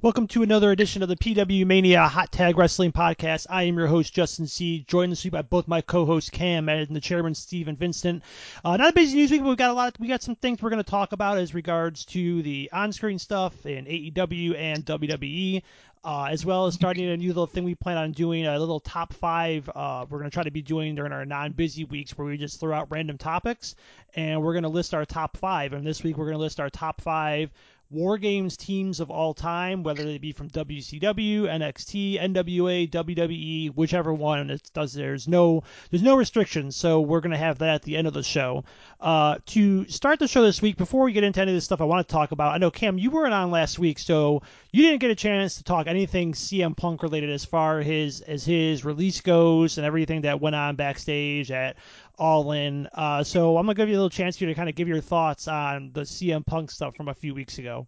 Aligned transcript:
Welcome 0.00 0.28
to 0.28 0.44
another 0.44 0.70
edition 0.70 1.02
of 1.02 1.08
the 1.08 1.16
PWMania 1.16 2.08
Hot 2.08 2.30
Tag 2.30 2.56
Wrestling 2.56 2.92
Podcast. 2.92 3.48
I 3.50 3.64
am 3.64 3.76
your 3.76 3.88
host, 3.88 4.14
Justin 4.14 4.46
C. 4.46 4.84
Joined 4.86 5.10
this 5.10 5.24
week 5.24 5.32
by 5.32 5.42
both 5.42 5.66
my 5.66 5.80
co-hosts 5.80 6.30
Cam 6.30 6.68
and 6.68 6.94
the 6.94 7.00
chairman 7.00 7.34
Steven 7.34 7.74
Vincent. 7.74 8.22
Uh, 8.64 8.76
not 8.76 8.90
a 8.90 8.92
busy 8.92 9.16
news 9.16 9.32
week, 9.32 9.40
but 9.40 9.48
we've 9.48 9.56
got 9.56 9.72
a 9.72 9.74
lot. 9.74 9.88
Of, 9.88 10.00
we 10.00 10.06
got 10.06 10.22
some 10.22 10.36
things 10.36 10.62
we're 10.62 10.70
going 10.70 10.84
to 10.84 10.88
talk 10.88 11.10
about 11.10 11.38
as 11.38 11.52
regards 11.52 12.04
to 12.04 12.42
the 12.42 12.70
on-screen 12.72 13.18
stuff 13.18 13.66
in 13.66 13.86
AEW 13.86 14.56
and 14.56 14.86
WWE. 14.86 15.64
Uh, 16.04 16.28
as 16.30 16.46
well 16.46 16.66
as 16.66 16.74
starting 16.74 17.08
a 17.08 17.16
new 17.16 17.26
little 17.26 17.48
thing 17.48 17.64
we 17.64 17.74
plan 17.74 17.96
on 17.96 18.12
doing, 18.12 18.46
a 18.46 18.56
little 18.56 18.78
top 18.78 19.12
five. 19.14 19.68
Uh, 19.74 20.06
we're 20.08 20.20
going 20.20 20.30
to 20.30 20.34
try 20.34 20.44
to 20.44 20.52
be 20.52 20.62
doing 20.62 20.94
during 20.94 21.10
our 21.10 21.26
non-busy 21.26 21.82
weeks 21.82 22.16
where 22.16 22.28
we 22.28 22.38
just 22.38 22.60
throw 22.60 22.72
out 22.72 22.86
random 22.92 23.18
topics, 23.18 23.74
and 24.14 24.40
we're 24.40 24.52
going 24.52 24.62
to 24.62 24.68
list 24.68 24.94
our 24.94 25.04
top 25.04 25.36
five. 25.36 25.72
And 25.72 25.84
this 25.84 26.04
week 26.04 26.16
we're 26.16 26.26
going 26.26 26.36
to 26.36 26.42
list 26.42 26.60
our 26.60 26.70
top 26.70 27.00
five 27.00 27.50
War 27.90 28.18
Games 28.18 28.58
teams 28.58 29.00
of 29.00 29.10
all 29.10 29.32
time, 29.32 29.82
whether 29.82 30.04
they 30.04 30.18
be 30.18 30.32
from 30.32 30.50
WCW, 30.50 31.44
NXT, 31.44 32.20
NWA, 32.20 32.90
WWE, 32.90 33.74
whichever 33.74 34.12
one. 34.12 34.50
It 34.50 34.70
does. 34.74 34.92
There's 34.92 35.26
no 35.26 35.62
there's 35.90 36.02
no 36.02 36.16
restrictions, 36.16 36.76
so 36.76 37.00
we're 37.00 37.20
gonna 37.20 37.38
have 37.38 37.58
that 37.58 37.76
at 37.76 37.82
the 37.82 37.96
end 37.96 38.06
of 38.06 38.12
the 38.12 38.22
show. 38.22 38.64
Uh, 39.00 39.38
to 39.46 39.88
start 39.88 40.18
the 40.18 40.28
show 40.28 40.42
this 40.42 40.60
week, 40.60 40.76
before 40.76 41.04
we 41.04 41.12
get 41.12 41.24
into 41.24 41.40
any 41.40 41.52
of 41.52 41.56
this 41.56 41.64
stuff, 41.64 41.80
I 41.80 41.84
want 41.84 42.06
to 42.06 42.12
talk 42.12 42.32
about. 42.32 42.54
I 42.54 42.58
know 42.58 42.70
Cam, 42.70 42.98
you 42.98 43.10
weren't 43.10 43.32
on 43.32 43.50
last 43.50 43.78
week, 43.78 43.98
so 43.98 44.42
you 44.70 44.82
didn't 44.82 45.00
get 45.00 45.10
a 45.10 45.14
chance 45.14 45.56
to 45.56 45.64
talk 45.64 45.86
anything 45.86 46.34
CM 46.34 46.76
Punk 46.76 47.02
related 47.02 47.30
as 47.30 47.46
far 47.46 47.80
as 47.80 48.20
as 48.20 48.44
his 48.44 48.84
release 48.84 49.22
goes 49.22 49.78
and 49.78 49.86
everything 49.86 50.22
that 50.22 50.42
went 50.42 50.56
on 50.56 50.76
backstage 50.76 51.50
at 51.50 51.76
all 52.18 52.52
in. 52.52 52.88
Uh, 52.92 53.22
so 53.22 53.56
I'm 53.56 53.66
gonna 53.66 53.74
give 53.74 53.88
you 53.88 53.94
a 53.94 53.98
little 54.00 54.10
chance 54.10 54.36
here 54.36 54.48
to 54.48 54.54
kind 54.54 54.68
of 54.68 54.74
give 54.74 54.88
your 54.88 55.00
thoughts 55.00 55.48
on 55.48 55.90
the 55.92 56.02
CM 56.02 56.44
Punk 56.44 56.70
stuff 56.70 56.96
from 56.96 57.08
a 57.08 57.14
few 57.14 57.34
weeks 57.34 57.58
ago. 57.58 57.86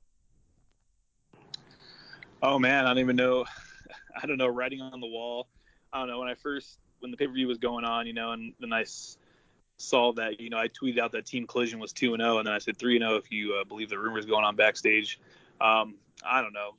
Oh 2.42 2.58
man, 2.58 2.86
I 2.86 2.88
don't 2.88 2.98
even 2.98 3.16
know. 3.16 3.44
I 4.22 4.26
don't 4.26 4.38
know. 4.38 4.48
Writing 4.48 4.80
on 4.80 5.00
the 5.00 5.06
wall. 5.06 5.48
I 5.92 5.98
don't 5.98 6.08
know. 6.08 6.20
When 6.20 6.28
I 6.28 6.34
first 6.34 6.78
when 7.00 7.10
the 7.10 7.16
pay 7.16 7.26
per 7.26 7.32
view 7.32 7.48
was 7.48 7.58
going 7.58 7.84
on, 7.84 8.06
you 8.06 8.12
know, 8.12 8.32
and 8.32 8.52
then 8.60 8.72
I 8.72 8.84
saw 9.76 10.12
that, 10.12 10.40
you 10.40 10.50
know, 10.50 10.58
I 10.58 10.68
tweeted 10.68 10.98
out 10.98 11.12
that 11.12 11.26
Team 11.26 11.46
Collision 11.46 11.80
was 11.80 11.92
two 11.92 12.14
and 12.14 12.22
zero, 12.22 12.38
and 12.38 12.46
then 12.46 12.54
I 12.54 12.58
said 12.58 12.76
three 12.76 12.96
and 12.96 13.02
zero 13.02 13.16
if 13.16 13.32
you 13.32 13.54
uh, 13.54 13.64
believe 13.64 13.88
the 13.88 13.98
rumors 13.98 14.26
going 14.26 14.44
on 14.44 14.56
backstage. 14.56 15.18
Um, 15.60 15.96
I 16.24 16.42
don't 16.42 16.52
know. 16.52 16.74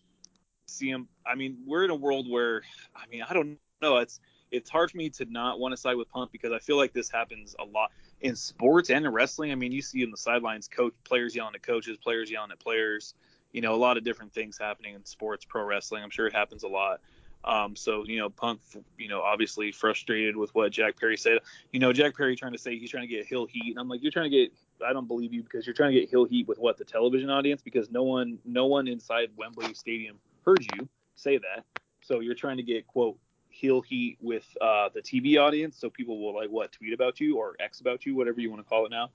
CM. 0.67 1.07
I 1.25 1.35
mean, 1.35 1.57
we're 1.65 1.83
in 1.83 1.89
a 1.89 1.95
world 1.95 2.29
where, 2.29 2.61
I 2.95 3.07
mean, 3.07 3.23
I 3.27 3.33
don't 3.33 3.57
know. 3.81 3.97
It's 3.97 4.19
it's 4.51 4.69
hard 4.69 4.91
for 4.91 4.97
me 4.97 5.09
to 5.09 5.25
not 5.25 5.59
want 5.59 5.71
to 5.71 5.77
side 5.77 5.95
with 5.95 6.09
Punk 6.09 6.31
because 6.31 6.51
I 6.51 6.59
feel 6.59 6.77
like 6.77 6.93
this 6.93 7.09
happens 7.09 7.55
a 7.59 7.63
lot 7.63 7.91
in 8.21 8.35
sports 8.35 8.89
and 8.89 9.05
in 9.05 9.11
wrestling. 9.11 9.51
I 9.51 9.55
mean, 9.55 9.71
you 9.71 9.81
see 9.81 10.03
in 10.03 10.11
the 10.11 10.17
sidelines, 10.17 10.67
coach 10.67 10.93
players 11.03 11.35
yelling 11.35 11.55
at 11.55 11.63
coaches, 11.63 11.97
players 11.97 12.29
yelling 12.29 12.51
at 12.51 12.59
players. 12.59 13.13
You 13.53 13.61
know, 13.61 13.73
a 13.73 13.77
lot 13.77 13.97
of 13.97 14.03
different 14.03 14.33
things 14.33 14.57
happening 14.57 14.93
in 14.93 15.05
sports, 15.05 15.45
pro 15.45 15.63
wrestling. 15.63 16.03
I'm 16.03 16.09
sure 16.09 16.27
it 16.27 16.33
happens 16.33 16.63
a 16.63 16.67
lot. 16.67 17.01
Um, 17.43 17.75
so 17.75 18.03
you 18.05 18.19
know, 18.19 18.29
Punk, 18.29 18.59
you 18.97 19.07
know, 19.09 19.21
obviously 19.21 19.71
frustrated 19.71 20.37
with 20.37 20.53
what 20.53 20.71
Jack 20.71 20.99
Perry 20.99 21.17
said. 21.17 21.39
You 21.71 21.79
know, 21.79 21.91
Jack 21.91 22.15
Perry 22.15 22.35
trying 22.35 22.51
to 22.51 22.57
say 22.57 22.77
he's 22.77 22.91
trying 22.91 23.07
to 23.07 23.13
get 23.13 23.25
heel 23.25 23.45
heat, 23.45 23.71
and 23.71 23.79
I'm 23.79 23.89
like, 23.89 24.03
you're 24.03 24.11
trying 24.11 24.29
to 24.29 24.37
get. 24.37 24.53
I 24.85 24.93
don't 24.93 25.07
believe 25.07 25.33
you 25.33 25.43
because 25.43 25.65
you're 25.65 25.73
trying 25.73 25.93
to 25.93 25.99
get 25.99 26.09
heel 26.09 26.25
heat 26.25 26.47
with 26.47 26.59
what 26.59 26.77
the 26.77 26.85
television 26.85 27.29
audience 27.29 27.61
because 27.61 27.91
no 27.91 28.03
one, 28.03 28.39
no 28.45 28.65
one 28.65 28.87
inside 28.87 29.29
Wembley 29.37 29.73
Stadium 29.73 30.17
heard 30.45 30.65
you 30.75 30.87
say 31.15 31.37
that. 31.37 31.65
So 32.01 32.19
you're 32.19 32.35
trying 32.35 32.57
to 32.57 32.63
get 32.63 32.87
quote 32.87 33.17
heel 33.51 33.81
heat 33.81 34.17
with 34.21 34.45
uh, 34.59 34.89
the 34.93 35.01
TV 35.01 35.37
audience, 35.39 35.77
so 35.77 35.89
people 35.89 36.19
will 36.19 36.35
like 36.35 36.49
what 36.49 36.71
tweet 36.71 36.93
about 36.93 37.19
you 37.19 37.37
or 37.37 37.55
X 37.59 37.81
about 37.81 38.05
you, 38.05 38.15
whatever 38.15 38.41
you 38.41 38.49
want 38.49 38.63
to 38.63 38.69
call 38.69 38.85
it 38.85 38.89
now. 38.89 39.09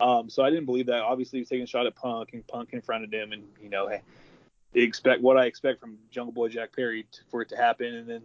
Um, 0.00 0.28
so 0.28 0.42
I 0.42 0.50
didn't 0.50 0.66
believe 0.66 0.86
that. 0.86 1.02
Obviously, 1.02 1.38
he 1.38 1.42
was 1.42 1.48
taking 1.48 1.64
a 1.64 1.66
shot 1.66 1.86
at 1.86 1.94
Punk, 1.94 2.30
and 2.32 2.46
Punk 2.46 2.70
confronted 2.70 3.12
him, 3.12 3.32
and 3.32 3.44
you 3.62 3.68
know, 3.68 3.88
hey, 3.88 4.00
expect 4.74 5.22
what 5.22 5.36
I 5.36 5.44
expect 5.44 5.80
from 5.80 5.98
Jungle 6.10 6.32
Boy 6.32 6.48
Jack 6.48 6.74
Perry 6.74 7.06
for 7.30 7.42
it 7.42 7.48
to 7.50 7.56
happen, 7.56 7.94
and 7.94 8.08
then 8.08 8.22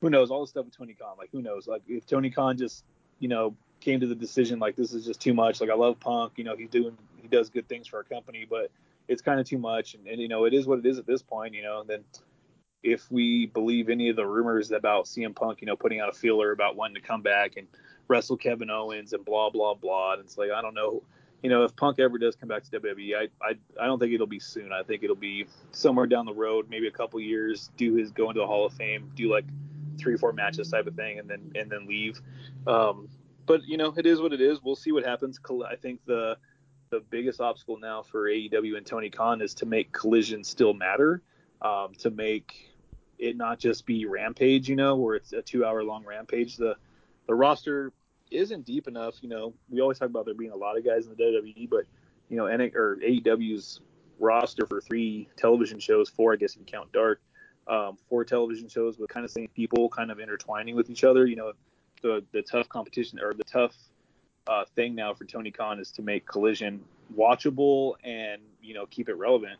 who 0.00 0.10
knows 0.10 0.30
all 0.30 0.40
the 0.40 0.46
stuff 0.46 0.64
with 0.64 0.76
Tony 0.76 0.94
Khan. 0.94 1.14
Like 1.16 1.30
who 1.30 1.42
knows? 1.42 1.68
Like 1.68 1.82
if 1.88 2.06
Tony 2.06 2.30
Khan 2.30 2.58
just 2.58 2.84
you 3.20 3.28
know 3.28 3.54
came 3.80 4.00
to 4.00 4.06
the 4.06 4.14
decision 4.14 4.58
like 4.58 4.76
this 4.76 4.92
is 4.92 5.04
just 5.04 5.20
too 5.20 5.34
much. 5.34 5.60
Like 5.60 5.70
I 5.70 5.74
love 5.74 6.00
Punk, 6.00 6.32
you 6.36 6.44
know, 6.44 6.56
he's 6.56 6.70
doing 6.70 6.96
he 7.20 7.28
does 7.28 7.50
good 7.50 7.68
things 7.68 7.86
for 7.86 7.98
our 7.98 8.02
company, 8.02 8.46
but 8.48 8.70
it's 9.08 9.22
kind 9.22 9.38
of 9.38 9.46
too 9.46 9.58
much, 9.58 9.94
and, 9.94 10.06
and 10.06 10.20
you 10.20 10.28
know 10.28 10.44
it 10.44 10.54
is 10.54 10.66
what 10.66 10.78
it 10.78 10.86
is 10.86 10.98
at 10.98 11.06
this 11.06 11.22
point, 11.22 11.54
you 11.54 11.62
know. 11.62 11.80
And 11.80 11.88
then 11.88 12.04
if 12.84 13.10
we 13.10 13.46
believe 13.46 13.88
any 13.88 14.10
of 14.10 14.16
the 14.16 14.26
rumors 14.26 14.70
about 14.70 15.06
CM 15.06 15.34
Punk, 15.34 15.62
you 15.62 15.66
know, 15.66 15.74
putting 15.74 16.00
out 16.00 16.10
a 16.10 16.12
feeler 16.12 16.52
about 16.52 16.76
wanting 16.76 16.94
to 16.94 17.00
come 17.00 17.22
back 17.22 17.56
and 17.56 17.66
wrestle 18.06 18.36
Kevin 18.36 18.70
Owens 18.70 19.14
and 19.14 19.24
blah 19.24 19.50
blah 19.50 19.74
blah. 19.74 20.12
And 20.12 20.20
it's 20.20 20.36
like 20.36 20.50
I 20.50 20.60
don't 20.60 20.74
know, 20.74 21.02
you 21.42 21.48
know, 21.48 21.64
if 21.64 21.74
Punk 21.74 21.98
ever 21.98 22.18
does 22.18 22.36
come 22.36 22.48
back 22.48 22.62
to 22.62 22.80
WWE, 22.80 23.16
I 23.16 23.28
I, 23.44 23.54
I 23.80 23.86
don't 23.86 23.98
think 23.98 24.12
it'll 24.12 24.26
be 24.26 24.38
soon. 24.38 24.70
I 24.70 24.82
think 24.82 25.02
it'll 25.02 25.16
be 25.16 25.46
somewhere 25.72 26.06
down 26.06 26.26
the 26.26 26.34
road, 26.34 26.66
maybe 26.68 26.86
a 26.86 26.92
couple 26.92 27.18
years. 27.20 27.70
Do 27.78 27.94
his 27.94 28.12
go 28.12 28.28
into 28.28 28.40
the 28.40 28.46
Hall 28.46 28.66
of 28.66 28.74
Fame, 28.74 29.10
do 29.16 29.32
like 29.32 29.46
three 29.98 30.18
four 30.18 30.34
matches 30.34 30.70
type 30.70 30.86
of 30.86 30.94
thing, 30.94 31.18
and 31.18 31.28
then 31.28 31.52
and 31.54 31.70
then 31.70 31.88
leave. 31.88 32.20
Um, 32.66 33.08
but 33.46 33.64
you 33.64 33.78
know, 33.78 33.94
it 33.96 34.04
is 34.04 34.20
what 34.20 34.34
it 34.34 34.42
is. 34.42 34.62
We'll 34.62 34.76
see 34.76 34.92
what 34.92 35.06
happens. 35.06 35.40
I 35.66 35.76
think 35.76 36.00
the 36.04 36.36
the 36.90 37.00
biggest 37.00 37.40
obstacle 37.40 37.78
now 37.78 38.02
for 38.02 38.28
AEW 38.28 38.76
and 38.76 38.84
Tony 38.84 39.08
Khan 39.08 39.40
is 39.40 39.54
to 39.54 39.66
make 39.66 39.90
Collision 39.90 40.44
still 40.44 40.74
matter, 40.74 41.22
um, 41.62 41.94
to 41.98 42.10
make 42.10 42.73
it 43.18 43.36
not 43.36 43.58
just 43.58 43.86
be 43.86 44.06
Rampage, 44.06 44.68
you 44.68 44.76
know, 44.76 44.96
where 44.96 45.14
it's 45.16 45.32
a 45.32 45.42
two 45.42 45.64
hour 45.64 45.82
long 45.82 46.04
Rampage. 46.04 46.56
The 46.56 46.76
the 47.26 47.34
roster 47.34 47.92
isn't 48.30 48.64
deep 48.64 48.88
enough. 48.88 49.16
You 49.22 49.28
know, 49.28 49.54
we 49.70 49.80
always 49.80 49.98
talk 49.98 50.08
about 50.08 50.24
there 50.24 50.34
being 50.34 50.50
a 50.50 50.56
lot 50.56 50.76
of 50.76 50.84
guys 50.84 51.06
in 51.06 51.14
the 51.14 51.22
WWE, 51.22 51.68
but 51.70 51.84
you 52.28 52.36
know, 52.36 52.44
NX, 52.44 52.74
or 52.74 52.96
AEW's 52.96 53.80
roster 54.18 54.66
for 54.66 54.80
three 54.80 55.28
television 55.36 55.78
shows, 55.78 56.08
four 56.08 56.32
I 56.32 56.36
guess 56.36 56.54
if 56.54 56.60
you 56.60 56.66
count 56.66 56.92
Dark, 56.92 57.20
um, 57.66 57.96
four 58.08 58.24
television 58.24 58.68
shows 58.68 58.98
with 58.98 59.10
kind 59.10 59.24
of 59.24 59.30
same 59.30 59.48
people, 59.48 59.88
kind 59.88 60.10
of 60.10 60.20
intertwining 60.20 60.76
with 60.76 60.90
each 60.90 61.04
other. 61.04 61.26
You 61.26 61.36
know, 61.36 61.52
the 62.02 62.24
the 62.32 62.42
tough 62.42 62.68
competition 62.68 63.20
or 63.20 63.34
the 63.34 63.44
tough 63.44 63.74
uh, 64.46 64.64
thing 64.74 64.94
now 64.94 65.14
for 65.14 65.24
Tony 65.24 65.50
Khan 65.50 65.78
is 65.78 65.90
to 65.92 66.02
make 66.02 66.26
Collision 66.26 66.84
watchable 67.16 67.94
and 68.02 68.40
you 68.62 68.74
know 68.74 68.86
keep 68.86 69.08
it 69.08 69.14
relevant 69.14 69.58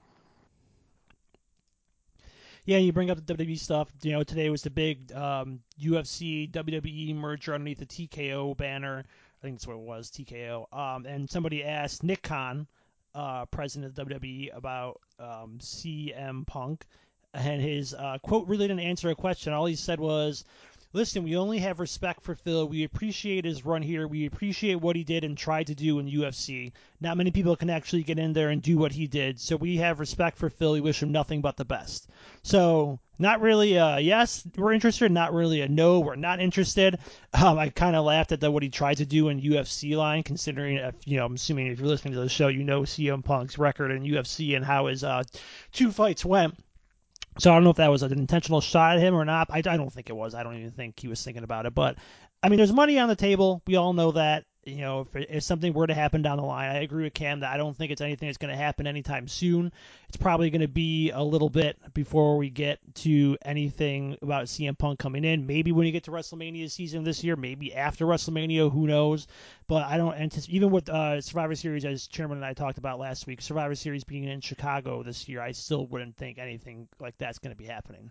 yeah, 2.65 2.79
you 2.79 2.93
bring 2.93 3.11
up 3.11 3.25
the 3.25 3.35
WWE 3.35 3.59
stuff. 3.59 3.89
You 4.03 4.13
know, 4.13 4.23
today 4.25 4.49
was 4.49 4.63
the 4.63 4.71
big 4.71 5.13
um, 5.13 5.61
UFC 5.81 6.51
WWE 6.51 7.15
merger 7.15 7.55
underneath 7.55 7.79
the 7.79 7.87
TKO 7.87 8.57
banner. 8.57 9.05
I 9.07 9.43
think 9.43 9.57
that's 9.57 9.67
what 9.67 9.77
it 9.77 9.81
was, 9.81 10.11
TKO. 10.11 10.73
Um, 10.73 11.05
and 11.05 11.29
somebody 11.29 11.63
asked 11.63 12.03
Nick 12.03 12.23
Khan, 12.23 12.67
uh, 13.15 13.45
president 13.47 13.99
of 13.99 14.07
WWE, 14.07 14.57
about 14.57 15.01
um, 15.19 15.59
CM 15.61 16.47
Punk, 16.47 16.87
and 17.35 17.61
his 17.61 17.93
uh, 17.93 18.19
quote 18.23 18.49
really 18.49 18.67
didn't 18.67 18.81
answer 18.81 19.11
a 19.11 19.15
question. 19.15 19.53
All 19.53 19.67
he 19.67 19.77
said 19.77 20.01
was, 20.01 20.45
listen, 20.95 21.25
we 21.25 21.37
only 21.37 21.59
have 21.59 21.81
respect 21.81 22.23
for 22.23 22.37
Phil. 22.37 22.69
We 22.69 22.85
appreciate 22.85 23.45
his 23.45 23.65
run 23.65 23.83
here. 23.83 24.07
We 24.07 24.27
appreciate 24.27 24.77
what 24.77 24.95
he 24.95 25.03
did 25.03 25.25
and 25.25 25.37
tried 25.37 25.67
to 25.67 25.75
do 25.75 25.99
in 25.99 26.09
UFC. 26.09 26.73
Not 27.01 27.17
many 27.17 27.33
people 27.33 27.57
can 27.57 27.69
actually 27.69 28.05
get 28.05 28.19
in 28.19 28.33
there 28.33 28.51
and 28.51 28.63
do 28.63 28.79
what 28.79 28.93
he 28.93 29.09
did. 29.09 29.41
So 29.41 29.57
we 29.57 29.77
have 29.79 29.99
respect 29.99 30.39
for 30.39 30.49
Phil. 30.49 30.73
We 30.73 30.81
wish 30.81 31.03
him 31.03 31.11
nothing 31.11 31.41
but 31.41 31.57
the 31.57 31.65
best. 31.65 32.09
So 32.45 33.01
not 33.19 33.41
really 33.41 33.75
a 33.75 33.99
yes, 33.99 34.47
we're 34.57 34.73
interested. 34.73 35.11
Not 35.11 35.35
really 35.35 35.61
a 35.61 35.69
no, 35.69 35.99
we're 35.99 36.15
not 36.15 36.41
interested. 36.41 36.99
Um, 37.35 37.59
I 37.59 37.69
kind 37.69 37.97
of 37.97 38.05
laughed 38.05 38.31
at 38.31 38.41
the, 38.41 38.51
what 38.51 38.63
he 38.63 38.69
tried 38.69 38.99
to 38.99 39.05
do 39.05 39.29
in 39.29 39.41
UFC 39.41 39.97
line, 39.97 40.23
considering 40.23 40.77
if 40.77 40.95
you 41.05 41.17
know, 41.17 41.27
I'm 41.27 41.35
assuming 41.35 41.67
if 41.67 41.81
you're 41.81 41.89
listening 41.89 42.15
to 42.15 42.21
the 42.21 42.29
show, 42.29 42.47
you 42.47 42.63
know 42.63 42.83
CM 42.83 43.25
Punk's 43.25 43.59
record 43.59 43.91
in 43.91 44.05
UFC 44.05 44.55
and 44.55 44.65
how 44.65 44.87
his 44.87 45.03
uh, 45.03 45.25
two 45.73 45.91
fights 45.91 46.25
went. 46.25 46.57
So 47.39 47.51
I 47.51 47.55
don't 47.55 47.65
know 47.65 47.71
if 47.71 47.77
that 47.77 47.91
was 47.91 48.03
an 48.03 48.13
intentional 48.13 48.61
shot 48.61 48.97
at 48.97 49.03
him 49.03 49.15
or 49.15 49.25
not. 49.25 49.49
I, 49.51 49.59
I 49.59 49.77
don't 49.77 49.93
think 49.93 50.09
it 50.09 50.17
was. 50.17 50.35
I 50.35 50.43
don't 50.43 50.57
even 50.57 50.71
think 50.71 51.01
he 51.01 51.09
was 51.09 51.23
thinking 51.23 51.43
about 51.43 51.67
it. 51.67 51.75
But 51.75 51.97
I 52.43 52.49
mean, 52.49 52.59
there's 52.59 52.73
money 52.73 52.99
on 52.99 53.09
the 53.09 53.17
table. 53.17 53.63
We 53.67 53.77
all 53.77 53.93
know 53.93 54.13
that 54.13 54.45
you 54.67 54.79
know, 54.79 55.01
if, 55.01 55.17
if 55.17 55.43
something 55.43 55.73
were 55.73 55.87
to 55.87 55.95
happen 55.95 56.23
down 56.23 56.39
the 56.39 56.45
line, 56.45 56.75
I 56.75 56.81
agree 56.81 57.05
with 57.05 57.15
Cam 57.15 57.41
that 57.41 57.53
I 57.53 57.57
don't 57.57 57.77
think 57.77 57.93
it's 57.93 58.01
anything 58.01 58.29
that's 58.29 58.39
going 58.39 58.53
to 58.53 58.57
happen 58.57 58.87
anytime 58.87 59.29
soon. 59.29 59.73
It's 60.09 60.17
probably 60.17 60.51
going 60.51 60.61
to 60.61 60.69
be 60.69 61.11
a 61.11 61.23
little 61.23 61.51
bit 61.51 61.77
before 61.95 62.37
we 62.37 62.51
get 62.51 62.79
to 62.97 63.37
anything 63.45 64.17
about 64.23 64.47
CM 64.47 64.77
Punk 64.77 64.99
coming 64.99 65.25
in. 65.25 65.47
Maybe 65.47 65.73
when 65.73 65.87
you 65.87 65.93
get 65.93 66.05
to 66.05 66.11
WrestleMania 66.11 66.71
season 66.71 67.05
this 67.05 67.25
year, 67.25 67.37
maybe 67.37 67.75
after 67.75 68.07
WrestleMania, 68.07 68.71
who 68.71 68.87
knows? 68.87 69.27
But 69.67 69.87
I 69.87 69.97
don't 69.97 70.15
anticipate, 70.15 70.57
even 70.57 70.71
with 70.71 70.89
uh, 70.89 71.21
Survivor 71.21 71.55
Series, 71.55 71.85
as 71.85 72.07
Chairman 72.07 72.39
and 72.39 72.45
I 72.45 72.53
talked 72.53 72.79
about 72.79 72.99
last 72.99 73.27
week, 73.27 73.43
Survivor 73.43 73.75
Series 73.75 74.05
being 74.05 74.25
in 74.25 74.41
Chicago 74.41 75.03
this 75.03 75.29
year, 75.29 75.41
I 75.41 75.53
still 75.53 75.87
wouldn't 75.87 76.17
think 76.17 76.39
anything 76.39 76.89
like 77.01 77.17
that's 77.19 77.39
going 77.39 77.55
to 77.55 77.59
be 77.59 77.67
happening. 77.67 78.11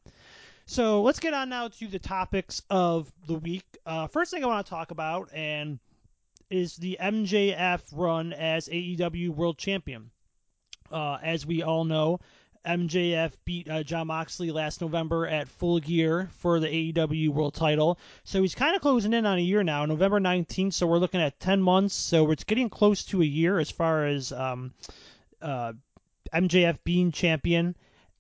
So 0.66 1.02
let's 1.02 1.20
get 1.20 1.34
on 1.34 1.50
now 1.50 1.68
to 1.68 1.88
the 1.88 2.00
topics 2.00 2.62
of 2.70 3.12
the 3.28 3.34
week. 3.34 3.66
Uh, 3.86 4.08
first 4.08 4.32
thing 4.32 4.44
I 4.44 4.48
want 4.48 4.66
to 4.66 4.70
talk 4.70 4.92
about, 4.92 5.30
and 5.34 5.80
is 6.54 6.76
the 6.76 6.98
MJF 7.02 7.82
run 7.94 8.32
as 8.32 8.70
AEW 8.70 9.30
World 9.30 9.58
Champion. 9.58 10.12
Uh, 10.92 11.18
as 11.24 11.48
we 11.48 11.64
all 11.64 11.84
know, 11.84 12.20
MJF 12.64 13.32
beat 13.44 13.68
uh, 13.68 13.82
Jon 13.82 14.06
Moxley 14.06 14.52
last 14.52 14.80
November 14.80 15.26
at 15.26 15.48
Full 15.48 15.80
Gear 15.80 16.30
for 16.38 16.60
the 16.60 16.68
AEW 16.68 17.30
World 17.30 17.56
Title. 17.56 17.98
So 18.24 18.44
he's 18.44 18.54
kind 18.54 18.76
of 18.76 18.84
closing 18.84 19.14
in 19.14 19.26
on 19.26 19.40
a 19.40 19.42
year 19.42 19.64
now, 19.64 19.84
November 19.88 20.20
19th. 20.20 20.74
So 20.74 20.86
we're 20.86 21.00
looking 21.00 21.22
at 21.22 21.40
10 21.40 21.60
months. 21.60 21.96
So 21.96 22.30
it's 22.30 22.44
getting 22.44 22.70
close 22.70 23.04
to 23.06 23.24
a 23.24 23.26
year 23.26 23.58
as 23.58 23.72
far 23.72 24.06
as 24.06 24.32
um, 24.32 24.76
uh, 25.42 25.74
MJF 26.32 26.78
being 26.84 27.12
champion. 27.12 27.76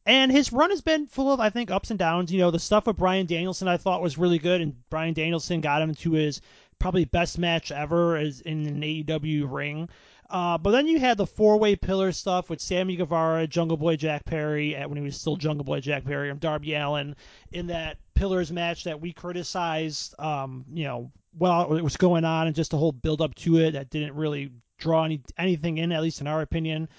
And 0.07 0.31
his 0.31 0.51
run 0.51 0.71
has 0.71 0.81
been 0.81 1.05
full 1.05 1.31
of, 1.31 1.39
I 1.39 1.51
think, 1.51 1.69
ups 1.69 1.91
and 1.91 1.99
downs. 1.99 2.31
You 2.31 2.39
know, 2.39 2.51
the 2.51 2.59
stuff 2.59 2.87
with 2.87 2.97
Bryan 2.97 3.27
Danielson 3.27 3.67
I 3.67 3.77
thought 3.77 4.01
was 4.01 4.17
really 4.17 4.39
good, 4.39 4.59
and 4.59 4.75
Bryan 4.89 5.13
Danielson 5.13 5.61
got 5.61 5.83
him 5.83 5.93
to 5.95 6.13
his 6.13 6.41
probably 6.79 7.05
best 7.05 7.37
match 7.37 7.71
ever 7.71 8.17
is 8.17 8.41
in 8.41 8.65
an 8.65 8.81
AEW 8.81 9.51
ring. 9.51 9.89
Uh, 10.29 10.57
but 10.57 10.71
then 10.71 10.87
you 10.87 10.99
had 10.99 11.17
the 11.17 11.27
four-way 11.27 11.75
pillar 11.75 12.11
stuff 12.11 12.49
with 12.49 12.59
Sammy 12.59 12.95
Guevara, 12.95 13.45
Jungle 13.45 13.77
Boy 13.77 13.95
Jack 13.97 14.25
Perry, 14.25 14.75
at, 14.75 14.89
when 14.89 14.97
he 14.97 15.03
was 15.03 15.19
still 15.19 15.35
Jungle 15.35 15.63
Boy 15.63 15.79
Jack 15.79 16.05
Perry, 16.05 16.29
and 16.29 16.39
Darby 16.39 16.73
Allin 16.73 17.15
in 17.51 17.67
that 17.67 17.97
pillars 18.15 18.51
match 18.51 18.85
that 18.85 18.99
we 18.99 19.13
criticized. 19.13 20.15
Um, 20.19 20.65
you 20.73 20.85
know, 20.85 21.11
well, 21.37 21.75
it 21.75 21.83
was 21.83 21.97
going 21.97 22.25
on, 22.25 22.47
and 22.47 22.55
just 22.55 22.71
the 22.71 22.77
whole 22.77 22.91
build-up 22.91 23.35
to 23.35 23.57
it 23.57 23.71
that 23.71 23.89
didn't 23.89 24.15
really 24.15 24.51
draw 24.77 25.03
any 25.03 25.21
anything 25.37 25.77
in, 25.77 25.91
at 25.91 26.01
least 26.01 26.21
in 26.21 26.27
our 26.27 26.41
opinion. 26.41 26.89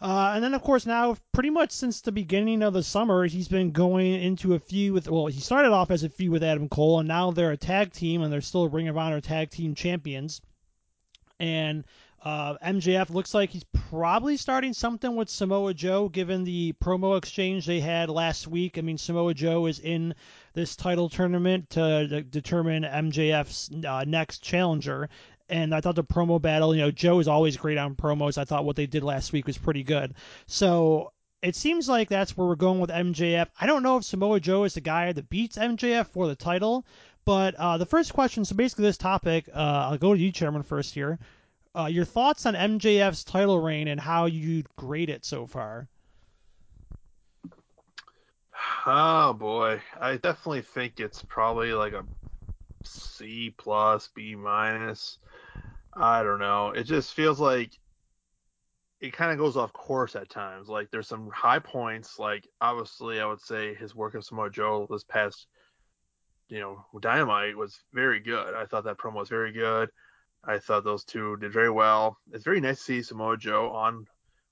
Uh, 0.00 0.32
and 0.34 0.44
then, 0.44 0.52
of 0.52 0.62
course, 0.62 0.84
now 0.84 1.16
pretty 1.32 1.48
much 1.48 1.70
since 1.70 2.02
the 2.02 2.12
beginning 2.12 2.62
of 2.62 2.74
the 2.74 2.82
summer, 2.82 3.24
he's 3.24 3.48
been 3.48 3.70
going 3.70 4.14
into 4.14 4.54
a 4.54 4.58
feud 4.58 4.92
with. 4.92 5.08
Well, 5.08 5.26
he 5.26 5.40
started 5.40 5.72
off 5.72 5.90
as 5.90 6.02
a 6.02 6.10
feud 6.10 6.30
with 6.30 6.44
Adam 6.44 6.68
Cole, 6.68 6.98
and 6.98 7.08
now 7.08 7.30
they're 7.30 7.52
a 7.52 7.56
tag 7.56 7.92
team, 7.92 8.22
and 8.22 8.32
they're 8.32 8.42
still 8.42 8.68
Ring 8.68 8.88
of 8.88 8.98
Honor 8.98 9.20
tag 9.20 9.50
team 9.50 9.74
champions. 9.74 10.42
And 11.40 11.84
uh, 12.26 12.56
MJF 12.58 13.10
looks 13.10 13.34
like 13.34 13.50
he's 13.50 13.64
probably 13.72 14.36
starting 14.36 14.72
something 14.72 15.14
with 15.14 15.30
Samoa 15.30 15.72
Joe, 15.72 16.08
given 16.08 16.42
the 16.42 16.74
promo 16.82 17.16
exchange 17.16 17.66
they 17.66 17.78
had 17.78 18.10
last 18.10 18.48
week. 18.48 18.78
I 18.78 18.80
mean, 18.80 18.98
Samoa 18.98 19.32
Joe 19.32 19.66
is 19.66 19.78
in 19.78 20.12
this 20.52 20.74
title 20.74 21.08
tournament 21.08 21.70
to, 21.70 22.22
determine 22.22 22.82
MJF's 22.82 23.70
uh, 23.86 24.04
next 24.06 24.42
challenger, 24.42 25.08
and 25.48 25.74
I 25.74 25.80
thought 25.80 25.94
the 25.94 26.04
promo 26.04 26.40
battle, 26.40 26.74
you 26.74 26.82
know, 26.82 26.90
Joe 26.90 27.18
is 27.20 27.28
always 27.28 27.56
great 27.56 27.78
on 27.78 27.94
promos. 27.94 28.38
I 28.38 28.44
thought 28.44 28.64
what 28.64 28.76
they 28.76 28.86
did 28.86 29.04
last 29.04 29.32
week 29.32 29.46
was 29.46 29.58
pretty 29.58 29.82
good. 29.82 30.14
So 30.46 31.12
it 31.42 31.54
seems 31.54 31.88
like 31.88 32.08
that's 32.08 32.36
where 32.36 32.46
we're 32.46 32.56
going 32.56 32.80
with 32.80 32.90
MJF. 32.90 33.48
I 33.60 33.66
don't 33.66 33.82
know 33.82 33.98
if 33.98 34.04
Samoa 34.04 34.40
Joe 34.40 34.64
is 34.64 34.74
the 34.74 34.80
guy 34.80 35.12
that 35.12 35.28
beats 35.28 35.56
MJF 35.56 36.08
for 36.08 36.26
the 36.26 36.34
title, 36.34 36.84
but 37.24 37.54
uh, 37.54 37.78
the 37.78 37.86
first 37.86 38.12
question, 38.12 38.44
so 38.44 38.56
basically 38.56 38.84
this 38.84 38.96
topic, 38.96 39.48
uh, 39.52 39.88
I'll 39.90 39.98
go 39.98 40.14
to 40.14 40.20
you, 40.20 40.32
Chairman, 40.32 40.62
first 40.62 40.94
here. 40.94 41.18
Uh, 41.76 41.86
your 41.86 42.04
thoughts 42.04 42.46
on 42.46 42.54
MJF's 42.54 43.22
title 43.24 43.60
reign 43.60 43.88
and 43.88 44.00
how 44.00 44.26
you'd 44.26 44.66
grade 44.76 45.10
it 45.10 45.24
so 45.24 45.46
far? 45.46 45.88
Oh 48.86 49.32
boy, 49.32 49.80
I 50.00 50.16
definitely 50.16 50.62
think 50.62 51.00
it's 51.00 51.22
probably 51.22 51.72
like 51.72 51.92
a 51.92 52.04
C 52.86 53.54
plus, 53.56 54.08
B 54.14 54.34
minus. 54.34 55.18
I 55.94 56.22
don't 56.22 56.40
know. 56.40 56.70
It 56.70 56.84
just 56.84 57.14
feels 57.14 57.40
like 57.40 57.70
it 59.00 59.12
kind 59.12 59.32
of 59.32 59.38
goes 59.38 59.56
off 59.56 59.72
course 59.72 60.16
at 60.16 60.28
times. 60.28 60.68
Like 60.68 60.90
there's 60.90 61.08
some 61.08 61.30
high 61.30 61.58
points. 61.58 62.18
Like 62.18 62.46
obviously, 62.60 63.20
I 63.20 63.26
would 63.26 63.40
say 63.40 63.74
his 63.74 63.94
work 63.94 64.14
of 64.14 64.24
Samoa 64.24 64.50
Joe 64.50 64.86
this 64.90 65.04
past, 65.04 65.46
you 66.48 66.60
know, 66.60 66.84
Dynamite 67.00 67.56
was 67.56 67.78
very 67.92 68.20
good. 68.20 68.54
I 68.54 68.66
thought 68.66 68.84
that 68.84 68.98
promo 68.98 69.16
was 69.16 69.28
very 69.28 69.52
good. 69.52 69.90
I 70.44 70.58
thought 70.58 70.84
those 70.84 71.04
two 71.04 71.36
did 71.38 71.52
very 71.52 71.70
well. 71.70 72.18
It's 72.32 72.44
very 72.44 72.60
nice 72.60 72.78
to 72.78 72.84
see 72.84 73.02
Samoa 73.02 73.36
Joe 73.36 73.70
on 73.70 74.06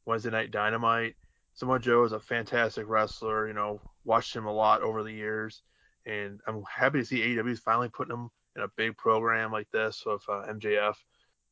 Wednesday 0.07 0.31
Night 0.31 0.51
Dynamite. 0.51 1.15
Samoa 1.55 1.79
Joe 1.79 2.05
is 2.05 2.13
a 2.13 2.21
fantastic 2.21 2.89
wrestler. 2.89 3.47
You 3.47 3.55
know, 3.55 3.81
watched 4.05 4.35
him 4.35 4.47
a 4.47 4.53
lot 4.53 4.83
over 4.83 5.03
the 5.03 5.13
years, 5.13 5.63
and 6.07 6.41
I'm 6.47 6.63
happy 6.65 7.01
to 7.01 7.05
see 7.05 7.21
AEW 7.21 7.51
is 7.51 7.61
finally 7.61 7.89
putting 7.89 8.15
him 8.15 8.31
in 8.57 8.63
a 8.63 8.69
big 8.77 8.97
program 8.97 9.53
like 9.53 9.71
this 9.73 10.03
with 10.07 10.23
uh, 10.29 10.45
MJF. 10.49 10.95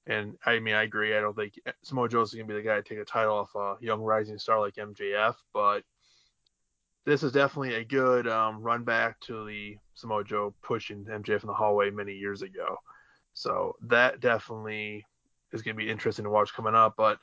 And 0.06 0.36
I 0.44 0.58
mean, 0.58 0.74
I 0.74 0.82
agree. 0.82 1.16
I 1.16 1.20
don't 1.20 1.36
think 1.36 1.54
Samoa 1.84 2.08
Joe 2.08 2.22
is 2.22 2.34
going 2.34 2.46
to 2.46 2.52
be 2.52 2.60
the 2.60 2.66
guy 2.66 2.76
to 2.76 2.82
take 2.82 2.98
a 2.98 3.04
title 3.04 3.36
off 3.36 3.54
a 3.54 3.76
young 3.84 4.00
rising 4.00 4.38
star 4.38 4.60
like 4.60 4.74
MJF, 4.74 5.34
but 5.54 5.82
this 7.04 7.22
is 7.22 7.32
definitely 7.32 7.74
a 7.74 7.84
good 7.84 8.28
um, 8.28 8.62
run 8.62 8.84
back 8.84 9.18
to 9.20 9.46
the 9.46 9.76
Samoa 9.94 10.24
Joe 10.24 10.54
pushing 10.62 11.04
MJF 11.04 11.42
in 11.42 11.48
the 11.48 11.54
hallway 11.54 11.90
many 11.90 12.14
years 12.14 12.42
ago. 12.42 12.76
So 13.34 13.76
that 13.82 14.20
definitely 14.20 15.04
is 15.52 15.62
going 15.62 15.76
to 15.76 15.82
be 15.82 15.90
interesting 15.90 16.24
to 16.24 16.30
watch 16.30 16.54
coming 16.54 16.74
up. 16.74 16.94
But 16.96 17.18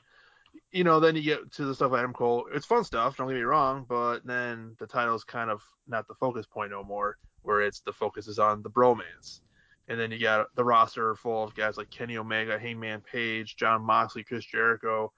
you 0.72 0.84
know, 0.84 1.00
then 1.00 1.16
you 1.16 1.22
get 1.22 1.52
to 1.52 1.64
the 1.64 1.74
stuff 1.74 1.92
Adam 1.92 2.12
Cole. 2.12 2.46
It's 2.52 2.66
fun 2.66 2.84
stuff. 2.84 3.16
Don't 3.16 3.28
get 3.28 3.34
me 3.34 3.42
wrong, 3.42 3.84
but 3.88 4.20
then 4.24 4.76
the 4.78 4.86
title's 4.86 5.24
kind 5.24 5.50
of 5.50 5.62
not 5.88 6.06
the 6.06 6.14
focus 6.14 6.46
point 6.46 6.70
no 6.70 6.84
more. 6.84 7.16
Where 7.42 7.62
it's 7.62 7.80
the 7.80 7.92
focus 7.92 8.28
is 8.28 8.38
on 8.38 8.62
the 8.62 8.70
bromance. 8.70 9.40
And 9.88 9.98
then 9.98 10.12
you 10.12 10.20
got 10.20 10.46
the 10.54 10.64
roster 10.64 11.16
full 11.16 11.42
of 11.42 11.54
guys 11.54 11.76
like 11.76 11.90
Kenny 11.90 12.16
Omega, 12.16 12.58
Hangman 12.58 13.00
Page, 13.00 13.56
Jon 13.56 13.82
Moxley, 13.82 14.22
Chris 14.22 14.44
Jericho, 14.44 15.12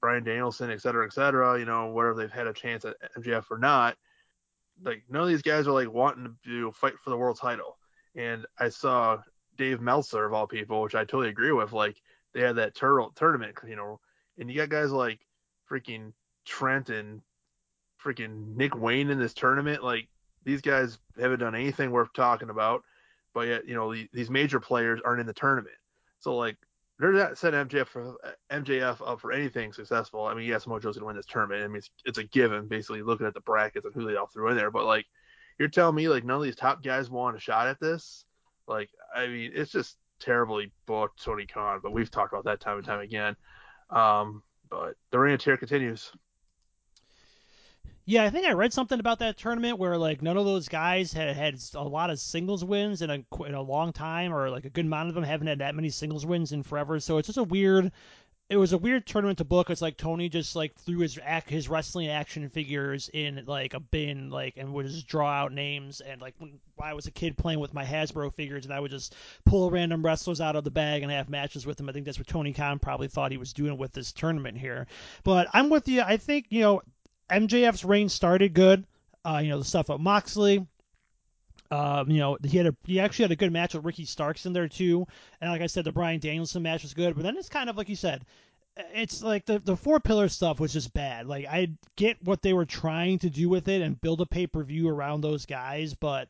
Bryan 0.00 0.24
Danielson, 0.24 0.70
et 0.70 0.80
cetera, 0.80 1.04
et 1.04 1.12
cetera. 1.12 1.58
You 1.58 1.64
know, 1.64 1.90
whether 1.90 2.14
they've 2.14 2.30
had 2.30 2.46
a 2.46 2.52
chance 2.52 2.84
at 2.84 2.96
MJF 3.18 3.50
or 3.50 3.58
not, 3.58 3.96
like 4.82 5.02
none 5.10 5.22
of 5.22 5.28
these 5.28 5.42
guys 5.42 5.66
are 5.66 5.72
like 5.72 5.92
wanting 5.92 6.34
to 6.44 6.72
fight 6.72 6.94
for 7.02 7.10
the 7.10 7.16
world 7.16 7.38
title. 7.38 7.76
And 8.14 8.46
I 8.58 8.68
saw 8.68 9.18
Dave 9.56 9.80
Meltzer 9.80 10.24
of 10.24 10.32
all 10.32 10.46
people, 10.46 10.80
which 10.82 10.94
I 10.94 11.04
totally 11.04 11.28
agree 11.28 11.52
with. 11.52 11.72
Like 11.72 11.96
they 12.32 12.40
had 12.40 12.56
that 12.56 12.74
tur- 12.74 13.08
tournament, 13.14 13.56
you 13.66 13.76
know, 13.76 14.00
and 14.38 14.50
you 14.50 14.56
got 14.56 14.68
guys 14.68 14.90
like 14.90 15.20
freaking 15.70 16.12
Trent 16.44 16.90
and 16.90 17.20
freaking 18.04 18.56
Nick 18.56 18.76
Wayne 18.76 19.10
in 19.10 19.18
this 19.18 19.34
tournament. 19.34 19.82
Like 19.82 20.08
these 20.44 20.60
guys 20.60 20.98
haven't 21.18 21.40
done 21.40 21.54
anything 21.54 21.90
worth 21.90 22.12
talking 22.12 22.50
about 22.50 22.82
but 23.34 23.48
yet 23.48 23.66
you 23.66 23.74
know 23.74 23.94
these 24.12 24.30
major 24.30 24.60
players 24.60 25.00
aren't 25.04 25.20
in 25.20 25.26
the 25.26 25.32
tournament. 25.32 25.74
So 26.20 26.36
like 26.36 26.56
they're 26.98 27.12
not 27.12 27.38
setting 27.38 27.60
MJF 27.66 27.86
for 27.88 28.16
MJF 28.50 29.06
up 29.06 29.20
for 29.20 29.32
anything 29.32 29.72
successful. 29.72 30.24
I 30.24 30.34
mean, 30.34 30.46
yes, 30.46 30.66
Mojo's 30.66 30.96
gonna 30.96 31.06
win 31.06 31.16
this 31.16 31.26
tournament. 31.26 31.64
I 31.64 31.68
mean, 31.68 31.78
it's, 31.78 31.90
it's 32.04 32.18
a 32.18 32.24
given 32.24 32.68
basically 32.68 33.02
looking 33.02 33.26
at 33.26 33.34
the 33.34 33.40
brackets 33.40 33.84
and 33.84 33.94
who 33.94 34.06
they 34.06 34.16
all 34.16 34.26
threw 34.26 34.50
in 34.50 34.56
there. 34.56 34.70
But 34.70 34.84
like 34.84 35.06
you're 35.58 35.68
telling 35.68 35.94
me 35.94 36.08
like 36.08 36.24
none 36.24 36.36
of 36.36 36.42
these 36.42 36.56
top 36.56 36.82
guys 36.82 37.10
want 37.10 37.36
a 37.36 37.40
shot 37.40 37.68
at 37.68 37.80
this? 37.80 38.24
Like 38.68 38.90
I 39.14 39.26
mean, 39.26 39.52
it's 39.54 39.72
just 39.72 39.96
terribly 40.20 40.72
booked 40.86 41.22
Tony 41.22 41.46
Khan. 41.46 41.80
But 41.82 41.92
we've 41.92 42.10
talked 42.10 42.32
about 42.32 42.44
that 42.44 42.60
time 42.60 42.76
and 42.76 42.86
time 42.86 43.00
again. 43.00 43.36
Um, 43.90 44.42
but 44.70 44.96
the 45.10 45.18
reign 45.18 45.34
of 45.34 45.40
terror 45.40 45.56
continues. 45.56 46.12
Yeah, 48.04 48.24
I 48.24 48.30
think 48.30 48.46
I 48.46 48.52
read 48.52 48.72
something 48.72 48.98
about 48.98 49.20
that 49.20 49.38
tournament 49.38 49.78
where 49.78 49.96
like 49.96 50.22
none 50.22 50.36
of 50.36 50.44
those 50.44 50.68
guys 50.68 51.12
had 51.12 51.36
had 51.36 51.60
a 51.74 51.84
lot 51.84 52.10
of 52.10 52.18
singles 52.18 52.64
wins 52.64 53.00
in 53.00 53.10
a 53.10 53.24
in 53.46 53.54
a 53.54 53.62
long 53.62 53.92
time, 53.92 54.34
or 54.34 54.50
like 54.50 54.64
a 54.64 54.70
good 54.70 54.86
amount 54.86 55.08
of 55.08 55.14
them 55.14 55.22
haven't 55.22 55.46
had 55.46 55.60
that 55.60 55.76
many 55.76 55.88
singles 55.88 56.26
wins 56.26 56.50
in 56.50 56.64
forever. 56.64 56.98
So 56.98 57.18
it's 57.18 57.26
just 57.26 57.38
a 57.38 57.44
weird. 57.44 57.92
It 58.52 58.58
was 58.58 58.74
a 58.74 58.78
weird 58.78 59.06
tournament 59.06 59.38
to 59.38 59.44
book. 59.44 59.70
It's 59.70 59.80
like 59.80 59.96
Tony 59.96 60.28
just 60.28 60.54
like 60.54 60.74
threw 60.74 60.98
his 60.98 61.18
act, 61.24 61.48
his 61.48 61.70
wrestling 61.70 62.08
action 62.08 62.50
figures 62.50 63.08
in 63.14 63.42
like 63.46 63.72
a 63.72 63.80
bin, 63.80 64.28
like 64.28 64.58
and 64.58 64.74
would 64.74 64.84
just 64.84 65.06
draw 65.06 65.26
out 65.26 65.54
names. 65.54 66.02
And 66.02 66.20
like 66.20 66.34
when 66.36 66.60
I 66.78 66.92
was 66.92 67.06
a 67.06 67.10
kid 67.10 67.38
playing 67.38 67.60
with 67.60 67.72
my 67.72 67.82
Hasbro 67.82 68.34
figures, 68.34 68.66
and 68.66 68.74
I 68.74 68.78
would 68.78 68.90
just 68.90 69.16
pull 69.46 69.70
random 69.70 70.04
wrestlers 70.04 70.42
out 70.42 70.54
of 70.54 70.64
the 70.64 70.70
bag 70.70 71.02
and 71.02 71.10
have 71.10 71.30
matches 71.30 71.64
with 71.64 71.78
them. 71.78 71.88
I 71.88 71.92
think 71.92 72.04
that's 72.04 72.18
what 72.18 72.26
Tony 72.26 72.52
Khan 72.52 72.78
probably 72.78 73.08
thought 73.08 73.32
he 73.32 73.38
was 73.38 73.54
doing 73.54 73.78
with 73.78 73.92
this 73.92 74.12
tournament 74.12 74.58
here. 74.58 74.86
But 75.24 75.48
I'm 75.54 75.70
with 75.70 75.88
you. 75.88 76.02
I 76.02 76.18
think 76.18 76.48
you 76.50 76.60
know 76.60 76.82
MJF's 77.30 77.86
reign 77.86 78.10
started 78.10 78.52
good. 78.52 78.84
Uh, 79.24 79.40
you 79.42 79.48
know 79.48 79.60
the 79.60 79.64
stuff 79.64 79.88
with 79.88 79.98
Moxley. 79.98 80.66
Um, 81.70 82.10
you 82.10 82.18
know 82.18 82.36
he 82.44 82.58
had 82.58 82.66
a 82.66 82.76
he 82.84 83.00
actually 83.00 83.22
had 83.22 83.32
a 83.32 83.36
good 83.36 83.50
match 83.50 83.72
with 83.72 83.86
Ricky 83.86 84.04
Starks 84.04 84.44
in 84.44 84.52
there 84.52 84.68
too. 84.68 85.06
And 85.40 85.50
like 85.50 85.62
I 85.62 85.68
said, 85.68 85.84
the 85.84 85.92
Bryan 85.92 86.20
Danielson 86.20 86.62
match 86.62 86.82
was 86.82 86.92
good. 86.92 87.14
But 87.14 87.22
then 87.22 87.38
it's 87.38 87.48
kind 87.48 87.70
of 87.70 87.78
like 87.78 87.88
you 87.88 87.96
said, 87.96 88.26
it's 88.76 89.22
like 89.22 89.44
the 89.44 89.58
the 89.58 89.76
four 89.76 90.00
pillar 90.00 90.28
stuff 90.28 90.60
was 90.60 90.72
just 90.72 90.92
bad. 90.92 91.26
Like 91.26 91.46
I 91.46 91.68
get 91.96 92.22
what 92.22 92.42
they 92.42 92.52
were 92.52 92.64
trying 92.64 93.18
to 93.20 93.30
do 93.30 93.48
with 93.48 93.68
it 93.68 93.82
and 93.82 94.00
build 94.00 94.20
a 94.20 94.26
pay 94.26 94.46
per 94.46 94.62
view 94.62 94.88
around 94.88 95.20
those 95.20 95.46
guys, 95.46 95.94
but 95.94 96.28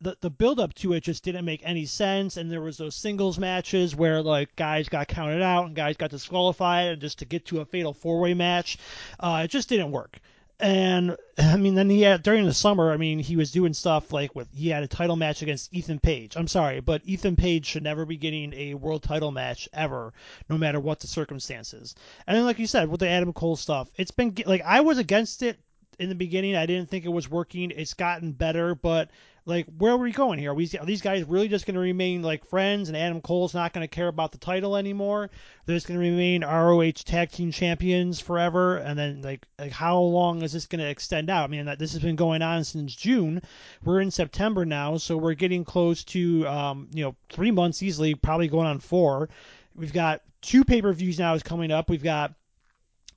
the 0.00 0.16
the 0.20 0.30
build 0.30 0.58
up 0.58 0.74
to 0.74 0.94
it 0.94 1.02
just 1.02 1.22
didn't 1.22 1.44
make 1.44 1.62
any 1.64 1.84
sense. 1.84 2.36
And 2.36 2.50
there 2.50 2.60
was 2.60 2.76
those 2.78 2.96
singles 2.96 3.38
matches 3.38 3.94
where 3.94 4.22
like 4.22 4.54
guys 4.56 4.88
got 4.88 5.08
counted 5.08 5.42
out 5.42 5.66
and 5.66 5.76
guys 5.76 5.96
got 5.96 6.10
disqualified 6.10 6.88
and 6.88 7.00
just 7.00 7.18
to 7.20 7.24
get 7.24 7.46
to 7.46 7.60
a 7.60 7.64
fatal 7.64 7.92
four 7.92 8.20
way 8.20 8.34
match. 8.34 8.78
Uh, 9.20 9.42
it 9.44 9.48
just 9.48 9.68
didn't 9.68 9.92
work 9.92 10.18
and 10.62 11.16
I 11.36 11.56
mean, 11.56 11.74
then 11.74 11.90
he 11.90 12.02
had 12.02 12.22
during 12.22 12.46
the 12.46 12.54
summer. 12.54 12.92
I 12.92 12.96
mean, 12.96 13.18
he 13.18 13.34
was 13.34 13.50
doing 13.50 13.74
stuff 13.74 14.12
like 14.12 14.34
with 14.34 14.48
he 14.54 14.68
had 14.68 14.84
a 14.84 14.88
title 14.88 15.16
match 15.16 15.42
against 15.42 15.74
Ethan 15.74 15.98
Page. 15.98 16.36
I'm 16.36 16.46
sorry, 16.46 16.80
but 16.80 17.02
Ethan 17.04 17.34
Page 17.34 17.66
should 17.66 17.82
never 17.82 18.06
be 18.06 18.16
getting 18.16 18.52
a 18.54 18.74
world 18.74 19.02
title 19.02 19.32
match 19.32 19.68
ever, 19.72 20.14
no 20.48 20.56
matter 20.56 20.78
what 20.78 21.00
the 21.00 21.08
circumstances. 21.08 21.96
And 22.26 22.36
then, 22.36 22.44
like 22.44 22.60
you 22.60 22.68
said, 22.68 22.88
with 22.88 23.00
the 23.00 23.08
Adam 23.08 23.32
Cole 23.32 23.56
stuff, 23.56 23.90
it's 23.96 24.12
been 24.12 24.34
like 24.46 24.62
I 24.64 24.82
was 24.82 24.98
against 24.98 25.42
it 25.42 25.58
in 25.98 26.08
the 26.08 26.14
beginning. 26.14 26.54
I 26.54 26.66
didn't 26.66 26.88
think 26.88 27.04
it 27.04 27.08
was 27.08 27.28
working. 27.28 27.72
It's 27.72 27.94
gotten 27.94 28.30
better, 28.30 28.76
but 28.76 29.10
like 29.44 29.66
where 29.78 29.92
are 29.92 29.98
we 29.98 30.12
going 30.12 30.38
here? 30.38 30.52
Are, 30.52 30.54
we, 30.54 30.70
are 30.78 30.86
these 30.86 31.02
guys 31.02 31.24
really 31.24 31.48
just 31.48 31.66
going 31.66 31.74
to 31.74 31.80
remain 31.80 32.22
like 32.22 32.46
friends 32.46 32.88
and 32.88 32.96
Adam 32.96 33.20
Cole's 33.20 33.54
not 33.54 33.72
going 33.72 33.82
to 33.82 33.88
care 33.88 34.08
about 34.08 34.32
the 34.32 34.38
title 34.38 34.76
anymore? 34.76 35.30
They're 35.66 35.76
just 35.76 35.86
going 35.86 35.98
to 35.98 36.06
remain 36.06 36.44
ROH 36.44 37.02
tag 37.04 37.30
team 37.30 37.50
champions 37.50 38.20
forever 38.20 38.76
and 38.76 38.98
then 38.98 39.22
like 39.22 39.46
like 39.58 39.72
how 39.72 39.98
long 39.98 40.42
is 40.42 40.52
this 40.52 40.66
going 40.66 40.80
to 40.80 40.88
extend 40.88 41.30
out? 41.30 41.44
I 41.44 41.46
mean 41.48 41.66
that 41.66 41.78
this 41.78 41.92
has 41.92 42.02
been 42.02 42.16
going 42.16 42.42
on 42.42 42.64
since 42.64 42.94
June. 42.94 43.42
We're 43.84 44.00
in 44.00 44.10
September 44.10 44.64
now, 44.64 44.96
so 44.96 45.16
we're 45.16 45.34
getting 45.34 45.64
close 45.64 46.04
to 46.04 46.46
um, 46.46 46.88
you 46.92 47.04
know, 47.04 47.16
3 47.30 47.50
months 47.50 47.82
easily, 47.82 48.14
probably 48.14 48.48
going 48.48 48.66
on 48.66 48.78
4. 48.78 49.28
We've 49.74 49.92
got 49.92 50.22
two 50.42 50.64
pay-per-views 50.64 51.18
now 51.18 51.34
is 51.34 51.42
coming 51.42 51.70
up. 51.70 51.88
We've 51.88 52.02
got 52.02 52.34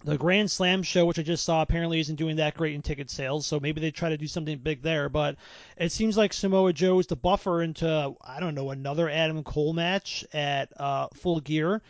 the 0.06 0.18
Grand 0.18 0.50
Slam 0.50 0.84
show, 0.84 1.06
which 1.06 1.20
I 1.20 1.24
just 1.24 1.44
saw, 1.44 1.62
apparently 1.62 2.00
isn't 2.00 2.16
doing 2.16 2.36
that 2.38 2.56
great 2.56 2.76
in 2.76 2.82
ticket 2.82 3.10
sales. 3.10 3.46
So 3.46 3.60
maybe 3.60 3.82
they 3.82 3.92
try 3.92 4.10
to 4.10 4.18
do 4.18 4.28
something 4.28 4.58
big 4.60 4.82
there. 4.82 5.10
But 5.10 5.36
it 5.78 5.92
seems 5.92 6.16
like 6.16 6.32
Samoa 6.32 6.74
Joe 6.74 7.00
is 7.00 7.08
the 7.08 7.16
buffer 7.16 7.62
into 7.62 8.16
I 8.22 8.40
don't 8.40 8.56
know 8.56 8.70
another 8.70 9.10
Adam 9.10 9.44
Cole 9.44 9.74
match 9.74 10.24
at 10.34 10.80
uh, 10.80 11.08
Full 11.14 11.40
Gear. 11.42 11.82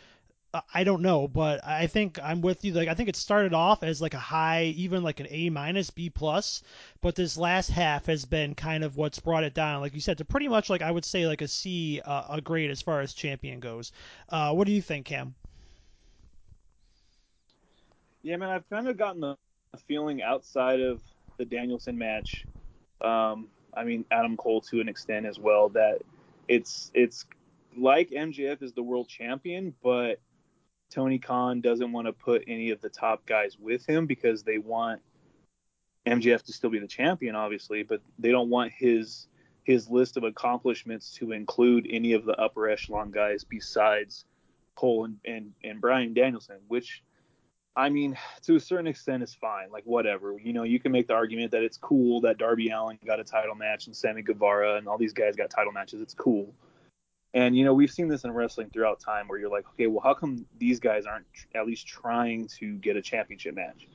I 0.72 0.84
don't 0.84 1.02
know, 1.02 1.28
but 1.28 1.64
I 1.66 1.86
think 1.86 2.18
I'm 2.22 2.40
with 2.40 2.64
you. 2.64 2.72
Like 2.72 2.88
I 2.88 2.94
think 2.94 3.10
it 3.10 3.16
started 3.16 3.52
off 3.52 3.82
as 3.82 4.00
like 4.00 4.14
a 4.14 4.18
high, 4.18 4.64
even 4.76 5.02
like 5.02 5.20
an 5.20 5.26
A 5.28 5.50
minus, 5.50 5.90
B 5.90 6.08
plus, 6.08 6.62
but 7.02 7.14
this 7.14 7.36
last 7.36 7.68
half 7.68 8.06
has 8.06 8.24
been 8.24 8.54
kind 8.54 8.82
of 8.82 8.96
what's 8.96 9.18
brought 9.18 9.44
it 9.44 9.52
down. 9.52 9.82
Like 9.82 9.94
you 9.94 10.00
said, 10.00 10.18
to 10.18 10.24
pretty 10.24 10.48
much 10.48 10.70
like 10.70 10.80
I 10.82 10.90
would 10.90 11.04
say 11.04 11.26
like 11.26 11.42
a 11.42 11.48
C, 11.48 12.00
uh, 12.02 12.36
a 12.36 12.40
grade 12.40 12.70
as 12.70 12.80
far 12.80 13.02
as 13.02 13.12
champion 13.12 13.60
goes. 13.60 13.92
Uh, 14.30 14.52
what 14.54 14.66
do 14.66 14.72
you 14.72 14.80
think, 14.80 15.06
Cam? 15.06 15.34
Yeah, 18.26 18.38
man, 18.38 18.50
I've 18.50 18.68
kind 18.68 18.88
of 18.88 18.96
gotten 18.96 19.20
the 19.20 19.36
feeling 19.86 20.20
outside 20.20 20.80
of 20.80 21.00
the 21.38 21.44
Danielson 21.44 21.96
match. 21.96 22.44
Um, 23.00 23.46
I 23.72 23.84
mean, 23.84 24.04
Adam 24.10 24.36
Cole 24.36 24.60
to 24.62 24.80
an 24.80 24.88
extent 24.88 25.26
as 25.26 25.38
well 25.38 25.68
that 25.68 26.00
it's 26.48 26.90
it's 26.92 27.24
like 27.78 28.10
MJF 28.10 28.64
is 28.64 28.72
the 28.72 28.82
world 28.82 29.08
champion, 29.08 29.72
but 29.80 30.18
Tony 30.90 31.20
Khan 31.20 31.60
doesn't 31.60 31.92
want 31.92 32.08
to 32.08 32.12
put 32.12 32.42
any 32.48 32.70
of 32.70 32.80
the 32.80 32.88
top 32.88 33.24
guys 33.26 33.56
with 33.60 33.86
him 33.86 34.06
because 34.06 34.42
they 34.42 34.58
want 34.58 35.02
MJF 36.04 36.42
to 36.46 36.52
still 36.52 36.70
be 36.70 36.80
the 36.80 36.88
champion, 36.88 37.36
obviously, 37.36 37.84
but 37.84 38.00
they 38.18 38.32
don't 38.32 38.50
want 38.50 38.72
his 38.72 39.28
his 39.62 39.88
list 39.88 40.16
of 40.16 40.24
accomplishments 40.24 41.12
to 41.12 41.30
include 41.30 41.86
any 41.88 42.12
of 42.12 42.24
the 42.24 42.34
upper 42.40 42.68
echelon 42.68 43.12
guys 43.12 43.44
besides 43.44 44.24
Cole 44.74 45.04
and, 45.04 45.18
and, 45.24 45.52
and 45.62 45.80
Bryan 45.80 46.12
Danielson, 46.12 46.56
which 46.66 47.04
I 47.76 47.90
mean, 47.90 48.16
to 48.42 48.56
a 48.56 48.60
certain 48.60 48.86
extent 48.86 49.22
it's 49.22 49.34
fine. 49.34 49.70
Like 49.70 49.84
whatever. 49.84 50.36
You 50.42 50.54
know, 50.54 50.62
you 50.62 50.80
can 50.80 50.92
make 50.92 51.08
the 51.08 51.14
argument 51.14 51.52
that 51.52 51.62
it's 51.62 51.76
cool 51.76 52.22
that 52.22 52.38
Darby 52.38 52.70
Allin 52.70 52.98
got 53.04 53.20
a 53.20 53.24
title 53.24 53.54
match 53.54 53.86
and 53.86 53.94
Sammy 53.94 54.22
Guevara 54.22 54.76
and 54.76 54.88
all 54.88 54.96
these 54.96 55.12
guys 55.12 55.36
got 55.36 55.50
title 55.50 55.72
matches. 55.72 56.00
It's 56.00 56.14
cool. 56.14 56.54
And 57.34 57.54
you 57.54 57.66
know, 57.66 57.74
we've 57.74 57.90
seen 57.90 58.08
this 58.08 58.24
in 58.24 58.32
wrestling 58.32 58.70
throughout 58.70 58.98
time 58.98 59.28
where 59.28 59.38
you're 59.38 59.50
like, 59.50 59.66
okay, 59.74 59.88
well, 59.88 60.00
how 60.02 60.14
come 60.14 60.46
these 60.58 60.80
guys 60.80 61.04
aren't 61.04 61.26
at 61.54 61.66
least 61.66 61.86
trying 61.86 62.48
to 62.58 62.76
get 62.78 62.96
a 62.96 63.02
championship 63.02 63.54
match? 63.54 63.86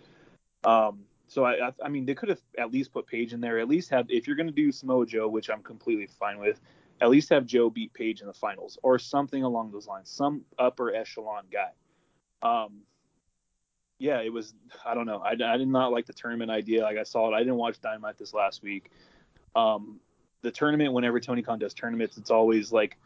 Um, 0.63 1.05
so 1.27 1.43
I, 1.43 1.69
I, 1.69 1.71
I 1.85 1.89
mean, 1.89 2.05
they 2.05 2.13
could 2.13 2.29
have 2.29 2.41
at 2.59 2.71
least 2.71 2.93
put 2.93 3.07
Page 3.07 3.33
in 3.33 3.41
there. 3.41 3.57
At 3.57 3.67
least 3.67 3.89
have, 3.89 4.05
if 4.09 4.27
you're 4.27 4.35
going 4.35 4.49
to 4.49 4.53
do 4.53 4.71
Samoa 4.71 5.07
Joe, 5.07 5.27
which 5.27 5.49
I'm 5.49 5.63
completely 5.63 6.07
fine 6.19 6.37
with, 6.37 6.59
at 6.99 7.09
least 7.09 7.29
have 7.29 7.47
Joe 7.47 7.71
beat 7.71 7.93
Page 7.93 8.21
in 8.21 8.27
the 8.27 8.33
finals 8.33 8.77
or 8.83 8.99
something 8.99 9.41
along 9.41 9.71
those 9.71 9.87
lines, 9.87 10.11
some 10.11 10.41
upper 10.59 10.93
echelon 10.93 11.45
guy. 11.51 11.71
Um, 12.43 12.81
yeah, 14.01 14.19
it 14.21 14.33
was. 14.33 14.55
I 14.83 14.95
don't 14.95 15.05
know. 15.05 15.19
I, 15.19 15.33
I 15.33 15.57
did 15.57 15.67
not 15.67 15.91
like 15.91 16.07
the 16.07 16.13
tournament 16.13 16.49
idea. 16.49 16.81
Like 16.81 16.97
I 16.97 17.03
saw 17.03 17.31
it. 17.31 17.35
I 17.35 17.39
didn't 17.39 17.57
watch 17.57 17.79
Dynamite 17.81 18.17
this 18.17 18.33
last 18.33 18.63
week. 18.63 18.89
Um, 19.55 19.99
the 20.41 20.49
tournament, 20.49 20.93
whenever 20.93 21.19
Tony 21.19 21.43
Khan 21.43 21.59
does 21.59 21.75
tournaments, 21.75 22.17
it's 22.17 22.31
always 22.31 22.71
like 22.71 22.97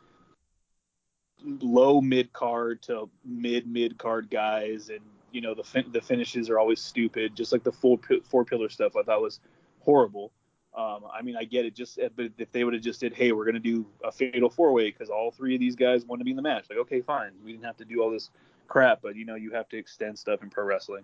low 1.43 1.99
mid 1.99 2.31
card 2.31 2.81
to 2.83 3.09
mid 3.25 3.67
mid 3.67 3.97
card 3.97 4.29
guys, 4.29 4.89
and 4.89 5.01
you 5.33 5.41
know 5.41 5.53
the 5.53 5.65
fin- 5.65 5.91
the 5.91 5.99
finishes 5.99 6.49
are 6.49 6.59
always 6.59 6.79
stupid. 6.81 7.35
Just 7.35 7.51
like 7.51 7.63
the 7.63 7.73
full 7.73 7.97
p- 7.97 8.21
four 8.23 8.45
pillar 8.45 8.69
stuff, 8.69 8.95
I 8.95 9.03
thought 9.03 9.21
was 9.21 9.41
horrible. 9.81 10.31
Um, 10.77 11.03
I 11.13 11.21
mean, 11.21 11.35
I 11.35 11.43
get 11.43 11.65
it. 11.65 11.75
Just 11.75 11.99
but 12.15 12.31
if 12.37 12.53
they 12.53 12.63
would 12.63 12.73
have 12.73 12.83
just 12.83 13.01
said, 13.01 13.13
"Hey, 13.13 13.33
we're 13.33 13.45
gonna 13.45 13.59
do 13.59 13.85
a 14.01 14.13
fatal 14.13 14.49
four 14.49 14.71
way 14.71 14.91
because 14.91 15.09
all 15.09 15.29
three 15.29 15.55
of 15.55 15.59
these 15.59 15.75
guys 15.75 16.05
want 16.05 16.21
to 16.21 16.23
be 16.23 16.31
in 16.31 16.37
the 16.37 16.41
match," 16.41 16.67
like, 16.69 16.79
okay, 16.79 17.01
fine. 17.01 17.31
We 17.43 17.51
didn't 17.51 17.65
have 17.65 17.77
to 17.77 17.85
do 17.85 18.01
all 18.01 18.11
this 18.11 18.29
crap, 18.67 19.01
but 19.01 19.15
you 19.15 19.25
know, 19.25 19.35
you 19.35 19.51
have 19.51 19.69
to 19.69 19.77
extend 19.77 20.17
stuff 20.17 20.43
in 20.43 20.49
pro 20.49 20.65
wrestling. 20.65 21.03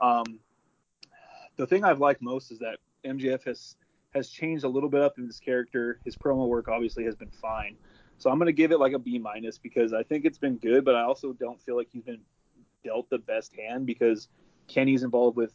Um, 0.00 0.38
the 1.56 1.66
thing 1.66 1.84
I've 1.84 2.00
liked 2.00 2.22
most 2.22 2.50
is 2.50 2.58
that 2.60 2.78
MJF 3.04 3.44
has 3.44 3.76
has 4.14 4.28
changed 4.28 4.64
a 4.64 4.68
little 4.68 4.88
bit 4.88 5.02
up 5.02 5.18
in 5.18 5.26
his 5.26 5.40
character. 5.40 5.98
His 6.04 6.16
promo 6.16 6.46
work 6.46 6.68
obviously 6.68 7.04
has 7.04 7.16
been 7.16 7.30
fine. 7.30 7.76
So 8.18 8.30
I'm 8.30 8.38
going 8.38 8.46
to 8.46 8.52
give 8.52 8.70
it 8.70 8.78
like 8.78 8.92
a 8.92 8.98
B 8.98 9.18
minus 9.18 9.58
because 9.58 9.92
I 9.92 10.04
think 10.04 10.24
it's 10.24 10.38
been 10.38 10.56
good, 10.56 10.84
but 10.84 10.94
I 10.94 11.02
also 11.02 11.32
don't 11.32 11.60
feel 11.60 11.76
like 11.76 11.88
he's 11.92 12.04
been 12.04 12.20
dealt 12.84 13.10
the 13.10 13.18
best 13.18 13.54
hand 13.54 13.86
because 13.86 14.28
Kenny's 14.68 15.02
involved 15.02 15.36
with 15.36 15.52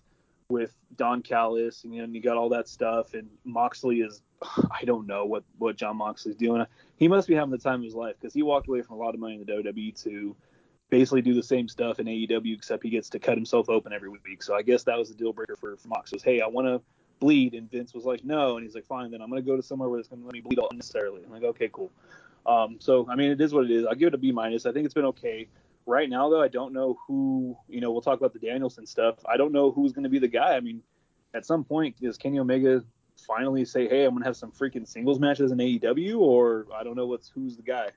with 0.49 0.73
Don 0.97 1.21
Callis 1.21 1.83
and 1.83 1.93
you 1.93 2.01
know 2.01 2.11
you 2.11 2.21
got 2.21 2.35
all 2.35 2.49
that 2.49 2.67
stuff 2.67 3.13
and 3.13 3.29
Moxley 3.45 4.01
is 4.01 4.23
I 4.71 4.83
don't 4.83 5.05
know 5.05 5.25
what 5.25 5.43
what 5.57 5.77
Jon 5.77 5.97
Moxley's 5.97 6.35
doing. 6.35 6.65
He 6.97 7.07
must 7.07 7.27
be 7.27 7.35
having 7.35 7.51
the 7.51 7.57
time 7.57 7.75
of 7.75 7.83
his 7.83 7.95
life 7.95 8.15
because 8.19 8.33
he 8.33 8.41
walked 8.41 8.67
away 8.67 8.81
from 8.81 8.95
a 8.95 8.99
lot 8.99 9.13
of 9.13 9.19
money 9.19 9.35
in 9.35 9.45
the 9.45 9.51
WWE 9.51 10.03
to 10.03 10.35
basically 10.89 11.22
do 11.22 11.34
the 11.34 11.43
same 11.43 11.67
stuff 11.67 12.00
in 12.00 12.08
AEW 12.08 12.53
except 12.53 12.84
he 12.84 12.89
gets 12.89 13.10
to 13.10 13.19
cut 13.19 13.38
himself 13.38 13.69
open 13.69 13.93
every 13.93 14.10
week. 14.10 14.41
So 14.41 14.55
I 14.55 14.62
guess 14.62 14.84
that 14.84 14.98
was 14.98 15.10
the 15.10 15.15
deal 15.15 15.34
breaker 15.34 15.55
for, 15.55 15.77
for 15.77 15.88
Mox 15.88 16.12
was 16.12 16.24
hey 16.24 16.41
I 16.41 16.48
want 16.48 16.67
to 16.67 16.81
bleed 17.19 17.53
and 17.53 17.69
Vince 17.69 17.93
was 17.93 18.05
like 18.05 18.24
no 18.24 18.55
and 18.55 18.65
he's 18.65 18.75
like 18.75 18.86
fine 18.86 19.12
then 19.12 19.22
I'm 19.22 19.29
gonna 19.29 19.41
go 19.41 19.55
to 19.55 19.62
somewhere 19.62 19.89
where 19.89 20.00
it's 20.00 20.08
gonna 20.08 20.24
let 20.24 20.34
me 20.34 20.41
bleed 20.41 20.60
all 20.60 20.69
unnecessarily. 20.72 21.22
I'm 21.25 21.31
like 21.31 21.43
okay 21.43 21.69
cool. 21.72 21.91
Um, 22.46 22.77
so 22.79 23.08
I 23.10 23.15
mean, 23.15 23.31
it 23.31 23.41
is 23.41 23.53
what 23.53 23.65
it 23.65 23.72
is. 23.72 23.86
I'll 23.86 23.96
give 23.96 24.08
it 24.08 24.13
a 24.13 24.17
B 24.17 24.31
minus. 24.31 24.65
I 24.65 24.72
think 24.72 24.86
it's 24.86 24.93
been 24.93 25.05
okay. 25.05 25.48
Right 25.86 26.10
now, 26.10 26.29
though, 26.29 26.41
I 26.41 26.48
don't 26.48 26.74
know 26.74 27.00
who. 27.08 27.58
You 27.67 27.81
know, 27.81 27.91
we'll 27.91 28.01
talk 28.01 28.19
about 28.19 28.34
the 28.34 28.39
Danielson 28.39 28.86
stuff. 28.86 29.15
I 29.25 29.38
don't 29.38 29.51
know 29.51 29.72
who's 29.72 29.91
going 29.91 30.03
to 30.03 30.10
be 30.10 30.19
the 30.19 30.27
guy. 30.27 30.55
I 30.55 30.60
mean, 30.60 30.81
at 31.34 31.46
some 31.46 31.63
point, 31.63 32.00
does 32.00 32.17
Kenny 32.17 32.39
Omega 32.39 32.84
finally 33.27 33.65
say, 33.65 33.88
"Hey, 33.88 34.05
I'm 34.05 34.17
to 34.17 34.24
have 34.24 34.38
some 34.38 34.51
freaking 34.51 34.88
singles 34.88 35.19
matches 35.19 35.51
in 35.51 35.58
AEW," 35.58 36.19
or 36.19 36.67
I 36.75 36.84
don't 36.84 36.96
know 36.96 37.08
what's 37.08 37.29
who's 37.29 37.55
the 37.55 37.63
guy. 37.63 37.89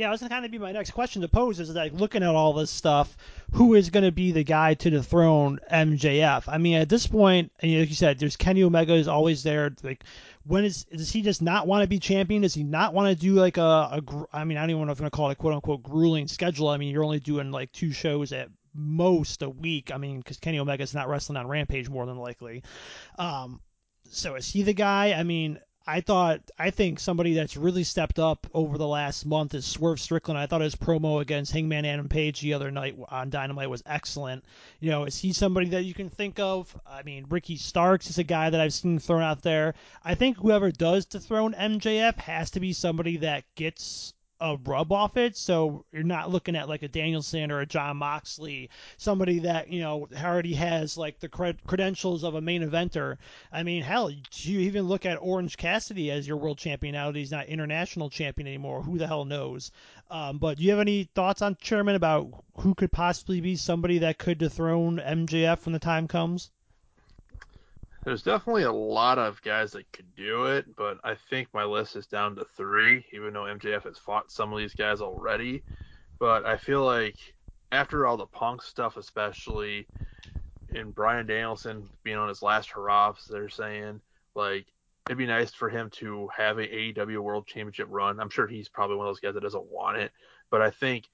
Yeah, 0.00 0.06
that 0.06 0.22
was 0.22 0.28
kind 0.30 0.46
of 0.46 0.50
be 0.50 0.56
my 0.56 0.72
next 0.72 0.92
question 0.92 1.20
to 1.20 1.28
pose 1.28 1.60
is 1.60 1.74
like 1.74 1.92
looking 1.92 2.22
at 2.22 2.34
all 2.34 2.54
this 2.54 2.70
stuff, 2.70 3.18
who 3.52 3.74
is 3.74 3.90
going 3.90 4.04
to 4.04 4.10
be 4.10 4.32
the 4.32 4.42
guy 4.42 4.72
to 4.72 4.88
dethrone 4.88 5.58
MJF? 5.70 6.44
I 6.48 6.56
mean, 6.56 6.76
at 6.76 6.88
this 6.88 7.06
point, 7.06 7.52
and 7.60 7.78
like 7.78 7.90
you 7.90 7.94
said, 7.94 8.18
there's 8.18 8.38
Kenny 8.38 8.62
Omega 8.62 8.94
is 8.94 9.08
always 9.08 9.42
there. 9.42 9.70
Like, 9.82 10.04
when 10.46 10.64
is 10.64 10.84
does 10.84 11.12
he 11.12 11.20
just 11.20 11.42
not 11.42 11.66
want 11.66 11.82
to 11.82 11.86
be 11.86 11.98
champion? 11.98 12.40
Does 12.40 12.54
he 12.54 12.62
not 12.62 12.94
want 12.94 13.14
to 13.14 13.14
do 13.14 13.34
like 13.34 13.58
a, 13.58 13.60
a 13.60 14.26
I 14.32 14.44
mean, 14.44 14.56
I 14.56 14.62
don't 14.62 14.70
even 14.70 14.86
know 14.86 14.92
if 14.92 15.00
I'm 15.00 15.02
going 15.02 15.10
to 15.10 15.16
call 15.18 15.28
it 15.28 15.32
a 15.32 15.36
quote 15.36 15.52
unquote 15.52 15.82
grueling 15.82 16.28
schedule. 16.28 16.68
I 16.68 16.78
mean, 16.78 16.94
you're 16.94 17.04
only 17.04 17.20
doing 17.20 17.50
like 17.50 17.70
two 17.70 17.92
shows 17.92 18.32
at 18.32 18.48
most 18.74 19.42
a 19.42 19.50
week. 19.50 19.92
I 19.92 19.98
mean, 19.98 20.20
because 20.20 20.38
Kenny 20.38 20.60
Omega's 20.60 20.94
not 20.94 21.10
wrestling 21.10 21.36
on 21.36 21.46
Rampage 21.46 21.90
more 21.90 22.06
than 22.06 22.16
likely. 22.16 22.62
Um, 23.18 23.60
so 24.08 24.36
is 24.36 24.48
he 24.50 24.62
the 24.62 24.72
guy? 24.72 25.12
I 25.12 25.24
mean, 25.24 25.60
I 25.86 26.02
thought 26.02 26.40
I 26.58 26.70
think 26.70 27.00
somebody 27.00 27.34
that's 27.34 27.56
really 27.56 27.84
stepped 27.84 28.18
up 28.18 28.46
over 28.52 28.76
the 28.76 28.86
last 28.86 29.24
month 29.24 29.54
is 29.54 29.64
Swerve 29.64 30.00
Strickland. 30.00 30.38
I 30.38 30.46
thought 30.46 30.60
his 30.60 30.76
promo 30.76 31.20
against 31.20 31.52
Hangman 31.52 31.84
Adam 31.84 32.08
Page 32.08 32.40
the 32.40 32.54
other 32.54 32.70
night 32.70 32.96
on 33.08 33.30
Dynamite 33.30 33.70
was 33.70 33.82
excellent. 33.86 34.44
You 34.78 34.90
know, 34.90 35.04
is 35.04 35.18
he 35.18 35.32
somebody 35.32 35.70
that 35.70 35.84
you 35.84 35.94
can 35.94 36.10
think 36.10 36.38
of? 36.38 36.78
I 36.86 37.02
mean, 37.02 37.26
Ricky 37.28 37.56
Starks 37.56 38.10
is 38.10 38.18
a 38.18 38.24
guy 38.24 38.50
that 38.50 38.60
I've 38.60 38.74
seen 38.74 38.98
thrown 38.98 39.22
out 39.22 39.42
there. 39.42 39.74
I 40.04 40.14
think 40.14 40.36
whoever 40.36 40.70
does 40.70 41.06
dethrone 41.06 41.54
MJF 41.54 42.16
has 42.18 42.50
to 42.52 42.60
be 42.60 42.72
somebody 42.72 43.16
that 43.18 43.44
gets 43.54 44.12
a 44.40 44.56
rub 44.64 44.92
off 44.92 45.16
it. 45.16 45.36
So 45.36 45.84
you're 45.92 46.02
not 46.02 46.30
looking 46.30 46.56
at 46.56 46.68
like 46.68 46.82
a 46.82 46.88
Danielson 46.88 47.50
or 47.50 47.60
a 47.60 47.66
Jon 47.66 47.98
Moxley, 47.98 48.70
somebody 48.96 49.40
that 49.40 49.68
you 49.68 49.80
know 49.80 50.08
already 50.16 50.54
has 50.54 50.96
like 50.96 51.20
the 51.20 51.28
cred- 51.28 51.64
credentials 51.66 52.24
of 52.24 52.34
a 52.34 52.40
main 52.40 52.62
eventer. 52.62 53.18
I 53.52 53.62
mean, 53.62 53.82
hell, 53.82 54.08
do 54.08 54.52
you 54.52 54.60
even 54.60 54.88
look 54.88 55.04
at 55.06 55.18
Orange 55.20 55.56
Cassidy 55.56 56.10
as 56.10 56.26
your 56.26 56.36
world 56.36 56.58
champion 56.58 56.94
now 56.94 57.10
that 57.10 57.18
he's 57.18 57.30
not 57.30 57.46
international 57.46 58.10
champion 58.10 58.48
anymore. 58.48 58.82
Who 58.82 58.98
the 58.98 59.06
hell 59.06 59.24
knows? 59.24 59.70
Um, 60.10 60.38
but 60.38 60.58
do 60.58 60.64
you 60.64 60.70
have 60.70 60.80
any 60.80 61.04
thoughts 61.04 61.42
on 61.42 61.56
Chairman 61.60 61.94
about 61.94 62.44
who 62.58 62.74
could 62.74 62.92
possibly 62.92 63.40
be 63.40 63.56
somebody 63.56 63.98
that 63.98 64.18
could 64.18 64.38
dethrone 64.38 64.98
MJF 64.98 65.66
when 65.66 65.72
the 65.72 65.78
time 65.78 66.08
comes? 66.08 66.50
There's 68.02 68.22
definitely 68.22 68.62
a 68.62 68.72
lot 68.72 69.18
of 69.18 69.42
guys 69.42 69.72
that 69.72 69.92
could 69.92 70.16
do 70.16 70.46
it, 70.46 70.74
but 70.74 70.98
I 71.04 71.14
think 71.28 71.48
my 71.52 71.64
list 71.64 71.96
is 71.96 72.06
down 72.06 72.34
to 72.36 72.46
three, 72.56 73.04
even 73.12 73.34
though 73.34 73.42
MJF 73.42 73.82
has 73.82 73.98
fought 73.98 74.30
some 74.30 74.52
of 74.54 74.58
these 74.58 74.74
guys 74.74 75.02
already. 75.02 75.62
But 76.18 76.46
I 76.46 76.56
feel 76.56 76.82
like 76.82 77.16
after 77.72 78.06
all 78.06 78.16
the 78.16 78.24
punk 78.24 78.62
stuff, 78.62 78.96
especially, 78.96 79.86
and 80.74 80.94
Bryan 80.94 81.26
Danielson 81.26 81.90
being 82.02 82.16
on 82.16 82.28
his 82.28 82.42
last 82.42 82.70
hurrah, 82.70 83.12
they're 83.28 83.50
saying, 83.50 84.00
like, 84.34 84.66
it'd 85.06 85.18
be 85.18 85.26
nice 85.26 85.52
for 85.52 85.68
him 85.68 85.90
to 85.90 86.26
have 86.34 86.58
a 86.58 86.66
AEW 86.66 87.18
World 87.18 87.46
Championship 87.46 87.88
run. 87.90 88.18
I'm 88.18 88.30
sure 88.30 88.46
he's 88.46 88.68
probably 88.68 88.96
one 88.96 89.08
of 89.08 89.10
those 89.10 89.20
guys 89.20 89.34
that 89.34 89.42
doesn't 89.42 89.70
want 89.70 89.98
it, 89.98 90.10
but 90.48 90.62
I 90.62 90.70
think 90.70 91.10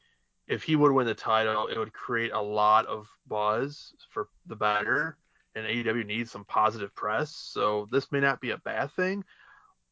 if 0.47 0.62
he 0.62 0.76
would 0.76 0.93
win 0.93 1.07
the 1.07 1.14
title, 1.14 1.66
it 1.66 1.76
would 1.78 1.93
create 1.93 2.31
a 2.33 2.40
lot 2.40 2.87
of 2.87 3.09
buzz 3.26 3.93
for 4.11 4.28
the 4.47 4.55
better 4.55 5.19
and 5.57 5.67
AEW 5.67 6.07
needs 6.07 6.31
some 6.31 6.45
positive 6.45 6.95
press. 6.95 7.31
So 7.31 7.89
this 7.91 8.13
may 8.13 8.21
not 8.21 8.41
be 8.41 8.51
a 8.51 8.59
bad 8.59 8.93
thing. 8.93 9.25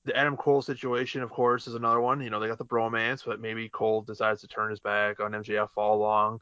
The 0.04 0.16
Adam 0.16 0.37
Cole 0.37 0.62
situation, 0.62 1.23
of 1.23 1.30
course, 1.30 1.66
is 1.66 1.75
another 1.75 2.00
one. 2.00 2.21
You 2.21 2.30
know, 2.30 2.38
they 2.38 2.47
got 2.47 2.59
the 2.59 2.64
bromance, 2.64 3.25
but 3.25 3.40
maybe 3.40 3.68
Cole 3.71 4.02
decides 4.02 4.42
to 4.42 4.47
turn 4.47 4.71
his 4.71 4.78
back 4.78 5.18
on 5.18 5.33
MJF 5.33 5.71
all 5.76 5.97
along. 5.97 6.40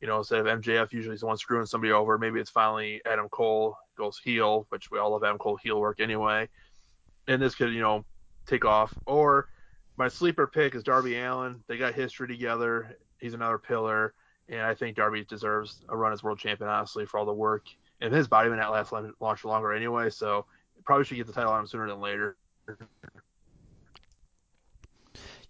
You 0.00 0.08
know, 0.08 0.18
instead 0.18 0.44
of 0.44 0.46
MJF 0.46 0.92
usually 0.92 1.14
is 1.14 1.20
the 1.20 1.26
one 1.26 1.36
screwing 1.36 1.66
somebody 1.66 1.92
over, 1.92 2.18
maybe 2.18 2.40
it's 2.40 2.50
finally 2.50 3.00
Adam 3.04 3.28
Cole 3.28 3.76
goes 3.96 4.18
heel, 4.18 4.66
which 4.70 4.90
we 4.90 4.98
all 4.98 5.12
love 5.12 5.22
Adam 5.22 5.38
Cole 5.38 5.58
heel 5.62 5.78
work 5.78 6.00
anyway. 6.00 6.48
And 7.28 7.40
this 7.40 7.54
could, 7.54 7.72
you 7.72 7.82
know, 7.82 8.04
take 8.46 8.64
off. 8.64 8.92
Or 9.06 9.48
my 9.96 10.08
sleeper 10.08 10.46
pick 10.46 10.74
is 10.74 10.82
Darby 10.82 11.18
Allin. 11.18 11.62
They 11.68 11.76
got 11.76 11.94
history 11.94 12.26
together. 12.26 12.96
He's 13.20 13.34
another 13.34 13.58
pillar 13.58 14.14
and 14.48 14.60
I 14.60 14.74
think 14.74 14.96
Darby 14.96 15.24
deserves 15.24 15.82
a 15.88 15.96
run 15.96 16.12
as 16.12 16.22
world 16.22 16.38
champion, 16.38 16.68
honestly, 16.68 17.06
for 17.06 17.18
all 17.18 17.26
the 17.26 17.32
work. 17.32 17.66
And 18.02 18.12
his 18.12 18.26
body 18.28 18.50
been 18.50 18.58
at 18.58 18.70
last 18.70 18.92
launch 19.20 19.44
longer 19.44 19.72
anyway, 19.72 20.10
so 20.10 20.44
probably 20.84 21.04
should 21.04 21.16
get 21.16 21.28
the 21.28 21.32
title 21.32 21.52
on 21.52 21.60
him 21.60 21.66
sooner 21.68 21.88
than 21.88 22.00
later. 22.00 22.36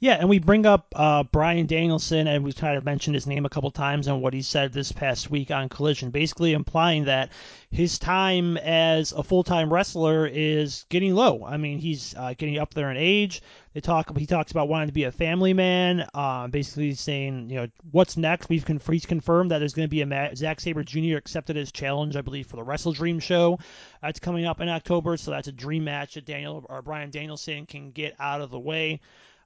Yeah, 0.02 0.14
and 0.14 0.28
we 0.28 0.40
bring 0.40 0.66
up 0.66 0.92
uh, 0.96 1.22
Bryan 1.22 1.66
Danielson, 1.66 2.26
and 2.26 2.42
we've 2.42 2.56
kind 2.56 2.76
of 2.76 2.84
mentioned 2.84 3.14
his 3.14 3.28
name 3.28 3.46
a 3.46 3.48
couple 3.48 3.70
times 3.70 4.08
on 4.08 4.20
what 4.20 4.34
he 4.34 4.42
said 4.42 4.72
this 4.72 4.90
past 4.90 5.30
week 5.30 5.52
on 5.52 5.68
Collision, 5.68 6.10
basically 6.10 6.54
implying 6.54 7.04
that 7.04 7.30
his 7.70 8.00
time 8.00 8.56
as 8.56 9.12
a 9.12 9.22
full-time 9.22 9.72
wrestler 9.72 10.26
is 10.26 10.86
getting 10.88 11.14
low. 11.14 11.44
I 11.44 11.56
mean, 11.56 11.78
he's 11.78 12.16
uh, 12.16 12.34
getting 12.36 12.58
up 12.58 12.74
there 12.74 12.90
in 12.90 12.96
age. 12.96 13.42
They 13.74 13.80
talk. 13.80 14.16
He 14.18 14.26
talks 14.26 14.50
about 14.50 14.68
wanting 14.68 14.88
to 14.88 14.92
be 14.92 15.04
a 15.04 15.12
family 15.12 15.54
man. 15.54 16.06
Uh, 16.12 16.48
basically 16.48 16.94
saying, 16.94 17.48
you 17.48 17.56
know, 17.56 17.66
what's 17.90 18.16
next. 18.16 18.48
We've 18.48 18.64
conf- 18.64 18.86
he's 18.86 19.06
confirmed 19.06 19.50
that 19.50 19.58
there's 19.60 19.74
going 19.74 19.88
to 19.88 19.90
be 19.90 20.02
a 20.02 20.06
ma- 20.06 20.34
Zack 20.34 20.60
Sabre 20.60 20.84
Jr. 20.84 21.16
accepted 21.16 21.56
his 21.56 21.72
challenge, 21.72 22.16
I 22.16 22.20
believe, 22.20 22.46
for 22.46 22.56
the 22.56 22.62
Wrestle 22.62 22.92
Dream 22.92 23.18
show. 23.18 23.58
That's 24.02 24.20
coming 24.20 24.44
up 24.44 24.60
in 24.60 24.68
October, 24.68 25.16
so 25.16 25.30
that's 25.30 25.48
a 25.48 25.52
dream 25.52 25.84
match 25.84 26.14
that 26.14 26.26
Daniel 26.26 26.66
or 26.68 26.82
Bryan 26.82 27.10
Danielson 27.10 27.66
can 27.66 27.92
get 27.92 28.14
out 28.18 28.42
of 28.42 28.50
the 28.50 28.60
way. 28.60 29.00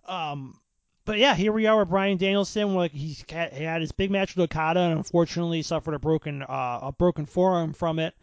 Um, 0.06 0.58
but 1.04 1.18
yeah, 1.18 1.36
here 1.36 1.52
we 1.52 1.66
are 1.66 1.78
with 1.78 1.88
Bryan 1.88 2.18
Danielson. 2.18 2.74
Like 2.74 2.90
he 2.90 3.16
had 3.30 3.80
his 3.80 3.92
big 3.92 4.10
match 4.10 4.34
with 4.34 4.50
Okada, 4.50 4.80
and 4.80 4.98
unfortunately 4.98 5.62
suffered 5.62 5.94
a 5.94 6.00
broken 6.00 6.42
uh, 6.42 6.80
a 6.82 6.92
broken 6.92 7.26
forearm 7.26 7.72
from 7.72 8.00
it. 8.00 8.14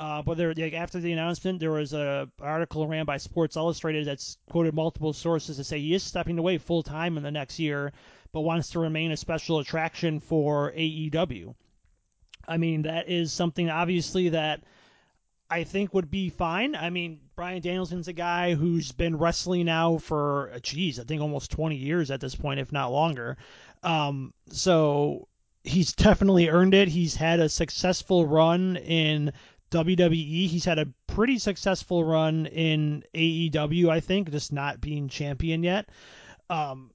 Uh, 0.00 0.22
but 0.22 0.36
there, 0.36 0.54
like, 0.54 0.74
after 0.74 1.00
the 1.00 1.12
announcement, 1.12 1.58
there 1.58 1.72
was 1.72 1.92
a 1.92 2.28
article 2.40 2.86
ran 2.86 3.04
by 3.04 3.16
Sports 3.16 3.56
Illustrated 3.56 4.06
that's 4.06 4.38
quoted 4.48 4.74
multiple 4.74 5.12
sources 5.12 5.56
to 5.56 5.64
say 5.64 5.80
he 5.80 5.94
is 5.94 6.04
stepping 6.04 6.38
away 6.38 6.58
full 6.58 6.84
time 6.84 7.16
in 7.16 7.24
the 7.24 7.32
next 7.32 7.58
year, 7.58 7.92
but 8.32 8.42
wants 8.42 8.70
to 8.70 8.78
remain 8.78 9.10
a 9.10 9.16
special 9.16 9.58
attraction 9.58 10.20
for 10.20 10.72
AEW. 10.72 11.54
I 12.46 12.58
mean, 12.58 12.82
that 12.82 13.08
is 13.08 13.32
something 13.32 13.68
obviously 13.68 14.30
that 14.30 14.62
I 15.50 15.64
think 15.64 15.94
would 15.94 16.10
be 16.10 16.30
fine. 16.30 16.76
I 16.76 16.90
mean, 16.90 17.20
Bryan 17.34 17.60
Danielson's 17.60 18.08
a 18.08 18.12
guy 18.12 18.54
who's 18.54 18.92
been 18.92 19.16
wrestling 19.16 19.66
now 19.66 19.98
for, 19.98 20.52
geez, 20.62 21.00
I 21.00 21.04
think 21.04 21.22
almost 21.22 21.50
20 21.50 21.76
years 21.76 22.10
at 22.10 22.20
this 22.20 22.34
point, 22.34 22.60
if 22.60 22.70
not 22.70 22.92
longer. 22.92 23.36
Um, 23.82 24.32
so 24.48 25.26
he's 25.64 25.92
definitely 25.94 26.48
earned 26.48 26.74
it. 26.74 26.88
He's 26.88 27.16
had 27.16 27.40
a 27.40 27.48
successful 27.48 28.26
run 28.26 28.76
in 28.76 29.32
WWE. 29.70 30.48
He's 30.48 30.64
had 30.64 30.78
a 30.78 30.88
pretty 31.06 31.38
successful 31.38 32.04
run 32.04 32.46
in 32.46 33.04
AEW, 33.14 33.88
I 33.88 34.00
think, 34.00 34.30
just 34.30 34.52
not 34.52 34.80
being 34.80 35.08
champion 35.08 35.62
yet. 35.62 35.88
Um, 36.50 36.90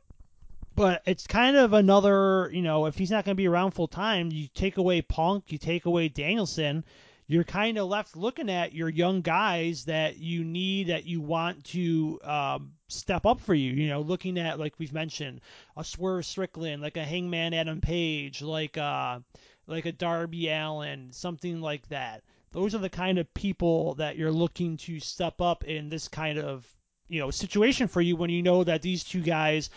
but 0.75 1.03
it's 1.05 1.27
kind 1.27 1.55
of 1.55 1.73
another, 1.73 2.49
you 2.51 2.61
know, 2.61 2.87
if 2.87 2.97
he's 2.97 3.11
not 3.11 3.25
going 3.25 3.35
to 3.35 3.41
be 3.41 3.47
around 3.47 3.71
full 3.71 3.87
time, 3.87 4.31
you 4.31 4.47
take 4.53 4.77
away 4.77 5.01
Punk, 5.01 5.51
you 5.51 5.57
take 5.57 5.85
away 5.85 6.09
Danielson 6.09 6.83
you're 7.27 7.43
kind 7.43 7.77
of 7.77 7.87
left 7.87 8.15
looking 8.15 8.49
at 8.49 8.73
your 8.73 8.89
young 8.89 9.21
guys 9.21 9.85
that 9.85 10.17
you 10.17 10.43
need 10.43 10.87
that 10.87 11.05
you 11.05 11.21
want 11.21 11.63
to 11.63 12.19
um, 12.23 12.73
step 12.89 13.25
up 13.25 13.39
for 13.39 13.53
you. 13.53 13.71
You 13.71 13.89
know, 13.89 14.01
looking 14.01 14.37
at 14.37 14.59
like 14.59 14.73
we've 14.77 14.93
mentioned 14.93 15.41
a 15.77 15.83
Swerve 15.83 16.25
Strickland, 16.25 16.81
like 16.81 16.97
a 16.97 17.03
Hangman 17.03 17.53
Adam 17.53 17.81
Page, 17.81 18.41
like 18.41 18.77
uh, 18.77 19.19
like 19.67 19.85
a 19.85 19.91
Darby 19.91 20.49
Allin, 20.49 21.11
something 21.11 21.61
like 21.61 21.87
that. 21.89 22.23
Those 22.53 22.73
are 22.73 22.79
the 22.79 22.89
kind 22.89 23.17
of 23.17 23.33
people 23.33 23.95
that 23.95 24.15
you're 24.15 24.31
looking 24.31 24.77
to 24.77 24.99
step 24.99 25.41
up 25.41 25.65
in 25.65 25.89
this 25.89 26.07
kind 26.07 26.39
of 26.39 26.65
you 27.09 27.19
know 27.19 27.31
situation 27.31 27.87
for 27.87 28.01
you 28.01 28.15
when 28.15 28.29
you 28.29 28.41
know 28.41 28.63
that 28.63 28.81
these 28.81 29.03
two 29.03 29.21
guys 29.21 29.69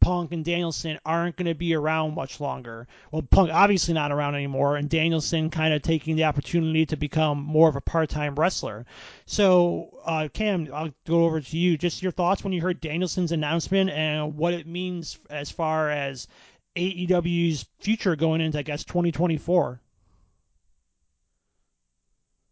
Punk 0.00 0.32
and 0.32 0.44
Danielson 0.44 0.98
aren't 1.04 1.36
going 1.36 1.48
to 1.48 1.54
be 1.54 1.74
around 1.74 2.14
much 2.14 2.40
longer. 2.40 2.86
Well, 3.10 3.22
Punk 3.22 3.50
obviously 3.52 3.92
not 3.92 4.12
around 4.12 4.34
anymore, 4.34 4.76
and 4.76 4.88
Danielson 4.88 5.50
kind 5.50 5.74
of 5.74 5.82
taking 5.82 6.16
the 6.16 6.24
opportunity 6.24 6.86
to 6.86 6.96
become 6.96 7.42
more 7.42 7.68
of 7.68 7.76
a 7.76 7.80
part-time 7.80 8.36
wrestler. 8.36 8.86
So, 9.26 9.98
uh, 10.04 10.28
Cam, 10.32 10.68
I'll 10.72 10.94
go 11.06 11.24
over 11.24 11.40
to 11.40 11.58
you. 11.58 11.76
Just 11.76 12.02
your 12.02 12.12
thoughts 12.12 12.44
when 12.44 12.52
you 12.52 12.62
heard 12.62 12.80
Danielson's 12.80 13.32
announcement 13.32 13.90
and 13.90 14.36
what 14.36 14.54
it 14.54 14.66
means 14.66 15.18
as 15.28 15.50
far 15.50 15.90
as 15.90 16.28
AEW's 16.76 17.66
future 17.80 18.16
going 18.16 18.40
into, 18.40 18.58
I 18.58 18.62
guess, 18.62 18.84
2024. 18.84 19.80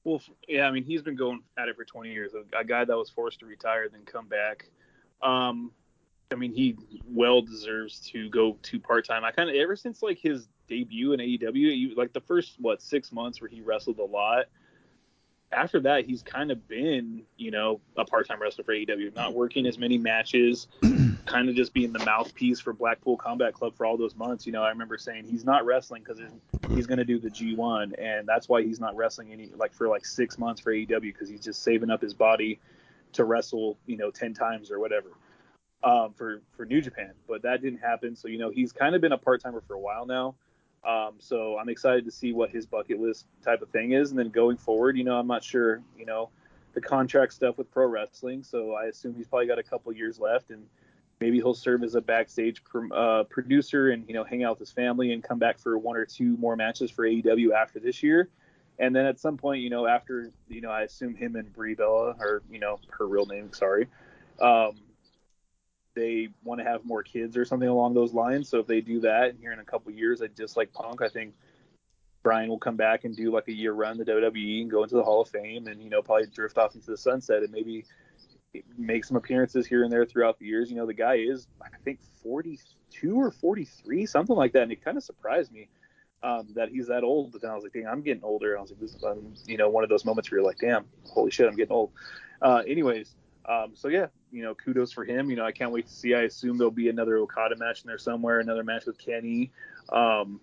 Well, 0.09 0.23
yeah, 0.49 0.67
I 0.67 0.71
mean, 0.71 0.85
he's 0.85 1.03
been 1.03 1.17
going 1.17 1.43
at 1.59 1.69
it 1.69 1.77
for 1.77 1.85
20 1.85 2.11
years. 2.11 2.33
A, 2.33 2.59
a 2.59 2.65
guy 2.65 2.83
that 2.83 2.97
was 2.97 3.11
forced 3.11 3.41
to 3.41 3.47
retire, 3.47 3.91
then 3.91 4.07
come 4.07 4.27
back. 4.27 4.71
Um, 5.21 5.71
I 6.33 6.35
mean, 6.35 6.55
he 6.55 6.77
well 7.07 7.43
deserves 7.43 8.01
to 8.13 8.31
go 8.31 8.57
to 8.63 8.81
part 8.81 9.07
time. 9.07 9.23
I 9.23 9.33
kind 9.33 9.51
of 9.51 9.57
ever 9.57 9.77
since 9.77 10.03
like 10.03 10.19
his 10.19 10.49
debut 10.67 11.13
in 11.13 11.21
AEW, 11.21 11.95
like 11.95 12.15
the 12.15 12.23
first 12.23 12.55
what 12.59 12.81
six 12.81 13.13
months 13.13 13.43
where 13.43 13.51
he 13.51 13.61
wrestled 13.61 13.99
a 13.99 14.05
lot. 14.05 14.47
After 15.51 15.81
that, 15.81 16.05
he's 16.05 16.23
kind 16.23 16.51
of 16.51 16.69
been, 16.69 17.23
you 17.37 17.51
know, 17.51 17.81
a 17.97 18.05
part-time 18.05 18.41
wrestler 18.41 18.65
for 18.65 18.75
AEW, 18.75 19.15
not 19.15 19.33
working 19.33 19.67
as 19.67 19.79
many 19.79 19.97
matches, 19.97 20.69
kind 21.27 21.49
of 21.49 21.55
just 21.55 21.73
being 21.73 21.93
the 21.93 22.05
mouthpiece 22.05 22.61
for 22.61 22.75
Blackpool 22.75 23.17
Combat 23.17 23.55
Club 23.55 23.75
for 23.75 23.87
all 23.87 23.97
those 23.97 24.15
months. 24.15 24.47
You 24.47 24.53
know, 24.53 24.63
I 24.63 24.69
remember 24.69 24.99
saying 24.99 25.25
he's 25.25 25.45
not 25.45 25.65
wrestling 25.65 26.03
because 26.03 26.21
he's 26.75 26.87
going 26.87 26.99
to 26.99 27.05
do 27.05 27.19
the 27.19 27.31
G1, 27.31 27.95
and 27.99 28.29
that's 28.29 28.49
why 28.49 28.63
he's 28.63 28.79
not 28.79 28.95
wrestling 28.95 29.33
any 29.33 29.51
like 29.57 29.73
for 29.73 29.89
like 29.89 30.05
six 30.05 30.39
months 30.39 30.61
for 30.61 30.73
AEW 30.73 31.01
because 31.01 31.31
he's 31.31 31.43
just 31.43 31.63
saving 31.63 31.91
up 31.91 32.03
his 32.03 32.13
body 32.13 32.61
to 33.13 33.25
wrestle, 33.25 33.79
you 33.87 33.97
know, 33.97 34.11
ten 34.11 34.35
times 34.35 34.71
or 34.71 34.79
whatever 34.79 35.09
um, 35.83 36.13
for 36.15 36.43
for 36.57 36.65
New 36.67 36.81
Japan, 36.81 37.13
but 37.29 37.43
that 37.43 37.63
didn't 37.63 37.81
happen. 37.81 38.17
So 38.17 38.29
you 38.29 38.39
know 38.39 38.51
he's 38.51 38.73
kind 38.73 38.95
of 38.95 39.01
been 39.01 39.13
a 39.13 39.19
part 39.19 39.43
timer 39.43 39.63
for 39.67 39.75
a 39.75 39.81
while 39.81 40.07
now. 40.07 40.35
Um, 40.85 41.15
so 41.19 41.59
I'm 41.59 41.69
excited 41.69 42.05
to 42.05 42.11
see 42.11 42.33
what 42.33 42.51
his 42.51 42.67
bucket 42.67 43.01
list 43.01 43.27
type 43.43 43.63
of 43.63 43.69
thing 43.71 43.93
is, 43.93 44.11
and 44.11 44.19
then 44.19 44.31
going 44.31 44.57
forward, 44.57 44.97
you 44.97 45.05
know, 45.05 45.19
I'm 45.19 45.27
not 45.27 45.43
sure, 45.43 45.83
you 45.99 46.07
know, 46.07 46.31
the 46.75 46.81
contract 46.81 47.33
stuff 47.33 47.59
with 47.59 47.71
pro 47.71 47.87
wrestling. 47.87 48.43
So 48.43 48.75
I 48.75 48.85
assume 48.85 49.15
he's 49.15 49.27
probably 49.27 49.47
got 49.47 49.59
a 49.59 49.63
couple 49.63 49.93
years 49.93 50.19
left, 50.21 50.51
and 50.51 50.65
maybe 51.21 51.39
he'll 51.39 51.55
serve 51.55 51.83
as 51.83 51.95
a 51.95 52.01
backstage 52.01 52.63
uh, 52.95 53.25
producer 53.25 53.91
and 53.91 54.07
you 54.07 54.15
know 54.15 54.25
hang 54.25 54.45
out 54.45 54.53
with 54.53 54.61
his 54.61 54.71
family 54.71 55.13
and 55.13 55.23
come 55.23 55.39
back 55.39 55.59
for 55.59 55.77
one 55.79 55.97
or 55.97 56.05
two 56.05 56.37
more 56.37 56.57
matches 56.57 56.91
for 56.91 57.05
AEW 57.05 57.53
after 57.53 57.81
this 57.81 58.03
year. 58.03 58.29
And 58.79 58.95
then 58.95 59.07
at 59.07 59.19
some 59.19 59.37
point, 59.37 59.61
you 59.61 59.71
know, 59.71 59.87
after 59.87 60.31
you 60.49 60.61
know, 60.61 60.71
I 60.71 60.83
assume 60.83 61.15
him 61.15 61.35
and 61.37 61.53
Brie 61.53 61.75
Bella, 61.75 62.15
or 62.21 62.43
you 62.51 62.61
know, 62.61 62.79
her 62.91 63.07
real 63.07 63.27
name, 63.27 63.53
sorry, 63.53 63.89
um, 64.41 64.77
they 65.95 66.29
want 66.45 66.61
to 66.61 66.65
have 66.65 66.85
more 66.85 67.03
kids 67.03 67.37
or 67.37 67.45
something 67.45 67.69
along 67.69 67.95
those 67.95 68.13
lines. 68.13 68.49
So 68.49 68.59
if 68.59 68.67
they 68.67 68.81
do 68.81 69.01
that 69.01 69.35
here 69.41 69.53
in 69.53 69.59
a 69.59 69.65
couple 69.65 69.93
years, 69.93 70.23
I 70.23 70.29
just 70.29 70.57
like 70.57 70.73
Punk, 70.73 71.03
I 71.03 71.09
think 71.09 71.35
Bryan 72.23 72.49
will 72.49 72.59
come 72.59 72.77
back 72.77 73.05
and 73.05 73.17
do 73.17 73.33
like 73.33 73.49
a 73.49 73.53
year 73.53 73.73
run 73.73 73.99
the 73.99 74.05
WWE 74.05 74.63
and 74.63 74.71
go 74.71 74.83
into 74.83 74.97
the 74.97 75.03
Hall 75.03 75.23
of 75.23 75.29
Fame 75.29 75.67
and 75.67 75.83
you 75.83 75.91
know 75.91 76.03
probably 76.03 76.27
drift 76.27 76.59
off 76.59 76.75
into 76.75 76.91
the 76.91 76.97
sunset 76.97 77.43
and 77.43 77.51
maybe 77.53 77.85
make 78.77 79.05
some 79.05 79.17
appearances 79.17 79.67
here 79.67 79.85
and 79.85 79.93
there 79.93 80.05
throughout 80.05 80.39
the 80.39 80.47
years. 80.47 80.71
You 80.71 80.77
know 80.77 80.87
the 80.87 80.95
guy 80.95 81.15
is 81.15 81.47
I 81.63 81.69
think 81.85 82.01
42 82.23 83.15
or 83.15 83.31
43, 83.31 84.07
something 84.07 84.37
like 84.37 84.53
that, 84.53 84.65
and 84.65 84.73
it 84.73 84.85
kind 84.85 84.97
of 84.97 85.05
surprised 85.05 85.53
me. 85.53 85.69
Um, 86.21 86.49
that 86.57 86.69
he's 86.71 86.89
that 86.89 87.05
old, 87.05 87.31
but 87.31 87.43
then 87.43 87.53
I 87.53 87.55
was 87.55 87.63
like, 87.63 87.75
dang, 87.75 87.87
I'm 87.87 88.03
getting 88.03 88.25
older. 88.25 88.59
I 88.59 88.61
was 88.61 88.73
like, 88.73 88.81
this 88.81 88.93
is, 88.93 89.05
um, 89.05 89.35
you 89.47 89.57
know, 89.57 89.69
one 89.69 89.85
of 89.85 89.89
those 89.89 90.05
moments 90.05 90.29
where 90.29 90.41
you're 90.41 90.47
like, 90.47 90.59
damn, 90.59 90.85
holy 91.05 91.31
shit, 91.31 91.47
I'm 91.47 91.55
getting 91.55 91.73
old. 91.73 91.93
Uh, 92.43 92.65
anyways, 92.67 93.15
um, 93.49 93.71
so 93.75 93.87
yeah, 93.87 94.07
you 94.33 94.43
know, 94.43 94.55
kudos 94.55 94.93
for 94.93 95.05
him. 95.05 95.31
You 95.31 95.37
know, 95.37 95.45
I 95.45 95.53
can't 95.53 95.73
wait 95.73 95.87
to 95.87 95.93
see. 95.93 96.15
I 96.15 96.23
assume 96.23 96.59
there'll 96.59 96.71
be 96.71 96.89
another 96.89 97.19
Okada 97.19 97.57
match 97.57 97.83
in 97.83 97.89
there 97.89 97.99
somewhere, 97.99 98.41
another 98.41 98.65
match 98.65 98.87
with 98.87 98.99
Kenny. 98.99 99.51
Um, 99.91 100.41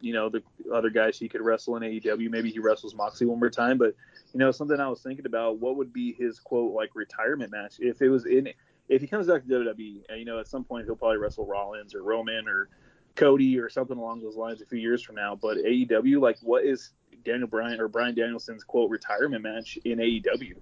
you 0.00 0.12
know, 0.12 0.28
the 0.28 0.42
other 0.72 0.90
guys 0.90 1.18
he 1.18 1.28
could 1.28 1.40
wrestle 1.40 1.76
in 1.76 1.82
AEW. 1.82 2.30
Maybe 2.30 2.50
he 2.50 2.58
wrestles 2.58 2.94
Moxley 2.94 3.26
one 3.26 3.38
more 3.38 3.50
time. 3.50 3.78
But 3.78 3.94
you 4.32 4.38
know, 4.38 4.50
something 4.50 4.78
I 4.78 4.88
was 4.88 5.02
thinking 5.02 5.26
about: 5.26 5.58
what 5.58 5.76
would 5.76 5.92
be 5.92 6.12
his 6.12 6.38
quote 6.38 6.74
like 6.74 6.94
retirement 6.94 7.50
match 7.50 7.76
if 7.78 8.02
it 8.02 8.08
was 8.08 8.26
in? 8.26 8.48
If 8.88 9.00
he 9.00 9.08
comes 9.08 9.26
back 9.26 9.42
to 9.42 9.48
WWE, 9.48 10.02
you 10.16 10.24
know, 10.24 10.38
at 10.38 10.46
some 10.46 10.64
point 10.64 10.84
he'll 10.84 10.94
probably 10.94 11.16
wrestle 11.16 11.46
Rollins 11.46 11.94
or 11.94 12.02
Roman 12.02 12.46
or 12.46 12.68
Cody 13.16 13.58
or 13.58 13.68
something 13.68 13.96
along 13.96 14.20
those 14.20 14.36
lines 14.36 14.62
a 14.62 14.66
few 14.66 14.78
years 14.78 15.02
from 15.02 15.16
now. 15.16 15.34
But 15.34 15.56
AEW, 15.56 16.20
like, 16.20 16.38
what 16.42 16.64
is 16.64 16.92
Daniel 17.24 17.48
Bryan 17.48 17.80
or 17.80 17.88
Bryan 17.88 18.14
Danielson's 18.14 18.62
quote 18.62 18.90
retirement 18.90 19.42
match 19.42 19.76
in 19.84 19.98
AEW? 19.98 20.54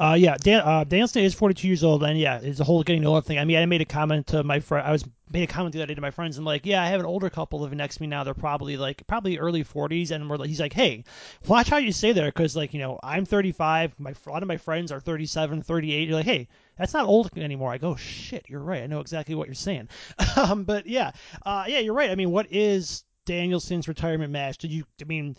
Uh, 0.00 0.14
yeah, 0.14 0.34
Dan, 0.38 0.60
uh, 0.60 0.82
Danielson 0.82 1.22
is 1.24 1.34
42 1.34 1.68
years 1.68 1.84
old, 1.84 2.02
and 2.02 2.18
yeah, 2.18 2.40
it's 2.42 2.58
a 2.58 2.64
whole 2.64 2.82
getting 2.82 3.04
older 3.04 3.20
thing. 3.20 3.38
I 3.38 3.44
mean, 3.44 3.58
I 3.58 3.66
made 3.66 3.82
a 3.82 3.84
comment 3.84 4.28
to 4.28 4.42
my 4.42 4.58
friend. 4.58 4.88
I 4.88 4.92
was 4.92 5.04
made 5.30 5.42
a 5.42 5.46
comment 5.46 5.74
the 5.74 5.80
other 5.80 5.88
day 5.88 5.94
to 5.94 6.00
my 6.00 6.10
friends, 6.10 6.38
and 6.38 6.46
like, 6.46 6.64
yeah, 6.64 6.82
I 6.82 6.86
have 6.86 7.00
an 7.00 7.06
older 7.06 7.28
couple 7.28 7.60
living 7.60 7.76
next 7.76 7.96
to 7.96 8.02
me 8.02 8.06
now. 8.06 8.24
They're 8.24 8.32
probably 8.32 8.78
like 8.78 9.06
probably 9.06 9.36
early 9.36 9.62
40s, 9.62 10.10
and 10.10 10.30
we're 10.30 10.38
like, 10.38 10.48
he's 10.48 10.58
like, 10.58 10.72
hey, 10.72 11.04
watch 11.46 11.68
how 11.68 11.76
you 11.76 11.92
say 11.92 12.12
there, 12.12 12.24
because 12.28 12.56
like 12.56 12.72
you 12.72 12.80
know, 12.80 12.98
I'm 13.02 13.26
35. 13.26 13.92
My 14.00 14.14
a 14.26 14.30
lot 14.30 14.42
of 14.42 14.48
my 14.48 14.56
friends 14.56 14.90
are 14.90 15.00
37, 15.00 15.60
38. 15.60 16.08
You're 16.08 16.16
like, 16.16 16.24
hey, 16.24 16.48
that's 16.78 16.94
not 16.94 17.04
old 17.04 17.36
anymore. 17.36 17.70
I 17.70 17.76
go, 17.76 17.94
shit, 17.94 18.46
you're 18.48 18.60
right. 18.62 18.82
I 18.82 18.86
know 18.86 19.00
exactly 19.00 19.34
what 19.34 19.48
you're 19.48 19.54
saying. 19.54 19.90
um, 20.36 20.64
but 20.64 20.86
yeah, 20.86 21.10
uh, 21.44 21.66
yeah, 21.68 21.80
you're 21.80 21.92
right. 21.92 22.10
I 22.10 22.14
mean, 22.14 22.30
what 22.30 22.46
is 22.50 23.04
Danielson's 23.26 23.86
retirement 23.86 24.32
match? 24.32 24.56
Did 24.56 24.70
you? 24.70 24.84
I 24.98 25.04
mean 25.04 25.36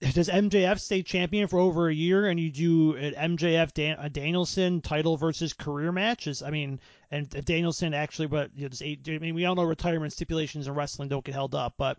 does 0.00 0.28
MJF 0.28 0.78
stay 0.78 1.02
champion 1.02 1.48
for 1.48 1.58
over 1.58 1.88
a 1.88 1.94
year 1.94 2.26
and 2.26 2.38
you 2.38 2.50
do 2.50 2.96
an 2.96 3.36
MJF 3.36 3.72
Dan- 3.72 4.10
Danielson 4.12 4.80
title 4.82 5.16
versus 5.16 5.52
career 5.52 5.90
matches? 5.90 6.42
I 6.42 6.50
mean, 6.50 6.80
and 7.10 7.28
Danielson 7.44 7.94
actually, 7.94 8.28
but 8.28 8.50
you 8.54 8.68
know, 8.68 8.74
eight, 8.82 9.00
I 9.08 9.18
mean, 9.18 9.34
we 9.34 9.46
all 9.46 9.54
know 9.54 9.64
retirement 9.64 10.12
stipulations 10.12 10.66
in 10.66 10.74
wrestling 10.74 11.08
don't 11.08 11.24
get 11.24 11.34
held 11.34 11.54
up, 11.54 11.74
but 11.78 11.96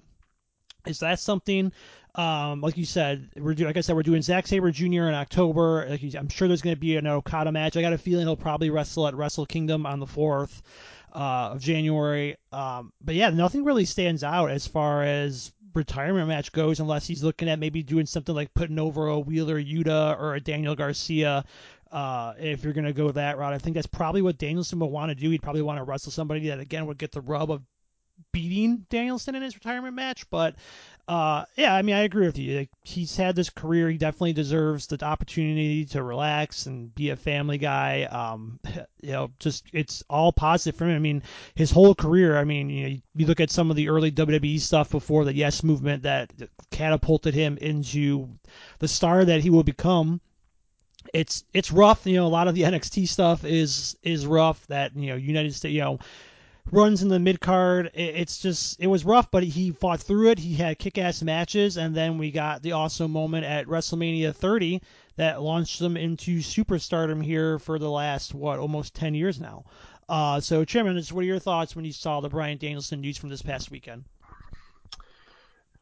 is 0.85 0.99
that 0.99 1.19
something? 1.19 1.71
Um, 2.15 2.61
like 2.61 2.77
you 2.77 2.85
said, 2.85 3.29
we're 3.35 3.53
doing, 3.53 3.67
like 3.67 3.77
I 3.77 3.81
said, 3.81 3.95
we're 3.95 4.03
doing 4.03 4.21
Zack 4.21 4.47
Sabre 4.47 4.71
Jr. 4.71 5.07
in 5.07 5.13
October. 5.13 5.85
Like 5.89 6.01
I'm 6.15 6.29
sure 6.29 6.47
there's 6.47 6.61
going 6.61 6.75
to 6.75 6.79
be 6.79 6.97
an 6.97 7.07
Okada 7.07 7.51
match. 7.51 7.77
I 7.77 7.81
got 7.81 7.93
a 7.93 7.97
feeling 7.97 8.25
he'll 8.25 8.35
probably 8.35 8.69
wrestle 8.69 9.07
at 9.07 9.15
Wrestle 9.15 9.45
Kingdom 9.45 9.85
on 9.85 9.99
the 9.99 10.07
fourth 10.07 10.61
uh, 11.13 11.51
of 11.53 11.61
January. 11.61 12.37
Um, 12.51 12.91
but 13.01 13.15
yeah, 13.15 13.29
nothing 13.29 13.63
really 13.63 13.85
stands 13.85 14.23
out 14.23 14.49
as 14.49 14.67
far 14.67 15.03
as 15.03 15.51
retirement 15.77 16.27
match 16.27 16.51
goes, 16.51 16.81
unless 16.81 17.07
he's 17.07 17.23
looking 17.23 17.47
at 17.47 17.59
maybe 17.59 17.83
doing 17.83 18.05
something 18.05 18.35
like 18.35 18.53
putting 18.53 18.79
over 18.79 19.07
a 19.07 19.19
Wheeler 19.19 19.61
Yuta 19.61 20.19
or 20.19 20.35
a 20.35 20.41
Daniel 20.41 20.75
Garcia. 20.75 21.45
Uh, 21.89 22.33
if 22.37 22.63
you're 22.63 22.73
going 22.73 22.85
to 22.85 22.91
go 22.91 23.09
that 23.11 23.37
route, 23.37 23.53
I 23.53 23.59
think 23.59 23.75
that's 23.75 23.87
probably 23.87 24.21
what 24.21 24.37
Danielson 24.37 24.79
would 24.79 24.87
want 24.87 25.09
to 25.09 25.15
do. 25.15 25.29
He'd 25.29 25.41
probably 25.41 25.61
want 25.61 25.77
to 25.77 25.83
wrestle 25.83 26.11
somebody 26.11 26.49
that 26.49 26.59
again 26.59 26.85
would 26.87 26.97
get 26.97 27.13
the 27.13 27.21
rub 27.21 27.49
of 27.49 27.61
beating 28.33 28.85
Danielson 28.89 29.35
in 29.35 29.41
his 29.41 29.55
retirement 29.55 29.95
match. 29.95 30.29
But 30.29 30.55
uh, 31.07 31.45
yeah, 31.55 31.73
I 31.73 31.83
mean, 31.83 31.95
I 31.95 32.01
agree 32.01 32.25
with 32.25 32.37
you. 32.37 32.57
Like, 32.57 32.69
he's 32.83 33.15
had 33.15 33.35
this 33.35 33.49
career. 33.49 33.89
He 33.89 33.97
definitely 33.97 34.33
deserves 34.33 34.87
the 34.87 35.03
opportunity 35.05 35.85
to 35.85 36.03
relax 36.03 36.65
and 36.65 36.93
be 36.93 37.11
a 37.11 37.15
family 37.15 37.57
guy. 37.57 38.03
Um, 38.03 38.59
you 39.01 39.13
know, 39.13 39.31
just 39.39 39.65
it's 39.71 40.03
all 40.09 40.33
positive 40.33 40.77
for 40.77 40.85
him. 40.85 40.95
I 40.95 40.99
mean, 40.99 41.23
his 41.55 41.71
whole 41.71 41.95
career. 41.95 42.37
I 42.37 42.43
mean, 42.43 42.69
you, 42.69 42.89
know, 42.89 42.95
you 43.15 43.25
look 43.25 43.39
at 43.39 43.51
some 43.51 43.69
of 43.69 43.77
the 43.77 43.87
early 43.87 44.11
WWE 44.11 44.59
stuff 44.59 44.89
before 44.91 45.23
the 45.23 45.33
Yes 45.33 45.63
movement 45.63 46.03
that 46.03 46.31
catapulted 46.71 47.33
him 47.33 47.57
into 47.57 48.29
the 48.79 48.87
star 48.89 49.23
that 49.23 49.41
he 49.41 49.49
will 49.49 49.63
become 49.63 50.19
it's 51.13 51.45
it's 51.53 51.71
rough. 51.71 52.05
You 52.05 52.17
know, 52.17 52.27
a 52.27 52.29
lot 52.29 52.47
of 52.47 52.55
the 52.55 52.61
NXT 52.63 53.07
stuff 53.07 53.45
is 53.45 53.95
is 54.03 54.25
rough. 54.25 54.65
That 54.67 54.95
you 54.95 55.09
know, 55.11 55.15
United 55.15 55.53
States, 55.53 55.73
you 55.73 55.81
know, 55.81 55.99
runs 56.71 57.01
in 57.01 57.09
the 57.09 57.19
mid 57.19 57.39
card. 57.39 57.91
It's 57.93 58.39
just 58.39 58.79
it 58.79 58.87
was 58.87 59.05
rough, 59.05 59.31
but 59.31 59.43
he 59.43 59.71
fought 59.71 60.01
through 60.01 60.31
it. 60.31 60.39
He 60.39 60.55
had 60.55 60.79
kick 60.79 60.97
ass 60.97 61.21
matches, 61.21 61.77
and 61.77 61.95
then 61.95 62.17
we 62.17 62.31
got 62.31 62.61
the 62.61 62.73
awesome 62.73 63.11
moment 63.11 63.45
at 63.45 63.67
WrestleMania 63.67 64.35
30 64.35 64.81
that 65.15 65.41
launched 65.41 65.81
him 65.81 65.97
into 65.97 66.39
superstardom 66.39 67.23
here 67.23 67.59
for 67.59 67.79
the 67.79 67.89
last 67.89 68.33
what 68.33 68.59
almost 68.59 68.93
10 68.93 69.15
years 69.15 69.39
now. 69.39 69.65
Uh, 70.07 70.39
so, 70.39 70.63
Chairman, 70.63 70.95
what 71.11 71.21
are 71.21 71.23
your 71.23 71.39
thoughts 71.39 71.75
when 71.75 71.85
you 71.85 71.91
saw 71.91 72.21
the 72.21 72.29
Bryan 72.29 72.57
Danielson 72.57 73.01
news 73.01 73.17
from 73.17 73.29
this 73.29 73.41
past 73.41 73.71
weekend? 73.71 74.05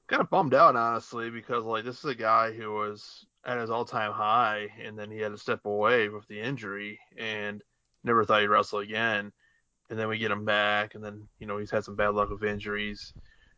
Kind 0.07 0.21
of 0.21 0.29
bummed 0.29 0.53
out, 0.53 0.75
honestly, 0.75 1.29
because 1.29 1.63
like 1.63 1.83
this 1.83 1.99
is 1.99 2.05
a 2.05 2.15
guy 2.15 2.51
who 2.51 2.73
was 2.73 3.25
at 3.43 3.59
his 3.59 3.69
all-time 3.69 4.11
high, 4.11 4.69
and 4.83 4.97
then 4.97 5.11
he 5.11 5.19
had 5.19 5.31
to 5.31 5.37
step 5.37 5.65
away 5.65 6.09
with 6.09 6.27
the 6.27 6.39
injury, 6.39 6.99
and 7.17 7.61
never 8.03 8.23
thought 8.23 8.41
he'd 8.41 8.47
wrestle 8.47 8.79
again 8.79 9.31
and 9.89 9.99
then 9.99 10.07
we 10.07 10.17
get 10.17 10.31
him 10.31 10.45
back, 10.45 10.95
and 10.95 11.03
then 11.03 11.27
you 11.39 11.47
know 11.47 11.57
he's 11.57 11.71
had 11.71 11.83
some 11.83 11.95
bad 11.95 12.09
luck 12.09 12.29
with 12.29 12.43
injuries, 12.43 13.13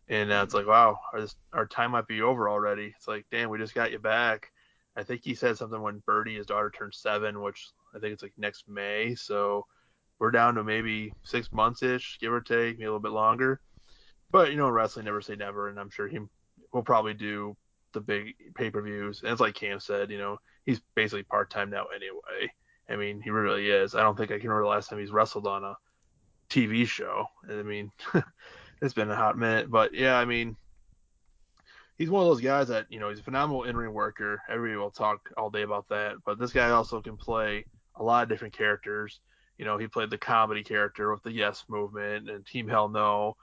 and 0.09 0.31
uh, 0.31 0.41
it's 0.43 0.53
like 0.53 0.67
wow, 0.67 0.99
our, 1.13 1.25
our 1.53 1.65
time 1.65 1.91
might 1.91 2.07
be 2.07 2.21
over 2.21 2.49
already. 2.49 2.93
It's 2.97 3.07
like 3.07 3.25
damn, 3.31 3.49
we 3.49 3.57
just 3.57 3.75
got 3.75 3.91
you 3.91 3.99
back. 3.99 4.51
I 4.95 5.03
think 5.03 5.21
he 5.23 5.35
said 5.35 5.57
something 5.57 5.81
when 5.81 6.01
Birdie, 6.05 6.35
his 6.35 6.47
daughter, 6.47 6.71
turned 6.71 6.93
seven, 6.93 7.41
which 7.41 7.69
I 7.95 7.99
think 7.99 8.13
it's 8.13 8.23
like 8.23 8.33
next 8.37 8.67
May. 8.67 9.13
So 9.15 9.65
we're 10.19 10.31
down 10.31 10.55
to 10.55 10.63
maybe 10.63 11.13
six 11.23 11.51
months 11.51 11.83
ish, 11.83 12.17
give 12.19 12.33
or 12.33 12.41
take, 12.41 12.77
maybe 12.77 12.85
a 12.85 12.87
little 12.87 12.99
bit 12.99 13.11
longer. 13.11 13.61
But 14.31 14.51
you 14.51 14.57
know, 14.57 14.69
wrestling 14.69 15.05
never 15.05 15.21
say 15.21 15.35
never, 15.35 15.69
and 15.69 15.79
I'm 15.79 15.89
sure 15.89 16.07
he 16.07 16.19
will 16.73 16.83
probably 16.83 17.13
do 17.13 17.55
the 17.93 18.01
big 18.01 18.33
pay 18.55 18.69
per 18.69 18.81
views. 18.81 19.21
And 19.21 19.31
it's 19.31 19.41
like 19.41 19.55
Cam 19.55 19.79
said, 19.79 20.11
you 20.11 20.17
know, 20.17 20.37
he's 20.65 20.81
basically 20.95 21.23
part 21.23 21.49
time 21.49 21.69
now 21.69 21.85
anyway. 21.95 22.51
I 22.89 22.95
mean, 22.95 23.21
he 23.21 23.29
really 23.29 23.69
is. 23.69 23.95
I 23.95 24.01
don't 24.01 24.17
think 24.17 24.31
I 24.31 24.39
can 24.39 24.49
remember 24.49 24.63
the 24.63 24.69
last 24.69 24.89
time 24.89 24.99
he's 24.99 25.11
wrestled 25.11 25.47
on 25.47 25.63
a 25.63 25.75
TV 26.49 26.87
show. 26.87 27.27
I 27.49 27.63
mean, 27.63 27.91
it's 28.81 28.93
been 28.93 29.11
a 29.11 29.15
hot 29.15 29.37
minute, 29.37 29.69
but 29.69 29.93
yeah, 29.93 30.17
I 30.17 30.25
mean, 30.25 30.55
he's 31.97 32.09
one 32.09 32.21
of 32.21 32.27
those 32.27 32.41
guys 32.41 32.67
that 32.69 32.85
you 32.89 32.99
know 32.99 33.09
he's 33.09 33.19
a 33.19 33.23
phenomenal 33.23 33.63
in-ring 33.63 33.93
worker. 33.93 34.41
Everybody 34.49 34.77
will 34.77 34.91
talk 34.91 35.29
all 35.37 35.49
day 35.49 35.63
about 35.63 35.89
that, 35.89 36.15
but 36.25 36.39
this 36.39 36.53
guy 36.53 36.69
also 36.69 37.01
can 37.01 37.17
play 37.17 37.65
a 37.95 38.03
lot 38.03 38.23
of 38.23 38.29
different 38.29 38.55
characters. 38.55 39.19
You 39.57 39.65
know, 39.65 39.77
he 39.77 39.87
played 39.87 40.09
the 40.09 40.17
comedy 40.17 40.63
character 40.63 41.11
with 41.11 41.23
the 41.23 41.31
Yes 41.31 41.65
Movement 41.67 42.29
and 42.29 42.45
Team 42.45 42.67
Hell 42.67 42.89
No. 42.89 43.35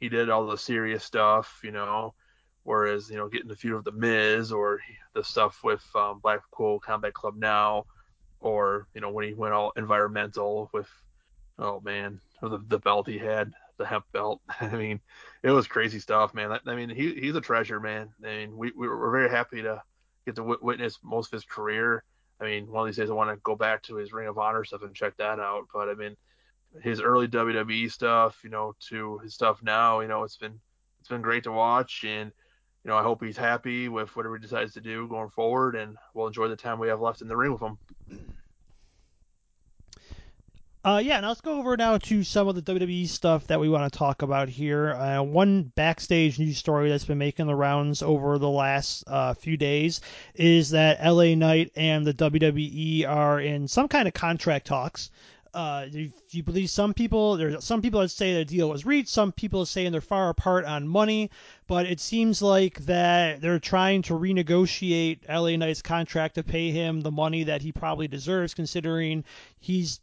He 0.00 0.08
did 0.08 0.30
all 0.30 0.46
the 0.46 0.56
serious 0.56 1.04
stuff, 1.04 1.60
you 1.62 1.70
know, 1.70 2.14
whereas 2.64 3.10
you 3.10 3.16
know 3.16 3.28
getting 3.28 3.48
the 3.48 3.56
feud 3.56 3.74
of 3.74 3.84
the 3.84 3.92
Miz 3.92 4.50
or 4.50 4.80
the 5.14 5.22
stuff 5.22 5.62
with 5.62 5.84
um, 5.94 6.20
Blackpool 6.20 6.80
Combat 6.80 7.14
Club 7.14 7.36
now, 7.36 7.84
or 8.40 8.88
you 8.94 9.00
know 9.00 9.10
when 9.10 9.26
he 9.26 9.34
went 9.34 9.54
all 9.54 9.72
environmental 9.76 10.70
with 10.72 10.88
oh 11.60 11.80
man, 11.80 12.20
the, 12.42 12.58
the 12.66 12.78
belt 12.78 13.06
he 13.06 13.18
had, 13.18 13.52
the 13.76 13.86
hemp 13.86 14.04
belt. 14.12 14.40
I 14.60 14.68
mean, 14.68 15.00
it 15.42 15.50
was 15.50 15.68
crazy 15.68 16.00
stuff, 16.00 16.34
man. 16.34 16.50
I, 16.50 16.58
I 16.66 16.74
mean, 16.74 16.88
he 16.88 17.14
he's 17.14 17.36
a 17.36 17.40
treasure, 17.40 17.78
man. 17.78 18.08
I 18.24 18.26
mean, 18.26 18.56
we, 18.56 18.72
we 18.76 18.88
were 18.88 19.10
very 19.10 19.30
happy 19.30 19.62
to 19.62 19.82
get 20.26 20.36
to 20.36 20.42
w- 20.42 20.58
witness 20.60 20.98
most 21.04 21.28
of 21.28 21.32
his 21.32 21.44
career. 21.44 22.02
I 22.40 22.44
mean, 22.44 22.70
one 22.70 22.82
of 22.82 22.86
these 22.86 22.96
days 22.96 23.10
I 23.10 23.14
want 23.14 23.30
to 23.30 23.36
go 23.42 23.54
back 23.54 23.82
to 23.84 23.96
his 23.96 24.12
Ring 24.12 24.26
of 24.26 24.38
Honor 24.38 24.64
stuff 24.64 24.82
and 24.82 24.94
check 24.94 25.16
that 25.18 25.38
out. 25.38 25.66
But 25.72 25.90
I 25.90 25.94
mean, 25.94 26.16
his 26.82 27.00
early 27.00 27.28
WWE 27.28 27.90
stuff, 27.90 28.38
you 28.42 28.50
know, 28.50 28.74
to 28.88 29.18
his 29.18 29.34
stuff 29.34 29.62
now, 29.62 30.00
you 30.00 30.08
know, 30.08 30.24
it's 30.24 30.38
been 30.38 30.58
it's 31.00 31.08
been 31.08 31.22
great 31.22 31.44
to 31.44 31.52
watch, 31.52 32.04
and 32.06 32.32
you 32.84 32.90
know, 32.90 32.96
I 32.96 33.02
hope 33.02 33.22
he's 33.22 33.36
happy 33.36 33.88
with 33.88 34.14
whatever 34.16 34.36
he 34.36 34.42
decides 34.42 34.72
to 34.74 34.80
do 34.80 35.06
going 35.08 35.30
forward, 35.30 35.76
and 35.76 35.96
we'll 36.14 36.26
enjoy 36.26 36.48
the 36.48 36.56
time 36.56 36.78
we 36.78 36.88
have 36.88 37.00
left 37.00 37.20
in 37.20 37.28
the 37.28 37.36
ring 37.36 37.52
with 37.52 37.62
him. 37.62 37.78
Uh, 40.82 41.02
yeah, 41.04 41.20
now 41.20 41.28
let's 41.28 41.42
go 41.42 41.58
over 41.58 41.76
now 41.76 41.98
to 41.98 42.24
some 42.24 42.48
of 42.48 42.54
the 42.54 42.62
WWE 42.62 43.06
stuff 43.06 43.46
that 43.48 43.60
we 43.60 43.68
want 43.68 43.92
to 43.92 43.98
talk 43.98 44.22
about 44.22 44.48
here. 44.48 44.94
Uh, 44.94 45.20
one 45.20 45.64
backstage 45.64 46.38
news 46.38 46.56
story 46.56 46.88
that's 46.88 47.04
been 47.04 47.18
making 47.18 47.46
the 47.46 47.54
rounds 47.54 48.00
over 48.00 48.38
the 48.38 48.48
last 48.48 49.04
uh, 49.06 49.34
few 49.34 49.58
days 49.58 50.00
is 50.34 50.70
that 50.70 51.04
LA 51.04 51.34
Knight 51.34 51.70
and 51.76 52.06
the 52.06 52.14
WWE 52.14 53.06
are 53.06 53.38
in 53.42 53.68
some 53.68 53.88
kind 53.88 54.08
of 54.08 54.14
contract 54.14 54.66
talks. 54.66 55.10
Uh, 55.52 55.86
you, 55.90 56.12
you 56.30 56.42
believe 56.42 56.70
some 56.70 56.94
people 56.94 57.36
there's 57.36 57.62
some 57.64 57.82
people 57.82 58.00
that 58.00 58.08
say 58.08 58.34
the 58.34 58.44
deal 58.44 58.70
was 58.70 58.86
reached 58.86 59.08
some 59.08 59.32
people 59.32 59.62
are 59.62 59.66
saying 59.66 59.90
they're 59.90 60.00
far 60.00 60.28
apart 60.28 60.64
on 60.64 60.86
money 60.86 61.28
but 61.66 61.86
it 61.86 61.98
seems 61.98 62.40
like 62.40 62.78
that 62.86 63.40
they're 63.40 63.58
trying 63.58 64.00
to 64.00 64.14
renegotiate 64.14 65.28
la 65.28 65.56
knight's 65.56 65.82
contract 65.82 66.36
to 66.36 66.44
pay 66.44 66.70
him 66.70 67.00
the 67.00 67.10
money 67.10 67.42
that 67.42 67.62
he 67.62 67.72
probably 67.72 68.06
deserves 68.06 68.54
considering 68.54 69.24
he's 69.58 69.98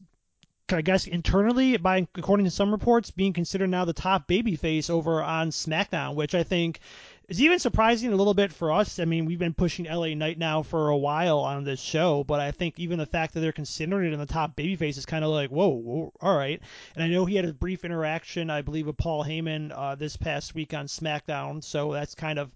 I 0.74 0.82
guess 0.82 1.08
internally, 1.08 1.78
by 1.78 2.08
according 2.16 2.46
to 2.46 2.52
some 2.52 2.72
reports, 2.72 3.12
being 3.12 3.34
considered 3.34 3.70
now 3.70 3.86
the 3.86 3.94
top 3.94 4.28
babyface 4.28 4.90
over 4.90 5.24
on 5.24 5.52
SmackDown, 5.52 6.16
which 6.16 6.36
I 6.36 6.44
think 6.44 6.80
is 7.30 7.42
even 7.42 7.60
surprising 7.60 8.12
a 8.12 8.16
little 8.16 8.34
bit 8.34 8.54
for 8.54 8.72
us. 8.72 9.00
I 9.00 9.06
mean, 9.06 9.26
we've 9.26 9.40
been 9.40 9.54
pushing 9.54 9.86
LA 9.86 10.14
Knight 10.14 10.38
now 10.38 10.64
for 10.64 10.90
a 10.90 10.98
while 10.98 11.40
on 11.40 11.64
this 11.64 11.82
show, 11.82 12.24
but 12.24 12.40
I 12.40 12.52
think 12.52 12.80
even 12.80 13.00
the 13.00 13.06
fact 13.06 13.34
that 13.34 13.42
they're 13.42 13.52
considering 13.52 14.08
it 14.08 14.14
in 14.14 14.20
the 14.20 14.26
top 14.26 14.56
babyface 14.56 14.98
is 14.98 15.06
kind 15.06 15.24
of 15.24 15.32
like, 15.32 15.50
whoa, 15.50 15.70
whoa, 15.70 16.14
all 16.22 16.38
right. 16.38 16.62
And 16.96 17.04
I 17.04 17.08
know 17.08 17.26
he 17.26 17.36
had 17.36 17.46
a 17.46 17.54
brief 17.54 17.86
interaction, 17.86 18.50
I 18.50 18.62
believe, 18.62 18.88
with 18.88 18.98
Paul 18.98 19.24
Heyman 19.24 19.72
uh, 19.76 19.96
this 19.96 20.16
past 20.18 20.56
week 20.56 20.74
on 20.74 20.88
SmackDown, 20.88 21.64
so 21.64 21.94
that's 21.94 22.16
kind 22.16 22.40
of 22.40 22.54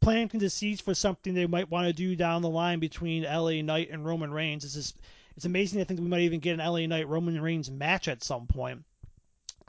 planting 0.00 0.40
the 0.40 0.50
seeds 0.50 0.80
for 0.80 0.94
something 0.94 1.34
they 1.34 1.46
might 1.46 1.70
want 1.70 1.86
to 1.86 1.92
do 1.92 2.16
down 2.16 2.42
the 2.42 2.48
line 2.48 2.80
between 2.80 3.24
LA 3.24 3.62
Knight 3.62 3.90
and 3.90 4.04
Roman 4.04 4.30
Reigns. 4.30 4.62
This 4.62 4.76
is 4.76 4.94
it's 5.36 5.44
amazing 5.44 5.78
to 5.78 5.84
think 5.84 6.00
we 6.00 6.06
might 6.06 6.22
even 6.22 6.40
get 6.40 6.58
an 6.58 6.66
LA 6.66 6.86
Knight 6.86 7.08
Roman 7.08 7.40
Reigns 7.40 7.70
match 7.70 8.08
at 8.08 8.24
some 8.24 8.46
point. 8.46 8.84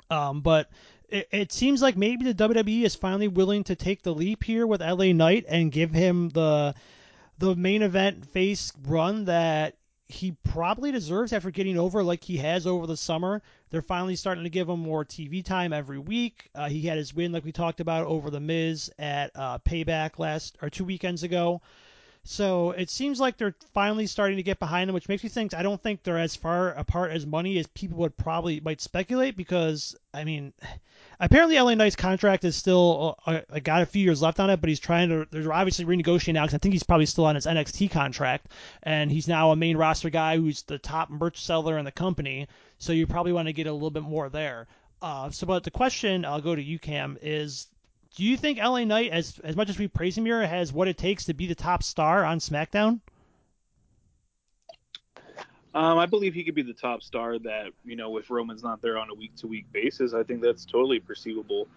Um, 0.09 0.41
but 0.41 0.69
it, 1.09 1.27
it, 1.31 1.51
seems 1.51 1.81
like 1.81 1.97
maybe 1.97 2.31
the 2.31 2.47
WWE 2.47 2.83
is 2.83 2.95
finally 2.95 3.27
willing 3.27 3.65
to 3.65 3.75
take 3.75 4.01
the 4.01 4.13
leap 4.13 4.43
here 4.43 4.65
with 4.65 4.81
LA 4.81 5.11
Knight 5.11 5.45
and 5.47 5.71
give 5.71 5.91
him 5.91 6.29
the 6.29 6.73
the 7.39 7.55
main 7.55 7.81
event 7.81 8.25
face 8.25 8.71
run 8.87 9.25
that 9.25 9.75
he 10.07 10.31
probably 10.43 10.91
deserves 10.91 11.33
after 11.33 11.51
getting 11.51 11.77
over 11.77 12.01
like 12.01 12.23
he 12.23 12.37
has 12.37 12.65
over 12.65 12.87
the 12.87 12.97
summer. 12.97 13.41
They're 13.69 13.81
finally 13.81 14.15
starting 14.15 14.45
to 14.45 14.49
give 14.49 14.69
him 14.69 14.79
more 14.79 15.03
TV 15.03 15.43
time 15.43 15.73
every 15.73 15.99
week. 15.99 16.49
Uh, 16.55 16.69
he 16.69 16.81
had 16.81 16.97
his 16.97 17.13
win, 17.13 17.33
like 17.33 17.43
we 17.43 17.51
talked 17.51 17.81
about, 17.81 18.07
over 18.07 18.29
the 18.29 18.39
Miz 18.39 18.89
at 18.97 19.31
uh, 19.35 19.59
Payback 19.59 20.17
last 20.17 20.57
or 20.61 20.69
two 20.69 20.85
weekends 20.85 21.23
ago. 21.23 21.61
So 22.29 22.71
it 22.71 22.89
seems 22.89 23.21
like 23.21 23.37
they're 23.37 23.55
finally 23.73 24.05
starting 24.05 24.35
to 24.35 24.43
get 24.43 24.59
behind 24.59 24.89
them, 24.89 24.93
which 24.93 25.07
makes 25.07 25.23
me 25.23 25.29
think 25.29 25.53
I 25.53 25.63
don't 25.63 25.81
think 25.81 26.03
they're 26.03 26.19
as 26.19 26.35
far 26.35 26.71
apart 26.71 27.11
as 27.11 27.25
money 27.25 27.57
as 27.57 27.67
people 27.67 27.99
would 27.99 28.17
probably 28.17 28.59
might 28.59 28.81
speculate. 28.81 29.37
Because 29.37 29.95
I 30.13 30.25
mean, 30.25 30.51
apparently 31.21 31.57
LA 31.57 31.75
Knight's 31.75 31.95
contract 31.95 32.43
is 32.43 32.57
still 32.57 33.17
uh, 33.25 33.39
uh, 33.49 33.59
got 33.59 33.81
a 33.81 33.85
few 33.85 34.03
years 34.03 34.21
left 34.21 34.41
on 34.41 34.49
it, 34.49 34.59
but 34.59 34.67
he's 34.67 34.81
trying 34.81 35.07
to. 35.07 35.25
They're 35.31 35.53
obviously 35.53 35.85
renegotiating 35.85 36.33
now 36.33 36.43
because 36.43 36.55
I 36.55 36.57
think 36.57 36.73
he's 36.73 36.83
probably 36.83 37.05
still 37.05 37.25
on 37.25 37.35
his 37.35 37.45
NXT 37.45 37.91
contract, 37.91 38.47
and 38.83 39.09
he's 39.09 39.29
now 39.29 39.51
a 39.51 39.55
main 39.55 39.77
roster 39.77 40.09
guy 40.09 40.35
who's 40.35 40.63
the 40.63 40.79
top 40.79 41.09
merch 41.09 41.41
seller 41.41 41.77
in 41.77 41.85
the 41.85 41.93
company. 41.93 42.49
So 42.77 42.91
you 42.91 43.07
probably 43.07 43.31
want 43.31 43.47
to 43.47 43.53
get 43.53 43.67
a 43.67 43.73
little 43.73 43.89
bit 43.89 44.03
more 44.03 44.27
there. 44.27 44.67
Uh, 45.01 45.29
so, 45.29 45.47
but 45.47 45.63
the 45.63 45.71
question 45.71 46.25
I'll 46.25 46.41
go 46.41 46.55
to 46.55 46.61
you, 46.61 46.77
Cam, 46.77 47.17
is 47.21 47.67
do 48.15 48.23
you 48.23 48.37
think 48.37 48.59
LA 48.59 48.83
Knight, 48.83 49.11
as 49.11 49.39
as 49.43 49.55
much 49.55 49.69
as 49.69 49.77
we 49.77 49.87
praise 49.87 50.17
him 50.17 50.25
here, 50.25 50.45
has 50.45 50.73
what 50.73 50.87
it 50.87 50.97
takes 50.97 51.25
to 51.25 51.33
be 51.33 51.47
the 51.47 51.55
top 51.55 51.83
star 51.83 52.23
on 52.25 52.39
SmackDown? 52.39 52.99
Um, 55.73 55.99
I 55.99 56.07
believe 56.07 56.33
he 56.33 56.43
could 56.43 56.55
be 56.55 56.63
the 56.63 56.73
top 56.73 57.03
star 57.03 57.37
that, 57.37 57.67
you 57.85 57.95
know, 57.95 58.17
if 58.17 58.31
Roman's 58.31 58.63
not 58.63 58.81
there 58.81 58.97
on 58.97 59.11
a 59.11 59.13
week 59.13 59.35
to 59.37 59.47
week 59.47 59.71
basis, 59.71 60.13
I 60.13 60.23
think 60.23 60.41
that's 60.41 60.65
totally 60.65 60.99
perceivable. 60.99 61.67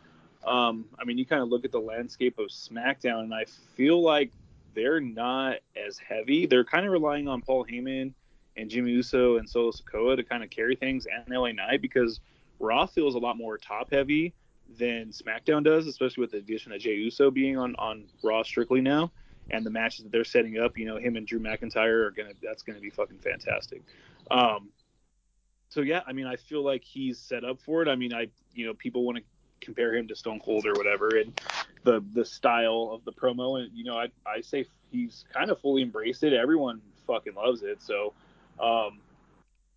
Um, 0.46 0.86
I 0.98 1.04
mean, 1.04 1.18
you 1.18 1.26
kind 1.26 1.42
of 1.42 1.50
look 1.50 1.66
at 1.66 1.72
the 1.72 1.80
landscape 1.80 2.38
of 2.38 2.46
SmackDown, 2.46 3.24
and 3.24 3.34
I 3.34 3.44
feel 3.76 4.00
like 4.00 4.30
they're 4.74 5.00
not 5.00 5.56
as 5.76 5.98
heavy. 5.98 6.46
They're 6.46 6.64
kind 6.64 6.86
of 6.86 6.92
relying 6.92 7.28
on 7.28 7.42
Paul 7.42 7.66
Heyman 7.66 8.14
and 8.56 8.70
Jimmy 8.70 8.92
Uso 8.92 9.36
and 9.36 9.48
Solo 9.48 9.70
Sikoa 9.70 10.16
to 10.16 10.22
kind 10.22 10.42
of 10.42 10.48
carry 10.48 10.76
things 10.76 11.06
and 11.06 11.24
LA 11.28 11.52
Knight 11.52 11.82
because 11.82 12.20
Raw 12.58 12.86
feels 12.86 13.16
a 13.16 13.18
lot 13.18 13.36
more 13.36 13.58
top 13.58 13.90
heavy 13.90 14.32
than 14.78 15.10
SmackDown 15.10 15.64
does, 15.64 15.86
especially 15.86 16.22
with 16.22 16.30
the 16.32 16.38
addition 16.38 16.72
of 16.72 16.80
Jey 16.80 16.94
Uso 16.94 17.30
being 17.30 17.56
on, 17.56 17.74
on 17.76 18.04
Raw 18.22 18.42
strictly 18.42 18.80
now 18.80 19.10
and 19.50 19.64
the 19.64 19.70
matches 19.70 20.04
that 20.04 20.12
they're 20.12 20.24
setting 20.24 20.58
up. 20.58 20.78
You 20.78 20.86
know, 20.86 20.96
him 20.96 21.16
and 21.16 21.26
Drew 21.26 21.40
McIntyre 21.40 22.06
are 22.06 22.10
gonna 22.10 22.32
that's 22.42 22.62
gonna 22.62 22.80
be 22.80 22.90
fucking 22.90 23.18
fantastic. 23.18 23.82
Um, 24.30 24.70
so 25.68 25.80
yeah, 25.82 26.00
I 26.06 26.12
mean, 26.12 26.26
I 26.26 26.36
feel 26.36 26.64
like 26.64 26.82
he's 26.84 27.18
set 27.18 27.44
up 27.44 27.60
for 27.60 27.82
it. 27.82 27.88
I 27.88 27.96
mean, 27.96 28.14
I 28.14 28.28
you 28.54 28.66
know 28.66 28.74
people 28.74 29.04
want 29.04 29.18
to 29.18 29.24
compare 29.60 29.94
him 29.94 30.08
to 30.08 30.16
Stone 30.16 30.40
Cold 30.40 30.66
or 30.66 30.72
whatever, 30.72 31.08
and 31.16 31.38
the 31.84 32.04
the 32.12 32.24
style 32.24 32.90
of 32.92 33.04
the 33.04 33.12
promo, 33.12 33.60
and 33.60 33.70
you 33.76 33.84
know, 33.84 33.96
I 33.96 34.08
I 34.26 34.40
say 34.40 34.66
he's 34.90 35.24
kind 35.32 35.50
of 35.50 35.60
fully 35.60 35.82
embraced 35.82 36.22
it. 36.22 36.32
Everyone 36.32 36.80
fucking 37.06 37.34
loves 37.34 37.62
it. 37.62 37.82
So. 37.82 38.12
Um, 38.58 39.00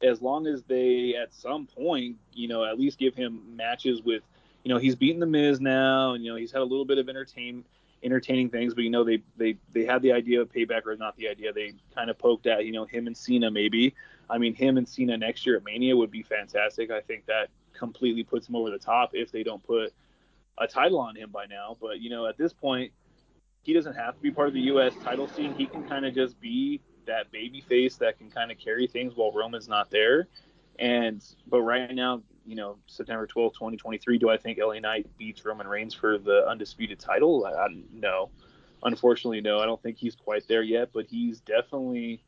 as 0.01 0.21
long 0.21 0.47
as 0.47 0.63
they 0.63 1.15
at 1.15 1.33
some 1.33 1.65
point, 1.65 2.17
you 2.33 2.49
know, 2.49 2.65
at 2.65 2.77
least 2.77 2.99
give 2.99 3.15
him 3.15 3.55
matches 3.55 4.01
with, 4.01 4.21
you 4.63 4.69
know, 4.73 4.77
he's 4.77 4.95
beaten 4.95 5.19
the 5.19 5.25
Miz 5.25 5.59
now, 5.59 6.13
and 6.13 6.23
you 6.23 6.31
know 6.31 6.37
he's 6.37 6.51
had 6.51 6.61
a 6.61 6.65
little 6.65 6.85
bit 6.85 6.97
of 6.97 7.09
entertain 7.09 7.65
entertaining 8.03 8.49
things, 8.49 8.73
but 8.73 8.83
you 8.83 8.89
know 8.89 9.03
they 9.03 9.21
they 9.37 9.57
they 9.71 9.85
had 9.85 10.01
the 10.01 10.11
idea 10.11 10.41
of 10.41 10.51
payback 10.51 10.85
or 10.85 10.95
not 10.95 11.15
the 11.17 11.27
idea. 11.27 11.53
They 11.53 11.73
kind 11.95 12.09
of 12.09 12.17
poked 12.17 12.47
at 12.47 12.65
you 12.65 12.71
know 12.71 12.85
him 12.85 13.07
and 13.07 13.15
Cena 13.15 13.51
maybe. 13.51 13.95
I 14.29 14.37
mean 14.37 14.53
him 14.53 14.77
and 14.77 14.87
Cena 14.87 15.17
next 15.17 15.45
year 15.45 15.57
at 15.57 15.63
Mania 15.63 15.95
would 15.95 16.11
be 16.11 16.23
fantastic. 16.23 16.91
I 16.91 17.01
think 17.01 17.25
that 17.25 17.49
completely 17.73 18.23
puts 18.23 18.47
him 18.47 18.55
over 18.55 18.69
the 18.69 18.79
top 18.79 19.11
if 19.13 19.31
they 19.31 19.43
don't 19.43 19.63
put 19.63 19.93
a 20.57 20.67
title 20.67 20.99
on 20.99 21.15
him 21.15 21.31
by 21.31 21.45
now. 21.45 21.77
But 21.81 21.99
you 21.99 22.09
know 22.09 22.25
at 22.27 22.37
this 22.37 22.53
point 22.53 22.91
he 23.63 23.73
doesn't 23.73 23.95
have 23.95 24.15
to 24.15 24.21
be 24.21 24.29
part 24.29 24.49
of 24.49 24.53
the 24.53 24.61
U.S. 24.61 24.93
title 25.03 25.27
scene. 25.27 25.53
He 25.55 25.65
can 25.65 25.87
kind 25.87 26.05
of 26.05 26.13
just 26.13 26.39
be 26.39 26.81
that 27.05 27.31
baby 27.31 27.61
face 27.61 27.95
that 27.95 28.17
can 28.17 28.29
kind 28.29 28.51
of 28.51 28.57
carry 28.57 28.87
things 28.87 29.13
while 29.15 29.31
Roman's 29.31 29.67
not 29.67 29.89
there. 29.89 30.27
And 30.79 31.23
but 31.47 31.61
right 31.61 31.93
now, 31.93 32.23
you 32.45 32.55
know, 32.55 32.77
September 32.87 33.27
12th, 33.27 33.53
2023, 33.53 34.17
do 34.17 34.29
I 34.29 34.37
think 34.37 34.59
LA 34.59 34.79
Knight 34.79 35.07
beats 35.17 35.43
Roman 35.45 35.67
Reigns 35.67 35.93
for 35.93 36.17
the 36.17 36.45
undisputed 36.47 36.99
title? 36.99 37.45
I, 37.45 37.51
I, 37.51 37.67
no. 37.91 38.29
Unfortunately, 38.83 39.41
no. 39.41 39.59
I 39.59 39.65
don't 39.65 39.81
think 39.81 39.97
he's 39.97 40.15
quite 40.15 40.47
there 40.47 40.61
yet, 40.61 40.89
but 40.93 41.05
he's 41.05 41.39
definitely 41.39 42.21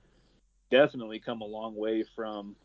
definitely 0.71 1.19
come 1.19 1.41
a 1.41 1.45
long 1.45 1.75
way 1.75 2.03
from 2.15 2.55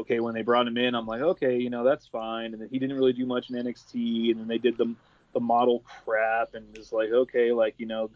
okay, 0.00 0.20
when 0.20 0.34
they 0.34 0.42
brought 0.42 0.66
him 0.66 0.76
in, 0.76 0.94
I'm 0.94 1.06
like, 1.06 1.20
okay, 1.20 1.58
you 1.58 1.70
know, 1.70 1.84
that's 1.84 2.06
fine. 2.06 2.52
And 2.52 2.62
then 2.62 2.68
he 2.70 2.78
didn't 2.78 2.96
really 2.96 3.12
do 3.12 3.26
much 3.26 3.50
in 3.50 3.56
NXT, 3.56 4.30
and 4.30 4.40
then 4.40 4.48
they 4.48 4.58
did 4.58 4.76
the 4.78 4.94
the 5.34 5.40
model 5.40 5.84
crap, 6.04 6.54
and 6.54 6.64
it's 6.76 6.92
like, 6.92 7.10
okay, 7.10 7.52
like 7.52 7.74
you 7.78 7.86
know, 7.86 8.10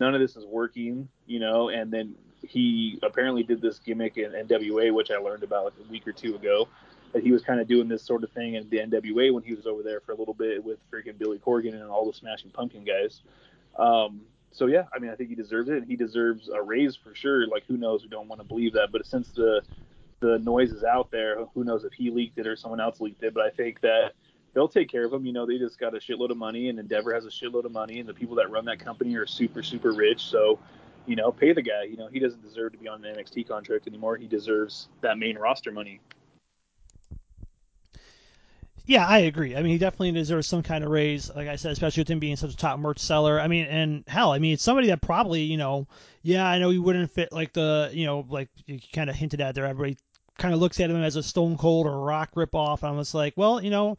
none 0.00 0.14
of 0.14 0.20
this 0.20 0.36
is 0.36 0.46
working, 0.46 1.08
you 1.26 1.38
know. 1.38 1.68
And 1.68 1.92
then 1.92 2.14
he 2.46 2.98
apparently 3.02 3.42
did 3.42 3.60
this 3.60 3.78
gimmick 3.78 4.16
in 4.16 4.32
NWA, 4.32 4.92
which 4.94 5.10
I 5.10 5.16
learned 5.16 5.42
about 5.42 5.64
like 5.64 5.74
a 5.86 5.90
week 5.90 6.06
or 6.06 6.12
two 6.12 6.36
ago, 6.36 6.68
that 7.12 7.22
he 7.22 7.32
was 7.32 7.42
kind 7.42 7.60
of 7.60 7.66
doing 7.68 7.88
this 7.88 8.02
sort 8.02 8.22
of 8.22 8.30
thing 8.32 8.54
in 8.54 8.68
the 8.70 8.78
NWA 8.78 9.32
when 9.32 9.42
he 9.42 9.54
was 9.54 9.66
over 9.66 9.82
there 9.82 10.00
for 10.00 10.12
a 10.12 10.16
little 10.16 10.34
bit 10.34 10.62
with 10.62 10.78
freaking 10.90 11.18
Billy 11.18 11.38
Corgan 11.38 11.74
and 11.74 11.84
all 11.84 12.06
the 12.06 12.12
Smashing 12.12 12.50
Pumpkin 12.50 12.84
guys. 12.84 13.22
Um, 13.78 14.22
so 14.50 14.66
yeah, 14.66 14.84
I 14.94 14.98
mean, 14.98 15.10
I 15.10 15.14
think 15.14 15.28
he 15.28 15.34
deserves 15.34 15.68
it. 15.68 15.78
and 15.78 15.86
He 15.86 15.96
deserves 15.96 16.48
a 16.48 16.62
raise 16.62 16.96
for 16.96 17.14
sure. 17.14 17.46
Like, 17.46 17.64
who 17.66 17.76
knows? 17.76 18.02
We 18.02 18.08
don't 18.08 18.28
want 18.28 18.40
to 18.40 18.46
believe 18.46 18.72
that, 18.74 18.92
but 18.92 19.06
since 19.06 19.28
the 19.30 19.62
the 20.20 20.38
noise 20.40 20.72
is 20.72 20.82
out 20.82 21.10
there, 21.12 21.44
who 21.54 21.62
knows 21.62 21.84
if 21.84 21.92
he 21.92 22.10
leaked 22.10 22.38
it 22.38 22.46
or 22.46 22.56
someone 22.56 22.80
else 22.80 23.00
leaked 23.00 23.22
it? 23.22 23.34
But 23.34 23.44
I 23.44 23.50
think 23.50 23.80
that 23.82 24.14
they'll 24.52 24.68
take 24.68 24.90
care 24.90 25.04
of 25.04 25.12
him. 25.12 25.24
You 25.24 25.32
know, 25.32 25.46
they 25.46 25.58
just 25.58 25.78
got 25.78 25.94
a 25.94 25.98
shitload 25.98 26.30
of 26.30 26.36
money, 26.36 26.68
and 26.68 26.78
Endeavor 26.78 27.14
has 27.14 27.24
a 27.24 27.28
shitload 27.28 27.64
of 27.64 27.72
money, 27.72 28.00
and 28.00 28.08
the 28.08 28.14
people 28.14 28.34
that 28.36 28.50
run 28.50 28.64
that 28.64 28.80
company 28.80 29.14
are 29.14 29.26
super, 29.26 29.62
super 29.62 29.92
rich. 29.92 30.22
So, 30.22 30.58
you 31.06 31.14
know, 31.14 31.30
pay 31.30 31.52
the 31.52 31.62
guy. 31.62 31.84
You 31.84 31.96
know, 31.96 32.08
he 32.08 32.18
doesn't 32.18 32.42
deserve 32.42 32.72
to 32.72 32.78
be 32.78 32.88
on 32.88 33.04
an 33.04 33.14
NXT 33.14 33.46
contract 33.46 33.86
anymore. 33.86 34.16
He 34.16 34.26
deserves 34.26 34.88
that 35.02 35.18
main 35.18 35.38
roster 35.38 35.70
money. 35.70 36.00
Yeah, 38.88 39.06
I 39.06 39.18
agree. 39.18 39.54
I 39.54 39.60
mean, 39.62 39.72
he 39.72 39.76
definitely 39.76 40.12
deserves 40.12 40.46
some 40.46 40.62
kind 40.62 40.82
of 40.82 40.90
raise, 40.90 41.28
like 41.36 41.46
I 41.46 41.56
said, 41.56 41.72
especially 41.72 42.00
with 42.00 42.10
him 42.10 42.20
being 42.20 42.36
such 42.36 42.54
a 42.54 42.56
top 42.56 42.78
merch 42.78 42.98
seller. 42.98 43.38
I 43.38 43.46
mean, 43.46 43.66
and 43.66 44.02
hell, 44.08 44.32
I 44.32 44.38
mean, 44.38 44.54
it's 44.54 44.62
somebody 44.62 44.86
that 44.86 45.02
probably, 45.02 45.42
you 45.42 45.58
know, 45.58 45.86
yeah, 46.22 46.46
I 46.48 46.58
know 46.58 46.70
he 46.70 46.78
wouldn't 46.78 47.10
fit 47.10 47.30
like 47.30 47.52
the, 47.52 47.90
you 47.92 48.06
know, 48.06 48.24
like 48.30 48.48
you 48.64 48.80
kind 48.94 49.10
of 49.10 49.16
hinted 49.16 49.42
at 49.42 49.54
there. 49.54 49.66
Everybody 49.66 49.98
kind 50.38 50.54
of 50.54 50.60
looks 50.60 50.80
at 50.80 50.88
him 50.88 50.96
as 50.96 51.16
a 51.16 51.22
Stone 51.22 51.58
Cold 51.58 51.86
or 51.86 52.00
Rock 52.00 52.30
ripoff. 52.34 52.82
I'm 52.82 52.96
just 52.98 53.12
like, 53.14 53.34
well, 53.36 53.62
you 53.62 53.68
know, 53.68 53.98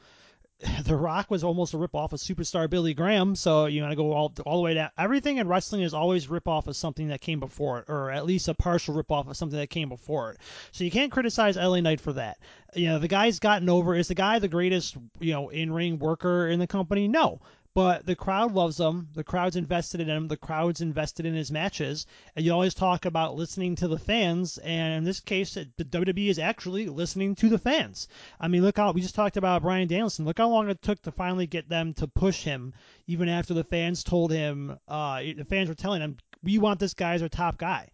The 0.83 0.95
Rock 0.95 1.29
was 1.29 1.43
almost 1.43 1.73
a 1.73 1.77
ripoff 1.77 2.13
of 2.13 2.19
superstar 2.19 2.69
Billy 2.69 2.93
Graham, 2.93 3.35
so 3.35 3.65
you 3.65 3.81
want 3.81 3.91
to 3.91 3.95
go 3.95 4.11
all, 4.11 4.33
all 4.45 4.57
the 4.57 4.63
way 4.63 4.73
down. 4.73 4.89
Everything 4.97 5.37
in 5.37 5.47
wrestling 5.47 5.81
is 5.81 5.93
always 5.93 6.27
ripoff 6.27 6.67
of 6.67 6.75
something 6.75 7.09
that 7.09 7.21
came 7.21 7.39
before 7.39 7.79
it, 7.79 7.85
or 7.87 8.11
at 8.11 8.25
least 8.25 8.47
a 8.47 8.53
partial 8.53 8.95
ripoff 8.95 9.29
of 9.29 9.37
something 9.37 9.59
that 9.59 9.69
came 9.69 9.89
before 9.89 10.31
it. 10.31 10.37
So 10.71 10.83
you 10.83 10.91
can't 10.91 11.11
criticize 11.11 11.55
LA 11.57 11.79
Knight 11.79 12.01
for 12.01 12.13
that. 12.13 12.39
You 12.75 12.87
know, 12.87 12.99
the 12.99 13.07
guy's 13.07 13.39
gotten 13.39 13.69
over. 13.69 13.95
Is 13.95 14.07
the 14.07 14.15
guy 14.15 14.39
the 14.39 14.47
greatest, 14.47 14.97
you 15.19 15.33
know, 15.33 15.49
in 15.49 15.71
ring 15.71 15.99
worker 15.99 16.47
in 16.47 16.59
the 16.59 16.67
company? 16.67 17.07
No. 17.07 17.39
But 17.75 18.05
the 18.05 18.15
crowd 18.15 18.53
loves 18.53 18.79
him. 18.79 19.09
The 19.13 19.23
crowd's 19.23 19.55
invested 19.55 20.01
in 20.01 20.09
him. 20.09 20.27
The 20.27 20.37
crowd's 20.37 20.81
invested 20.81 21.25
in 21.25 21.35
his 21.35 21.51
matches. 21.51 22.07
And 22.35 22.43
you 22.43 22.51
always 22.51 22.73
talk 22.73 23.05
about 23.05 23.35
listening 23.35 23.75
to 23.75 23.87
the 23.87 23.99
fans. 23.99 24.57
And 24.57 24.95
in 24.95 25.03
this 25.03 25.19
case, 25.19 25.53
the 25.53 25.85
WWE 25.85 26.29
is 26.29 26.39
actually 26.39 26.87
listening 26.87 27.35
to 27.35 27.49
the 27.49 27.59
fans. 27.59 28.07
I 28.39 28.47
mean, 28.47 28.63
look 28.63 28.77
how 28.77 28.91
we 28.91 29.01
just 29.01 29.15
talked 29.15 29.37
about 29.37 29.61
Bryan 29.61 29.87
Danielson. 29.87 30.25
Look 30.25 30.39
how 30.39 30.49
long 30.49 30.69
it 30.69 30.81
took 30.81 31.01
to 31.03 31.11
finally 31.11 31.47
get 31.47 31.69
them 31.69 31.93
to 31.95 32.07
push 32.07 32.43
him, 32.43 32.73
even 33.07 33.29
after 33.29 33.53
the 33.53 33.63
fans 33.63 34.03
told 34.03 34.31
him, 34.31 34.77
uh, 34.87 35.21
the 35.21 35.45
fans 35.45 35.69
were 35.69 35.75
telling 35.75 36.01
him, 36.01 36.17
we 36.43 36.57
want 36.57 36.79
this 36.79 36.93
guy 36.93 37.13
as 37.13 37.21
our 37.21 37.29
top 37.29 37.57
guy. 37.57 37.89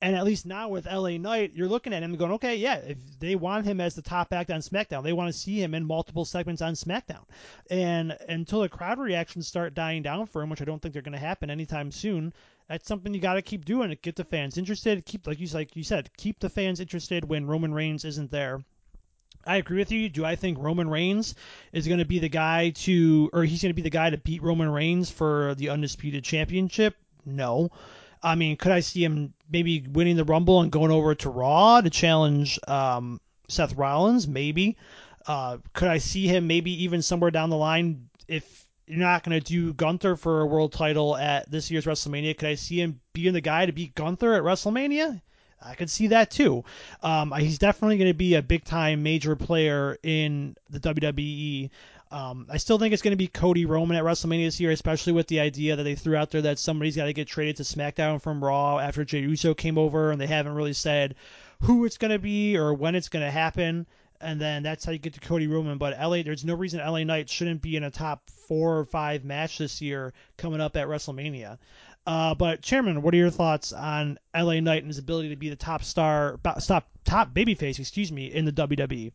And 0.00 0.14
at 0.14 0.24
least 0.24 0.46
now 0.46 0.68
with 0.68 0.86
LA 0.86 1.16
Knight, 1.18 1.52
you're 1.54 1.66
looking 1.66 1.92
at 1.92 2.04
him 2.04 2.14
going, 2.14 2.32
okay, 2.32 2.54
yeah, 2.54 2.76
if 2.76 2.98
they 3.18 3.34
want 3.34 3.66
him 3.66 3.80
as 3.80 3.96
the 3.96 4.02
top 4.02 4.32
act 4.32 4.50
on 4.50 4.60
SmackDown, 4.60 5.02
they 5.02 5.12
want 5.12 5.32
to 5.32 5.38
see 5.38 5.60
him 5.60 5.74
in 5.74 5.84
multiple 5.84 6.24
segments 6.24 6.62
on 6.62 6.74
SmackDown. 6.74 7.24
And 7.68 8.16
until 8.28 8.60
the 8.60 8.68
crowd 8.68 9.00
reactions 9.00 9.48
start 9.48 9.74
dying 9.74 10.02
down 10.02 10.26
for 10.26 10.40
him, 10.40 10.50
which 10.50 10.62
I 10.62 10.64
don't 10.64 10.80
think 10.80 10.92
they're 10.92 11.02
going 11.02 11.12
to 11.14 11.18
happen 11.18 11.50
anytime 11.50 11.90
soon, 11.90 12.32
that's 12.68 12.86
something 12.86 13.12
you 13.12 13.20
got 13.20 13.34
to 13.34 13.42
keep 13.42 13.64
doing 13.64 13.88
to 13.88 13.96
get 13.96 14.14
the 14.14 14.22
fans 14.22 14.56
interested. 14.56 15.04
Keep, 15.04 15.26
like 15.26 15.40
you 15.40 15.48
like 15.48 15.74
you 15.74 15.82
said, 15.82 16.10
keep 16.16 16.38
the 16.38 16.50
fans 16.50 16.78
interested 16.78 17.24
when 17.24 17.46
Roman 17.46 17.74
Reigns 17.74 18.04
isn't 18.04 18.30
there. 18.30 18.62
I 19.44 19.56
agree 19.56 19.78
with 19.78 19.90
you. 19.90 20.08
Do 20.08 20.24
I 20.24 20.36
think 20.36 20.58
Roman 20.58 20.88
Reigns 20.90 21.34
is 21.72 21.88
going 21.88 21.98
to 21.98 22.04
be 22.04 22.18
the 22.18 22.28
guy 22.28 22.70
to, 22.70 23.30
or 23.32 23.44
he's 23.44 23.62
going 23.62 23.70
to 23.70 23.74
be 23.74 23.82
the 23.82 23.90
guy 23.90 24.10
to 24.10 24.18
beat 24.18 24.42
Roman 24.42 24.70
Reigns 24.70 25.10
for 25.10 25.54
the 25.56 25.70
undisputed 25.70 26.22
championship? 26.22 26.94
No. 27.24 27.70
I 28.22 28.34
mean, 28.34 28.56
could 28.56 28.72
I 28.72 28.80
see 28.80 29.02
him 29.02 29.32
maybe 29.50 29.86
winning 29.90 30.16
the 30.16 30.24
Rumble 30.24 30.60
and 30.60 30.72
going 30.72 30.90
over 30.90 31.14
to 31.16 31.30
Raw 31.30 31.80
to 31.80 31.90
challenge 31.90 32.58
um, 32.68 33.20
Seth 33.48 33.74
Rollins? 33.74 34.26
Maybe. 34.26 34.76
Uh, 35.26 35.58
could 35.72 35.88
I 35.88 35.98
see 35.98 36.26
him 36.26 36.46
maybe 36.46 36.84
even 36.84 37.02
somewhere 37.02 37.30
down 37.30 37.50
the 37.50 37.56
line 37.56 38.08
if 38.26 38.66
you're 38.86 38.98
not 38.98 39.22
going 39.22 39.38
to 39.38 39.44
do 39.44 39.74
Gunther 39.74 40.16
for 40.16 40.40
a 40.40 40.46
world 40.46 40.72
title 40.72 41.16
at 41.16 41.50
this 41.50 41.70
year's 41.70 41.84
WrestleMania? 41.84 42.36
Could 42.36 42.48
I 42.48 42.54
see 42.54 42.80
him 42.80 43.00
being 43.12 43.34
the 43.34 43.40
guy 43.40 43.66
to 43.66 43.72
beat 43.72 43.94
Gunther 43.94 44.34
at 44.34 44.42
WrestleMania? 44.42 45.20
I 45.60 45.74
could 45.74 45.90
see 45.90 46.08
that 46.08 46.30
too. 46.30 46.64
Um, 47.02 47.32
he's 47.32 47.58
definitely 47.58 47.98
going 47.98 48.10
to 48.10 48.14
be 48.14 48.34
a 48.34 48.42
big 48.42 48.64
time 48.64 49.02
major 49.02 49.36
player 49.36 49.98
in 50.02 50.56
the 50.70 50.80
WWE. 50.80 51.70
Um, 52.10 52.46
I 52.48 52.56
still 52.56 52.78
think 52.78 52.94
it's 52.94 53.02
going 53.02 53.12
to 53.12 53.16
be 53.16 53.28
Cody 53.28 53.66
Roman 53.66 53.96
at 53.96 54.04
WrestleMania 54.04 54.46
this 54.46 54.60
year, 54.60 54.70
especially 54.70 55.12
with 55.12 55.26
the 55.26 55.40
idea 55.40 55.76
that 55.76 55.82
they 55.82 55.94
threw 55.94 56.16
out 56.16 56.30
there 56.30 56.42
that 56.42 56.58
somebody's 56.58 56.96
got 56.96 57.04
to 57.04 57.12
get 57.12 57.28
traded 57.28 57.56
to 57.56 57.64
SmackDown 57.64 58.22
from 58.22 58.42
Raw 58.42 58.78
after 58.78 59.04
Jey 59.04 59.20
Uso 59.20 59.52
came 59.52 59.76
over, 59.76 60.10
and 60.10 60.20
they 60.20 60.26
haven't 60.26 60.54
really 60.54 60.72
said 60.72 61.16
who 61.62 61.84
it's 61.84 61.98
going 61.98 62.12
to 62.12 62.18
be 62.18 62.56
or 62.56 62.72
when 62.72 62.94
it's 62.94 63.10
going 63.10 63.24
to 63.24 63.30
happen. 63.30 63.86
And 64.20 64.40
then 64.40 64.62
that's 64.62 64.84
how 64.84 64.92
you 64.92 64.98
get 64.98 65.14
to 65.14 65.20
Cody 65.20 65.46
Roman. 65.46 65.78
But 65.78 65.98
LA, 65.98 66.22
there's 66.22 66.44
no 66.44 66.54
reason 66.54 66.80
LA 66.80 67.04
Knight 67.04 67.28
shouldn't 67.28 67.62
be 67.62 67.76
in 67.76 67.84
a 67.84 67.90
top 67.90 68.28
four 68.48 68.78
or 68.78 68.84
five 68.84 69.24
match 69.24 69.58
this 69.58 69.80
year 69.80 70.12
coming 70.36 70.60
up 70.60 70.76
at 70.76 70.88
WrestleMania. 70.88 71.58
Uh, 72.06 72.34
but 72.34 72.62
Chairman, 72.62 73.02
what 73.02 73.12
are 73.12 73.18
your 73.18 73.30
thoughts 73.30 73.72
on 73.72 74.18
LA 74.34 74.60
Knight 74.60 74.82
and 74.82 74.88
his 74.88 74.98
ability 74.98 75.28
to 75.28 75.36
be 75.36 75.50
the 75.50 75.56
top 75.56 75.84
star, 75.84 76.40
top 76.42 76.88
top 77.04 77.34
babyface, 77.34 77.78
excuse 77.78 78.10
me, 78.10 78.32
in 78.32 78.46
the 78.46 78.52
WWE? 78.52 79.12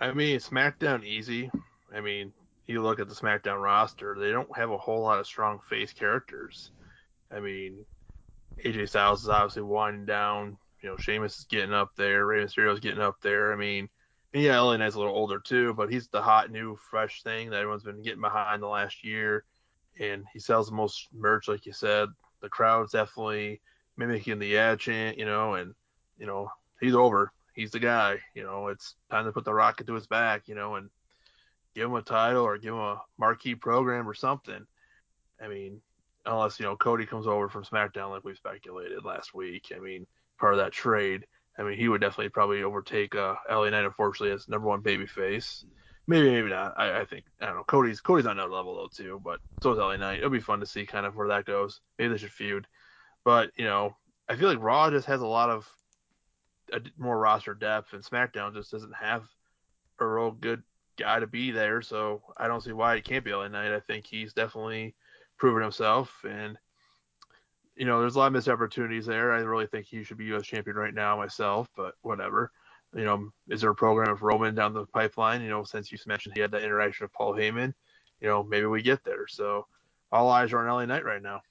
I 0.00 0.12
mean, 0.12 0.38
SmackDown 0.38 1.04
easy. 1.04 1.50
I 1.94 2.00
mean, 2.00 2.32
you 2.66 2.82
look 2.82 3.00
at 3.00 3.08
the 3.08 3.14
SmackDown 3.14 3.60
roster, 3.60 4.16
they 4.18 4.30
don't 4.30 4.56
have 4.56 4.70
a 4.70 4.78
whole 4.78 5.02
lot 5.02 5.18
of 5.18 5.26
strong 5.26 5.58
face 5.68 5.92
characters. 5.92 6.70
I 7.32 7.40
mean, 7.40 7.84
AJ 8.64 8.90
Styles 8.90 9.22
is 9.22 9.28
obviously 9.28 9.62
winding 9.62 10.06
down. 10.06 10.58
You 10.82 10.90
know, 10.90 10.96
Sheamus 10.96 11.38
is 11.38 11.44
getting 11.44 11.72
up 11.72 11.90
there. 11.96 12.26
Rey 12.26 12.44
Mysterio's 12.44 12.80
getting 12.80 13.00
up 13.00 13.20
there. 13.20 13.52
I 13.52 13.56
mean, 13.56 13.88
yeah, 14.32 14.60
LA 14.60 14.76
Knight's 14.76 14.94
a 14.94 14.98
little 14.98 15.14
older 15.14 15.40
too, 15.40 15.74
but 15.74 15.90
he's 15.90 16.08
the 16.08 16.22
hot 16.22 16.50
new 16.50 16.76
fresh 16.90 17.22
thing 17.22 17.50
that 17.50 17.56
everyone's 17.56 17.82
been 17.82 18.02
getting 18.02 18.20
behind 18.20 18.62
the 18.62 18.68
last 18.68 19.02
year, 19.02 19.44
and 19.98 20.24
he 20.32 20.38
sells 20.38 20.68
the 20.68 20.74
most 20.74 21.08
merch, 21.12 21.48
like 21.48 21.66
you 21.66 21.72
said. 21.72 22.08
The 22.40 22.48
crowd's 22.48 22.92
definitely 22.92 23.60
mimicking 23.96 24.38
the 24.38 24.46
yeah 24.46 24.76
chant, 24.76 25.18
you 25.18 25.24
know, 25.24 25.54
and 25.54 25.74
you 26.18 26.26
know 26.26 26.50
he's 26.80 26.94
over. 26.94 27.32
He's 27.58 27.72
the 27.72 27.80
guy. 27.80 28.20
You 28.36 28.44
know, 28.44 28.68
it's 28.68 28.94
time 29.10 29.24
to 29.24 29.32
put 29.32 29.44
the 29.44 29.52
rocket 29.52 29.88
to 29.88 29.94
his 29.94 30.06
back, 30.06 30.46
you 30.46 30.54
know, 30.54 30.76
and 30.76 30.90
give 31.74 31.86
him 31.86 31.94
a 31.96 32.02
title 32.02 32.44
or 32.44 32.56
give 32.56 32.72
him 32.72 32.78
a 32.78 33.02
marquee 33.18 33.56
program 33.56 34.08
or 34.08 34.14
something. 34.14 34.64
I 35.42 35.48
mean, 35.48 35.80
unless 36.24 36.60
you 36.60 36.66
know 36.66 36.76
Cody 36.76 37.04
comes 37.04 37.26
over 37.26 37.48
from 37.48 37.64
SmackDown 37.64 38.10
like 38.10 38.22
we 38.22 38.36
speculated 38.36 39.04
last 39.04 39.34
week. 39.34 39.72
I 39.74 39.80
mean, 39.80 40.06
part 40.38 40.54
of 40.54 40.60
that 40.60 40.70
trade. 40.70 41.26
I 41.58 41.64
mean, 41.64 41.76
he 41.76 41.88
would 41.88 42.00
definitely 42.00 42.28
probably 42.28 42.62
overtake 42.62 43.16
uh, 43.16 43.34
LA 43.50 43.70
Knight, 43.70 43.84
unfortunately, 43.84 44.32
as 44.32 44.46
number 44.46 44.68
one 44.68 44.80
babyface. 44.80 45.64
Maybe, 46.06 46.30
maybe 46.30 46.50
not. 46.50 46.74
I, 46.76 47.00
I 47.00 47.04
think 47.06 47.24
I 47.40 47.46
don't 47.46 47.56
know. 47.56 47.64
Cody's 47.64 48.00
Cody's 48.00 48.26
on 48.26 48.36
that 48.36 48.52
level 48.52 48.76
though 48.76 48.88
too, 48.94 49.20
but 49.24 49.40
so 49.64 49.72
is 49.72 49.78
LA 49.78 49.96
Knight. 49.96 50.18
It'll 50.18 50.30
be 50.30 50.38
fun 50.38 50.60
to 50.60 50.66
see 50.66 50.86
kind 50.86 51.06
of 51.06 51.16
where 51.16 51.26
that 51.26 51.44
goes. 51.44 51.80
Maybe 51.98 52.12
they 52.12 52.18
should 52.18 52.30
feud. 52.30 52.68
But 53.24 53.50
you 53.56 53.64
know, 53.64 53.96
I 54.28 54.36
feel 54.36 54.48
like 54.48 54.62
Raw 54.62 54.92
just 54.92 55.08
has 55.08 55.22
a 55.22 55.26
lot 55.26 55.50
of 55.50 55.68
a, 56.72 56.80
more 56.96 57.18
roster 57.18 57.54
depth, 57.54 57.92
and 57.92 58.02
SmackDown 58.02 58.54
just 58.54 58.70
doesn't 58.70 58.94
have 58.94 59.24
a 59.98 60.06
real 60.06 60.32
good 60.32 60.62
guy 60.96 61.20
to 61.20 61.26
be 61.26 61.50
there. 61.50 61.82
So 61.82 62.22
I 62.36 62.48
don't 62.48 62.62
see 62.62 62.72
why 62.72 62.96
it 62.96 63.04
can't 63.04 63.24
be 63.24 63.32
LA 63.32 63.48
Knight. 63.48 63.74
I 63.74 63.80
think 63.80 64.06
he's 64.06 64.32
definitely 64.32 64.94
proven 65.36 65.62
himself, 65.62 66.12
and 66.28 66.58
you 67.76 67.84
know, 67.84 68.00
there's 68.00 68.16
a 68.16 68.18
lot 68.18 68.26
of 68.26 68.32
missed 68.32 68.48
opportunities 68.48 69.06
there. 69.06 69.32
I 69.32 69.38
really 69.38 69.68
think 69.68 69.86
he 69.86 70.02
should 70.02 70.18
be 70.18 70.24
U.S. 70.26 70.44
champion 70.44 70.76
right 70.76 70.92
now 70.92 71.16
myself, 71.16 71.68
but 71.76 71.94
whatever. 72.02 72.50
You 72.94 73.04
know, 73.04 73.30
is 73.48 73.60
there 73.60 73.70
a 73.70 73.74
program 73.74 74.10
of 74.10 74.22
Roman 74.22 74.54
down 74.54 74.72
the 74.72 74.86
pipeline? 74.86 75.42
You 75.42 75.50
know, 75.50 75.62
since 75.62 75.92
you 75.92 75.98
mentioned 76.06 76.34
he 76.34 76.40
had 76.40 76.50
that 76.50 76.64
interaction 76.64 77.04
with 77.04 77.12
Paul 77.12 77.34
Heyman, 77.34 77.72
you 78.20 78.28
know, 78.28 78.42
maybe 78.42 78.66
we 78.66 78.82
get 78.82 79.04
there. 79.04 79.28
So 79.28 79.66
all 80.10 80.28
eyes 80.28 80.52
are 80.52 80.66
on 80.66 80.74
LA 80.74 80.86
Knight 80.86 81.04
right 81.04 81.22
now. 81.22 81.42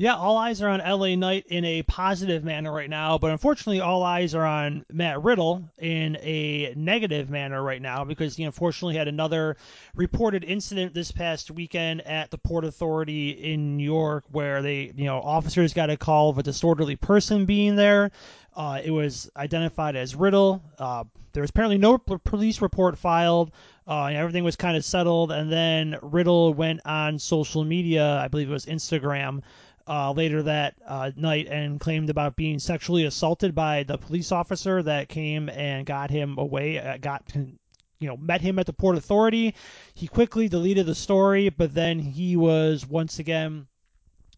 Yeah, 0.00 0.14
all 0.14 0.36
eyes 0.36 0.62
are 0.62 0.68
on 0.68 0.78
LA 0.78 1.16
Knight 1.16 1.46
in 1.48 1.64
a 1.64 1.82
positive 1.82 2.44
manner 2.44 2.72
right 2.72 2.88
now, 2.88 3.18
but 3.18 3.32
unfortunately, 3.32 3.80
all 3.80 4.04
eyes 4.04 4.32
are 4.32 4.46
on 4.46 4.86
Matt 4.92 5.24
Riddle 5.24 5.68
in 5.76 6.16
a 6.20 6.72
negative 6.76 7.30
manner 7.30 7.60
right 7.60 7.82
now 7.82 8.04
because 8.04 8.36
he 8.36 8.44
unfortunately 8.44 8.94
had 8.94 9.08
another 9.08 9.56
reported 9.96 10.44
incident 10.44 10.94
this 10.94 11.10
past 11.10 11.50
weekend 11.50 12.02
at 12.02 12.30
the 12.30 12.38
Port 12.38 12.64
Authority 12.64 13.30
in 13.30 13.76
New 13.76 13.82
York 13.82 14.22
where 14.30 14.62
they, 14.62 14.92
you 14.94 15.06
know, 15.06 15.20
officers 15.20 15.74
got 15.74 15.90
a 15.90 15.96
call 15.96 16.30
of 16.30 16.38
a 16.38 16.44
disorderly 16.44 16.94
person 16.94 17.44
being 17.44 17.74
there. 17.74 18.12
Uh, 18.54 18.80
it 18.84 18.92
was 18.92 19.28
identified 19.36 19.96
as 19.96 20.14
Riddle. 20.14 20.62
Uh, 20.78 21.02
there 21.32 21.40
was 21.40 21.50
apparently 21.50 21.78
no 21.78 21.98
police 21.98 22.62
report 22.62 22.96
filed. 22.96 23.50
Uh, 23.88 24.04
and 24.08 24.18
everything 24.18 24.44
was 24.44 24.54
kind 24.54 24.76
of 24.76 24.84
settled, 24.84 25.32
and 25.32 25.50
then 25.50 25.96
Riddle 26.02 26.52
went 26.52 26.82
on 26.84 27.18
social 27.18 27.64
media, 27.64 28.18
I 28.18 28.28
believe 28.28 28.50
it 28.50 28.52
was 28.52 28.66
Instagram, 28.66 29.40
uh, 29.88 30.12
later 30.12 30.42
that 30.42 30.74
uh, 30.86 31.10
night 31.16 31.46
and 31.46 31.80
claimed 31.80 32.10
about 32.10 32.36
being 32.36 32.58
sexually 32.58 33.04
assaulted 33.04 33.54
by 33.54 33.82
the 33.84 33.96
police 33.96 34.30
officer 34.32 34.82
that 34.82 35.08
came 35.08 35.48
and 35.48 35.86
got 35.86 36.10
him 36.10 36.36
away, 36.38 36.78
uh, 36.78 36.98
got 36.98 37.22
you 37.34 38.06
know 38.06 38.16
met 38.16 38.40
him 38.40 38.58
at 38.58 38.66
the 38.66 38.72
port 38.72 38.96
authority. 38.96 39.54
He 39.94 40.06
quickly 40.06 40.48
deleted 40.48 40.86
the 40.86 40.94
story, 40.94 41.48
but 41.48 41.74
then 41.74 41.98
he 41.98 42.36
was 42.36 42.86
once 42.86 43.18
again 43.18 43.66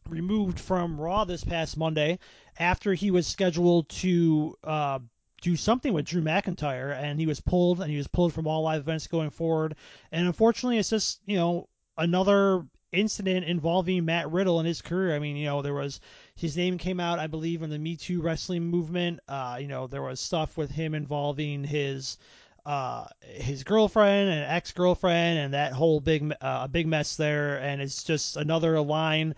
removed 0.09 0.59
from 0.59 1.01
Raw 1.01 1.25
this 1.25 1.45
past 1.45 1.77
Monday 1.77 2.19
after 2.59 2.95
he 2.95 3.11
was 3.11 3.27
scheduled 3.27 3.89
to 3.89 4.57
uh, 4.65 4.99
do 5.43 5.57
something 5.57 5.93
with 5.93 6.07
Drew 6.07 6.23
McIntyre, 6.23 6.95
and 6.95 7.19
he 7.19 7.27
was 7.27 7.41
pulled, 7.41 7.81
and 7.81 7.91
he 7.91 7.97
was 7.97 8.09
pulled 8.09 8.33
from 8.33 8.47
all 8.47 8.63
live 8.63 8.83
events 8.83 9.07
going 9.07 9.31
forward. 9.31 9.75
And 10.13 10.27
unfortunately, 10.27 10.79
it's 10.79 10.91
just 10.91 11.21
you 11.27 11.37
know 11.37 11.69
another 11.99 12.65
incident 12.93 13.47
involving 13.47 14.05
Matt 14.05 14.31
Riddle 14.31 14.59
and 14.59 14.67
his 14.67 14.83
career. 14.83 15.15
I 15.15 15.19
mean, 15.19 15.37
you 15.37 15.47
know, 15.47 15.63
there 15.63 15.75
was 15.75 16.01
his 16.35 16.57
name 16.57 16.79
came 16.79 17.01
out, 17.01 17.19
I 17.19 17.27
believe, 17.27 17.63
in 17.63 17.71
the 17.71 17.79
Me 17.79 17.97
Too 17.97 18.21
wrestling 18.21 18.65
movement. 18.65 19.21
Uh, 19.29 19.59
you 19.61 19.69
know, 19.69 19.87
there 19.87 20.03
was 20.03 20.21
stuff 20.21 20.57
with 20.57 20.71
him 20.71 20.95
involving 20.95 21.65
his 21.65 22.19
uh, 22.67 23.07
his 23.21 23.65
girlfriend 23.65 24.31
and 24.31 24.45
ex 24.45 24.73
girlfriend, 24.73 25.39
and 25.39 25.55
that 25.55 25.73
whole 25.73 26.01
big 26.01 26.33
uh, 26.41 26.67
big 26.69 26.87
mess 26.87 27.17
there. 27.17 27.59
And 27.59 27.81
it's 27.81 28.05
just 28.05 28.37
another 28.37 28.81
line 28.81 29.35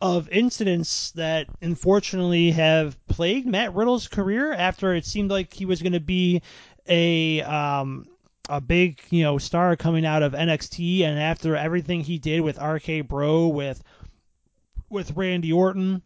of 0.00 0.28
incidents 0.30 1.10
that 1.12 1.46
unfortunately 1.60 2.52
have 2.52 2.96
plagued 3.06 3.46
Matt 3.46 3.74
Riddle's 3.74 4.08
career 4.08 4.52
after 4.52 4.94
it 4.94 5.04
seemed 5.04 5.30
like 5.30 5.52
he 5.52 5.66
was 5.66 5.82
going 5.82 5.92
to 5.92 6.00
be 6.00 6.40
a 6.88 7.42
um, 7.42 8.06
a 8.50 8.60
big 8.60 9.00
you 9.10 9.22
know 9.22 9.38
star 9.38 9.76
coming 9.76 10.04
out 10.04 10.22
of 10.22 10.32
NXT, 10.32 11.02
and 11.02 11.18
after 11.18 11.56
everything 11.56 12.00
he 12.00 12.18
did 12.18 12.40
with 12.40 12.60
RK 12.60 13.06
Bro, 13.06 13.48
with 13.48 13.82
with 14.90 15.16
Randy 15.16 15.52
Orton, 15.52 16.02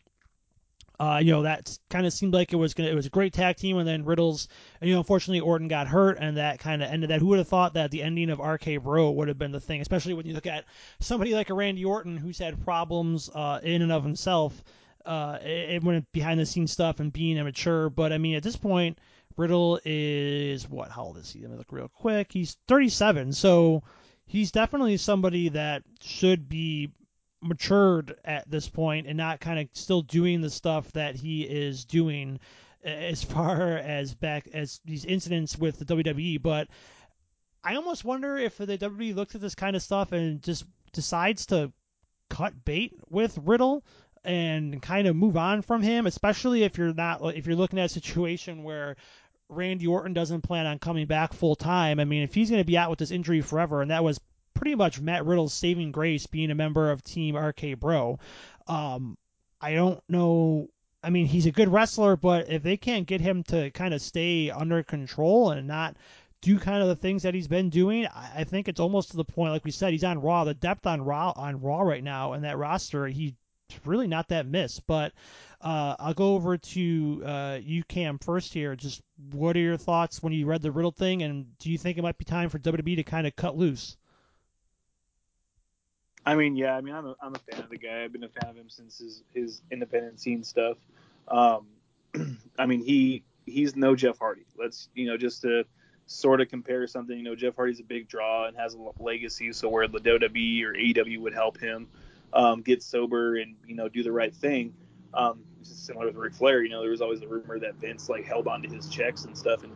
uh, 1.01 1.21
you 1.23 1.33
know 1.33 1.43
that 1.43 1.77
kind 1.91 2.07
of 2.07 2.13
seemed 2.13 2.35
like 2.35 2.53
it 2.53 2.57
was 2.57 2.75
gonna 2.75 2.91
it 2.91 2.95
was 2.95 3.07
a 3.07 3.11
great 3.11 3.33
tag 3.33 3.57
team, 3.57 3.79
and 3.79 3.89
then 3.89 4.05
Riddles, 4.05 4.49
and, 4.81 4.89
you 4.89 4.95
know, 4.95 5.01
unfortunately 5.01 5.41
Orton 5.41 5.69
got 5.69 5.89
hurt, 5.89 6.19
and 6.21 6.37
that 6.37 6.61
kind 6.61 6.83
of 6.83 6.91
ended 6.91 7.11
that. 7.11 7.21
Who 7.21 7.29
would 7.29 7.39
have 7.39 7.49
thought 7.49 7.75
that 7.75 7.91
the 7.91 8.03
ending 8.03 8.31
of 8.31 8.39
RK 8.39 8.83
Bro 8.83 9.13
would 9.13 9.29
have 9.29 9.39
been 9.39 9.53
the 9.53 9.61
thing, 9.61 9.81
especially 9.81 10.15
when 10.15 10.27
you 10.27 10.35
look 10.35 10.47
at 10.47 10.65
somebody 11.01 11.35
like 11.35 11.51
a 11.51 11.55
Randy 11.55 11.85
Orton 11.85 12.19
who's 12.19 12.39
had 12.39 12.63
problems 12.63 13.31
uh, 13.35 13.61
in 13.63 13.83
and 13.83 13.91
of 13.91 14.05
himself, 14.05 14.63
uh, 15.07 15.39
it, 15.43 15.77
it 15.77 15.83
went 15.83 16.11
behind 16.13 16.39
the 16.39 16.47
scenes 16.47 16.73
stuff 16.73 17.01
and 17.01 17.13
being 17.13 17.39
immature. 17.39 17.89
But 17.89 18.13
I 18.13 18.19
mean, 18.19 18.37
at 18.37 18.43
this 18.43 18.57
point, 18.57 18.99
Riddle 19.37 19.81
is 19.85 20.69
what? 20.69 20.91
How 20.91 21.05
old 21.05 21.19
is 21.19 21.31
he? 21.31 21.43
Let 21.43 21.51
me 21.51 21.57
look 21.57 21.73
real 21.73 21.89
quick. 21.89 22.33
He's 22.33 22.57
37, 22.69 23.33
so 23.33 23.83
he's 24.27 24.53
definitely 24.53 24.97
somebody 24.97 25.51
that 25.51 25.83
should 26.01 26.49
be 26.49 26.93
matured 27.43 28.17
at 28.25 28.51
this 28.51 28.69
point 28.69 29.07
and 29.07 29.17
not 29.17 29.41
kind 29.41 29.59
of 29.59 29.69
still 29.73 30.03
doing 30.03 30.41
the 30.41 30.51
stuff 30.51 30.91
that 30.93 31.15
he 31.15 31.43
is 31.43 31.85
doing 31.85 32.41
as 32.83 33.23
far 33.33 33.77
as 33.77 34.15
back 34.15 34.49
as 34.53 34.81
these 34.85 35.05
incidents 35.05 35.59
with 35.59 35.79
the 35.79 35.85
WWE. 35.85 36.41
But 36.41 36.69
I 37.63 37.77
almost 37.77 38.05
wonder 38.05 38.37
if 38.37 38.57
the 38.57 38.79
WWE 38.79 39.15
looks 39.15 39.35
at 39.35 39.41
this 39.41 39.55
kind 39.55 39.75
of 39.75 39.83
stuff 39.83 40.13
and 40.13 40.43
just 40.43 40.65
decides 40.93 41.47
to 41.47 41.73
cut 42.31 42.65
bait 42.65 42.95
with 43.09 43.39
Riddle 43.39 43.85
and 44.25 44.81
kind 44.81 45.07
of 45.07 45.15
move 45.15 45.37
on 45.37 45.63
from 45.63 45.83
him, 45.83 46.07
especially 46.07 46.63
if 46.63 46.79
you're 46.79 46.95
not 46.95 47.21
if 47.37 47.47
you're 47.47 47.57
looking 47.57 47.79
at 47.79 47.87
a 47.87 47.89
situation 47.91 48.63
where 48.63 48.97
Randy 49.49 49.87
Orton 49.87 50.15
doesn't 50.15 50.43
plan 50.43 50.67
on 50.67 50.79
coming 50.79 51.07
back 51.07 51.33
full 51.33 51.55
time. 51.55 52.01
I 52.01 52.05
mean, 52.05 52.23
if 52.23 52.35
he's 52.35 52.51
going 52.51 52.63
to 52.63 52.67
be 52.67 52.79
out 52.79 52.91
with 52.91 52.99
this 52.99 53.11
injury 53.11 53.41
forever, 53.41 53.83
and 53.83 53.91
that 53.91 54.05
was 54.05 54.21
pretty 54.55 54.75
much 54.75 55.01
Matt 55.01 55.27
Riddle's 55.27 55.53
saving 55.53 55.93
grace 55.93 56.27
being 56.27 56.51
a 56.51 56.55
member 56.55 56.91
of 56.91 57.03
Team 57.03 57.37
RK 57.37 57.79
Bro, 57.79 58.19
um, 58.67 59.17
I 59.61 59.75
don't 59.75 60.03
know. 60.09 60.69
I 61.03 61.11
mean, 61.11 61.27
he's 61.27 61.47
a 61.47 61.53
good 61.53 61.69
wrestler, 61.69 62.17
but 62.17 62.51
if 62.51 62.63
they 62.63 62.77
can't 62.77 63.07
get 63.07 63.21
him 63.21 63.43
to 63.45 63.71
kind 63.71 63.93
of 63.93 64.01
stay 64.01 64.51
under 64.51 64.83
control 64.83 65.51
and 65.51 65.67
not 65.67 65.97
do 66.41 66.59
kind 66.59 66.83
of 66.83 66.89
the 66.89 66.97
things 66.97 67.23
that 67.23 67.35
he's 67.35 67.49
been 67.49 67.71
doing, 67.71 68.07
I 68.07 68.45
think 68.45 68.69
it's 68.69 68.81
almost 68.81 69.11
to 69.11 69.17
the 69.17 69.25
point, 69.25 69.53
like 69.53 69.65
we 69.65 69.71
said, 69.71 69.93
he's 69.93 70.05
on 70.05 70.21
Raw. 70.21 70.45
The 70.45 70.55
depth 70.55 70.87
on 70.87 71.03
Raw 71.03 71.33
on 71.37 71.61
Raw 71.61 71.81
right 71.81 72.05
now 72.05 72.33
and 72.33 72.45
that 72.45 72.59
roster, 72.59 73.07
he's 73.07 73.33
really 73.85 74.07
not 74.07 74.29
that 74.29 74.47
miss. 74.47 74.81
But 74.81 75.13
uh, 75.61 75.97
I'll 75.99 76.15
go 76.15 76.35
over 76.35 76.57
to 76.57 77.23
uh, 77.25 77.59
you, 77.63 77.85
Cam, 77.85 78.19
first 78.19 78.53
here. 78.53 78.77
Just 78.77 79.03
what 79.33 79.57
are 79.57 79.61
your 79.61 79.77
thoughts 79.77 80.23
when 80.23 80.33
you 80.33 80.47
read 80.47 80.63
the 80.63 80.73
Riddle 80.73 80.93
thing, 80.93 81.23
and 81.23 81.57
do 81.59 81.71
you 81.71 81.79
think 81.79 81.99
it 81.99 82.03
might 82.03 82.19
be 82.19 82.25
time 82.25 82.49
for 82.49 82.59
WWE 82.59 82.97
to 82.97 83.05
kind 83.05 83.27
of 83.27 83.35
cut 83.37 83.57
loose? 83.57 83.97
I 86.27 86.35
mean, 86.35 86.57
yeah, 86.57 86.75
I 86.75 86.81
mean, 86.81 86.95
I'm 86.95 87.07
a, 87.07 87.17
I'm 87.21 87.35
a 87.35 87.39
fan 87.39 87.61
of 87.63 87.71
the 87.71 87.77
guy. 87.77 88.03
I've 88.03 88.13
been 88.13 88.25
a 88.25 88.29
fan 88.29 88.51
of 88.51 88.57
him 88.57 88.69
since 88.69 88.99
his, 88.99 89.23
his 89.35 89.63
independent 89.71 90.21
scene 90.21 90.43
stuff. 90.43 90.79
Um, 91.29 91.67
I 92.59 92.67
mean, 92.67 92.83
he 92.83 93.25
he's 93.47 93.77
no 93.77 93.95
Jeff 93.95 94.19
Hardy. 94.19 94.47
Let's 94.59 94.89
you 94.95 95.07
know 95.07 95.17
just 95.17 95.43
to 95.43 95.65
sort 96.07 96.41
of 96.41 96.49
compare 96.49 96.87
something. 96.87 97.17
You 97.17 97.25
know, 97.25 97.35
Jeff 97.35 97.57
Hardy's 97.57 97.81
a 97.81 97.85
big 97.85 98.09
draw 98.09 98.47
and 98.47 98.57
has 98.57 98.75
a 98.75 98.79
legacy, 99.03 99.53
so 99.53 99.69
where 99.69 99.87
the 99.87 99.99
WWE 99.99 100.65
or 100.65 100.75
AEW 100.75 101.21
would 101.21 101.35
help 101.35 101.61
him 101.61 101.89
um, 102.35 102.61
get 102.61 102.83
sober 102.83 103.37
and 103.37 103.55
you 103.67 103.75
know 103.75 103.89
do 103.89 104.03
the 104.03 104.13
right 104.13 104.35
thing. 104.35 104.75
Um, 105.15 105.45
similar 105.63 106.07
with 106.07 106.17
Ric 106.17 106.35
Flair, 106.35 106.63
you 106.63 106.69
know, 106.69 106.81
there 106.81 106.91
was 106.91 107.01
always 107.01 107.23
a 107.23 107.29
rumor 107.29 107.59
that 107.61 107.77
Vince 107.77 108.09
like 108.09 108.25
held 108.25 108.49
onto 108.49 108.69
his 108.69 108.89
checks 108.89 109.25
and 109.25 109.37
stuff 109.37 109.63
and 109.63 109.73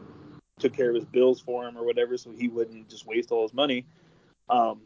took 0.58 0.72
care 0.72 0.90
of 0.90 0.96
his 0.96 1.04
bills 1.04 1.40
for 1.40 1.66
him 1.66 1.78
or 1.78 1.84
whatever, 1.84 2.16
so 2.16 2.32
he 2.32 2.48
wouldn't 2.48 2.88
just 2.88 3.06
waste 3.06 3.30
all 3.30 3.42
his 3.42 3.54
money. 3.54 3.86
Um, 4.50 4.80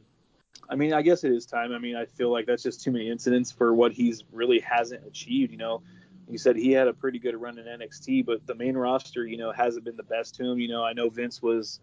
I 0.69 0.77
mean, 0.77 0.93
I 0.93 1.03
guess 1.03 1.25
it 1.25 1.33
is 1.33 1.47
time. 1.47 1.73
I 1.73 1.79
mean, 1.79 1.97
I 1.97 2.05
feel 2.05 2.31
like 2.31 2.47
that's 2.47 2.63
just 2.63 2.83
too 2.83 2.93
many 2.93 3.09
incidents 3.09 3.51
for 3.51 3.75
what 3.75 3.93
he's 3.93 4.23
really 4.33 4.61
hasn't 4.61 5.07
achieved. 5.07 5.51
You 5.51 5.59
know, 5.59 5.83
you 6.29 6.39
said 6.39 6.57
he 6.57 6.73
had 6.73 6.89
a 6.89 6.93
pretty 6.93 7.19
good 7.19 7.41
run 7.41 7.59
in 7.59 7.65
NXT, 7.65 8.27
but 8.27 8.47
the 8.47 8.55
main 8.55 8.77
roster, 8.77 9.27
you 9.27 9.39
know, 9.39 9.51
hasn't 9.53 9.85
been 9.85 9.97
the 9.97 10.03
best 10.03 10.35
to 10.37 10.45
him. 10.45 10.59
You 10.59 10.69
know, 10.69 10.85
I 10.85 10.93
know 10.93 11.09
Vince 11.09 11.43
was 11.43 11.81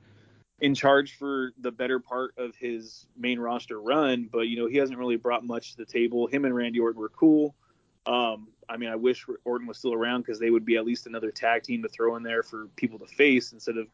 in 0.62 0.76
charge 0.76 1.18
for 1.18 1.52
the 1.60 1.72
better 1.72 2.00
part 2.00 2.34
of 2.38 2.56
his 2.56 3.08
main 3.18 3.40
roster 3.40 3.80
run, 3.80 4.30
but 4.32 4.42
you 4.42 4.58
know, 4.58 4.68
he 4.68 4.78
hasn't 4.78 4.98
really 4.98 5.16
brought 5.16 5.46
much 5.46 5.72
to 5.72 5.78
the 5.78 5.86
table. 5.86 6.28
Him 6.28 6.46
and 6.46 6.56
Randy 6.56 6.80
Orton 6.80 7.00
were 7.00 7.10
cool. 7.10 7.56
Um, 8.06 8.48
I 8.68 8.78
mean, 8.78 8.90
I 8.90 8.96
wish 8.96 9.26
Orton 9.46 9.68
was 9.68 9.78
still 9.78 9.94
around 9.94 10.22
because 10.22 10.40
they 10.40 10.50
would 10.50 10.66
be 10.66 10.78
at 10.78 10.86
least 10.86 11.08
another 11.08 11.32
tag 11.32 11.64
team 11.64 11.82
to 11.84 11.90
throw 11.90 12.16
in 12.16 12.24
there 12.24 12.44
for 12.44 12.68
people 12.76 13.00
to 13.00 13.08
face 13.08 13.52
instead 13.52 13.78
of 13.78 13.88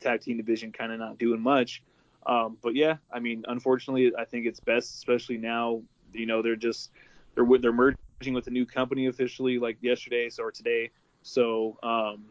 tag 0.00 0.20
team 0.20 0.36
division 0.36 0.72
kind 0.72 0.92
of 0.92 0.98
not 0.98 1.18
doing 1.18 1.40
much. 1.40 1.82
Um, 2.26 2.56
but 2.62 2.74
yeah, 2.74 2.96
I 3.12 3.20
mean, 3.20 3.44
unfortunately, 3.48 4.12
I 4.16 4.24
think 4.24 4.46
it's 4.46 4.60
best, 4.60 4.94
especially 4.94 5.38
now. 5.38 5.82
You 6.12 6.26
know, 6.26 6.42
they're 6.42 6.56
just 6.56 6.90
they're 7.34 7.46
they're 7.58 7.72
merging 7.72 8.34
with 8.34 8.46
a 8.46 8.50
new 8.50 8.66
company 8.66 9.06
officially, 9.06 9.58
like 9.58 9.78
yesterday 9.80 10.30
or 10.38 10.50
today. 10.50 10.90
So, 11.22 11.78
um, 11.82 12.26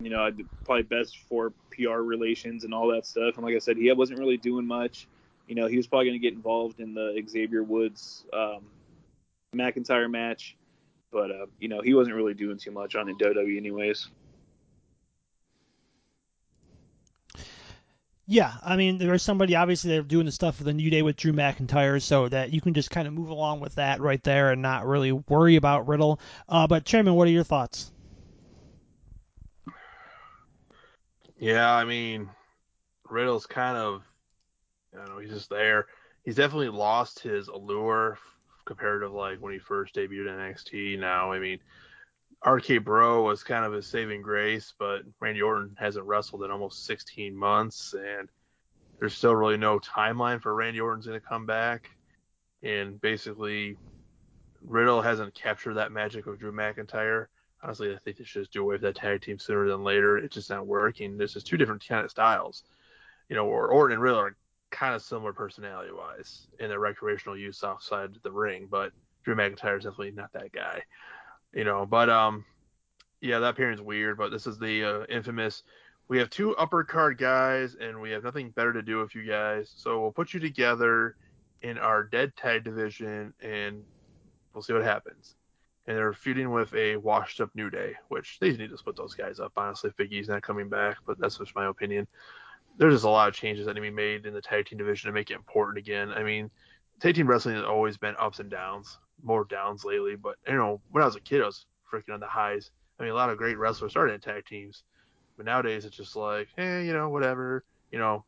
you 0.00 0.10
know, 0.10 0.30
probably 0.64 0.82
best 0.82 1.18
for 1.28 1.52
PR 1.70 1.98
relations 1.98 2.64
and 2.64 2.74
all 2.74 2.88
that 2.88 3.06
stuff. 3.06 3.36
And 3.36 3.44
like 3.44 3.54
I 3.54 3.58
said, 3.58 3.76
he 3.76 3.90
wasn't 3.92 4.18
really 4.18 4.36
doing 4.36 4.66
much. 4.66 5.06
You 5.46 5.54
know, 5.54 5.66
he 5.66 5.76
was 5.76 5.86
probably 5.86 6.06
going 6.06 6.20
to 6.20 6.22
get 6.22 6.34
involved 6.34 6.80
in 6.80 6.94
the 6.94 7.22
Xavier 7.28 7.62
Woods 7.62 8.24
um, 8.32 8.64
McIntyre 9.54 10.10
match, 10.10 10.56
but 11.10 11.30
uh, 11.30 11.46
you 11.60 11.68
know, 11.68 11.80
he 11.80 11.94
wasn't 11.94 12.16
really 12.16 12.34
doing 12.34 12.58
too 12.58 12.72
much 12.72 12.96
on 12.96 13.06
the 13.06 13.12
WWE 13.12 13.56
anyways. 13.56 14.08
Yeah, 18.28 18.52
I 18.64 18.74
mean, 18.74 18.98
there's 18.98 19.22
somebody 19.22 19.54
obviously 19.54 19.90
they're 19.90 20.02
doing 20.02 20.26
the 20.26 20.32
stuff 20.32 20.56
for 20.56 20.64
the 20.64 20.72
New 20.72 20.90
Day 20.90 21.02
with 21.02 21.16
Drew 21.16 21.32
McIntyre, 21.32 22.02
so 22.02 22.28
that 22.28 22.52
you 22.52 22.60
can 22.60 22.74
just 22.74 22.90
kind 22.90 23.06
of 23.06 23.14
move 23.14 23.30
along 23.30 23.60
with 23.60 23.76
that 23.76 24.00
right 24.00 24.22
there 24.24 24.50
and 24.50 24.60
not 24.60 24.84
really 24.84 25.12
worry 25.12 25.54
about 25.54 25.86
Riddle. 25.86 26.18
Uh, 26.48 26.66
but 26.66 26.84
Chairman, 26.84 27.14
what 27.14 27.28
are 27.28 27.30
your 27.30 27.44
thoughts? 27.44 27.92
Yeah, 31.38 31.74
I 31.74 31.84
mean, 31.84 32.30
Riddle's 33.08 33.46
kind 33.46 33.76
of, 33.76 34.02
I 34.94 34.98
don't 34.98 35.08
know, 35.10 35.18
he's 35.18 35.30
just 35.30 35.50
there. 35.50 35.86
He's 36.24 36.36
definitely 36.36 36.70
lost 36.70 37.20
his 37.20 37.48
allure 37.48 38.18
compared 38.64 39.02
to 39.02 39.08
like 39.08 39.38
when 39.38 39.52
he 39.52 39.58
first 39.58 39.94
debuted 39.94 40.28
in 40.28 40.34
NXT. 40.34 40.98
Now, 40.98 41.30
I 41.30 41.38
mean, 41.38 41.58
RK 42.44 42.84
Bro 42.84 43.24
was 43.24 43.44
kind 43.44 43.64
of 43.64 43.72
his 43.72 43.86
saving 43.86 44.22
grace, 44.22 44.74
but 44.78 45.02
Randy 45.20 45.42
Orton 45.42 45.76
hasn't 45.78 46.06
wrestled 46.06 46.42
in 46.42 46.50
almost 46.50 46.84
16 46.86 47.36
months, 47.36 47.94
and 47.94 48.28
there's 48.98 49.14
still 49.14 49.36
really 49.36 49.56
no 49.56 49.78
timeline 49.78 50.40
for 50.40 50.54
Randy 50.54 50.80
Orton's 50.80 51.06
going 51.06 51.20
to 51.20 51.26
come 51.26 51.46
back. 51.46 51.90
And 52.62 53.00
basically, 53.00 53.76
Riddle 54.64 55.02
hasn't 55.02 55.34
captured 55.34 55.74
that 55.74 55.92
magic 55.92 56.26
of 56.26 56.38
Drew 56.38 56.52
McIntyre. 56.52 57.26
Honestly, 57.62 57.92
I 57.92 57.98
think 57.98 58.18
they 58.18 58.24
should 58.24 58.42
just 58.42 58.52
do 58.52 58.62
away 58.62 58.74
with 58.74 58.82
that 58.82 58.96
tag 58.96 59.22
team 59.22 59.38
sooner 59.38 59.68
than 59.68 59.82
later. 59.82 60.18
It's 60.18 60.34
just 60.34 60.50
not 60.50 60.66
working. 60.66 61.16
There's 61.16 61.34
just 61.34 61.46
two 61.46 61.56
different 61.56 61.86
kind 61.86 62.04
of 62.04 62.10
styles. 62.10 62.64
You 63.28 63.36
know, 63.36 63.46
or 63.46 63.68
Orton 63.68 63.94
and 63.94 64.02
Riddle 64.02 64.20
are 64.20 64.36
kind 64.70 64.94
of 64.94 65.02
similar 65.02 65.32
personality 65.32 65.90
wise 65.92 66.46
in 66.60 66.68
their 66.68 66.80
recreational 66.80 67.36
use 67.36 67.64
outside 67.64 68.10
the 68.22 68.30
ring, 68.30 68.68
but 68.70 68.92
Drew 69.24 69.34
McIntyre 69.34 69.78
is 69.78 69.84
definitely 69.84 70.12
not 70.12 70.32
that 70.32 70.52
guy 70.52 70.82
you 71.56 71.64
know. 71.64 71.84
But 71.86 72.08
um, 72.08 72.44
yeah, 73.20 73.40
that 73.40 73.50
appearance 73.50 73.80
weird. 73.80 74.18
But 74.18 74.30
this 74.30 74.46
is 74.46 74.58
the 74.58 74.84
uh, 74.84 75.06
infamous. 75.08 75.64
We 76.08 76.18
have 76.18 76.30
two 76.30 76.54
upper 76.56 76.84
card 76.84 77.18
guys, 77.18 77.74
and 77.80 78.00
we 78.00 78.12
have 78.12 78.22
nothing 78.22 78.50
better 78.50 78.72
to 78.72 78.82
do 78.82 78.98
with 78.98 79.16
you 79.16 79.26
guys. 79.26 79.72
So 79.76 80.00
we'll 80.00 80.12
put 80.12 80.32
you 80.32 80.38
together 80.38 81.16
in 81.62 81.78
our 81.78 82.04
dead 82.04 82.36
tag 82.36 82.62
division, 82.62 83.34
and 83.40 83.82
we'll 84.52 84.62
see 84.62 84.72
what 84.72 84.84
happens. 84.84 85.34
And 85.86 85.96
they're 85.96 86.12
feuding 86.12 86.50
with 86.50 86.74
a 86.74 86.96
washed 86.96 87.40
up 87.40 87.50
New 87.54 87.70
Day, 87.70 87.94
which 88.08 88.38
they 88.40 88.52
need 88.52 88.70
to 88.70 88.78
split 88.78 88.96
those 88.96 89.14
guys 89.14 89.38
up. 89.38 89.52
Honestly, 89.56 89.90
Big 89.96 90.12
E's 90.12 90.28
not 90.28 90.42
coming 90.42 90.68
back, 90.68 90.96
but 91.06 91.18
that's 91.18 91.38
just 91.38 91.54
my 91.54 91.66
opinion. 91.66 92.06
There's 92.76 92.94
just 92.94 93.04
a 93.04 93.08
lot 93.08 93.28
of 93.28 93.34
changes 93.34 93.66
that 93.66 93.74
need 93.74 93.80
to 93.80 93.82
be 93.82 93.90
made 93.90 94.26
in 94.26 94.34
the 94.34 94.42
tag 94.42 94.66
team 94.66 94.78
division 94.78 95.08
to 95.08 95.14
make 95.14 95.30
it 95.30 95.34
important 95.34 95.78
again. 95.78 96.10
I 96.10 96.22
mean, 96.22 96.50
tag 97.00 97.14
team 97.14 97.28
wrestling 97.28 97.54
has 97.54 97.64
always 97.64 97.96
been 97.96 98.16
ups 98.18 98.40
and 98.40 98.50
downs 98.50 98.98
more 99.22 99.44
downs 99.44 99.84
lately. 99.84 100.16
But 100.16 100.36
you 100.46 100.54
know, 100.54 100.80
when 100.90 101.02
I 101.02 101.06
was 101.06 101.16
a 101.16 101.20
kid, 101.20 101.42
I 101.42 101.46
was 101.46 101.66
freaking 101.92 102.14
on 102.14 102.20
the 102.20 102.26
highs. 102.26 102.70
I 102.98 103.02
mean, 103.02 103.12
a 103.12 103.16
lot 103.16 103.30
of 103.30 103.38
great 103.38 103.58
wrestlers 103.58 103.92
started 103.92 104.14
in 104.14 104.20
tag 104.20 104.46
teams, 104.46 104.84
but 105.36 105.46
nowadays 105.46 105.84
it's 105.84 105.96
just 105.96 106.16
like, 106.16 106.48
hey, 106.56 106.86
you 106.86 106.92
know, 106.92 107.08
whatever. 107.10 107.64
You 107.92 107.98
know, 107.98 108.24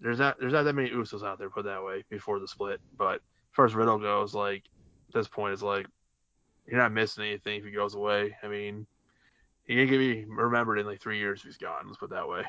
there's 0.00 0.18
not 0.18 0.38
there's 0.40 0.52
not 0.52 0.64
that 0.64 0.74
many 0.74 0.90
Usos 0.90 1.26
out 1.26 1.38
there, 1.38 1.50
put 1.50 1.64
that 1.64 1.84
way, 1.84 2.04
before 2.08 2.38
the 2.38 2.48
split. 2.48 2.80
But 2.96 3.16
as 3.16 3.20
far 3.52 3.64
as 3.64 3.74
Riddle 3.74 3.98
goes, 3.98 4.34
like 4.34 4.64
at 5.08 5.14
this 5.14 5.28
point, 5.28 5.52
it's 5.52 5.62
like 5.62 5.86
you're 6.72 6.80
not 6.80 6.90
missing 6.90 7.24
anything 7.24 7.58
if 7.58 7.66
he 7.66 7.70
goes 7.70 7.94
away. 7.94 8.34
I 8.42 8.48
mean, 8.48 8.86
he 9.64 9.78
ain't 9.78 9.90
gonna 9.90 9.98
be 9.98 10.24
remembered 10.24 10.78
in 10.78 10.86
like 10.86 11.02
three 11.02 11.18
years 11.18 11.40
if 11.40 11.44
he's 11.44 11.58
gone. 11.58 11.84
Let's 11.84 11.98
put 11.98 12.10
that 12.10 12.26
way. 12.26 12.44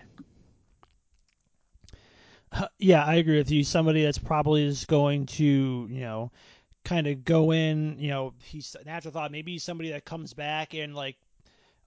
Yeah, 2.77 3.03
I 3.03 3.15
agree 3.15 3.37
with 3.37 3.49
you. 3.49 3.63
Somebody 3.63 4.03
that's 4.03 4.19
probably 4.19 4.63
is 4.63 4.85
going 4.85 5.25
to, 5.25 5.87
you 5.89 6.01
know, 6.01 6.31
kind 6.85 7.07
of 7.07 7.25
go 7.25 7.51
in. 7.51 7.97
You 7.97 8.11
know, 8.11 8.33
he's 8.43 8.75
an 8.75 8.87
afterthought. 8.87 9.31
maybe 9.31 9.57
somebody 9.57 9.89
that 9.89 10.05
comes 10.05 10.33
back 10.33 10.75
and 10.75 10.95
like 10.95 11.17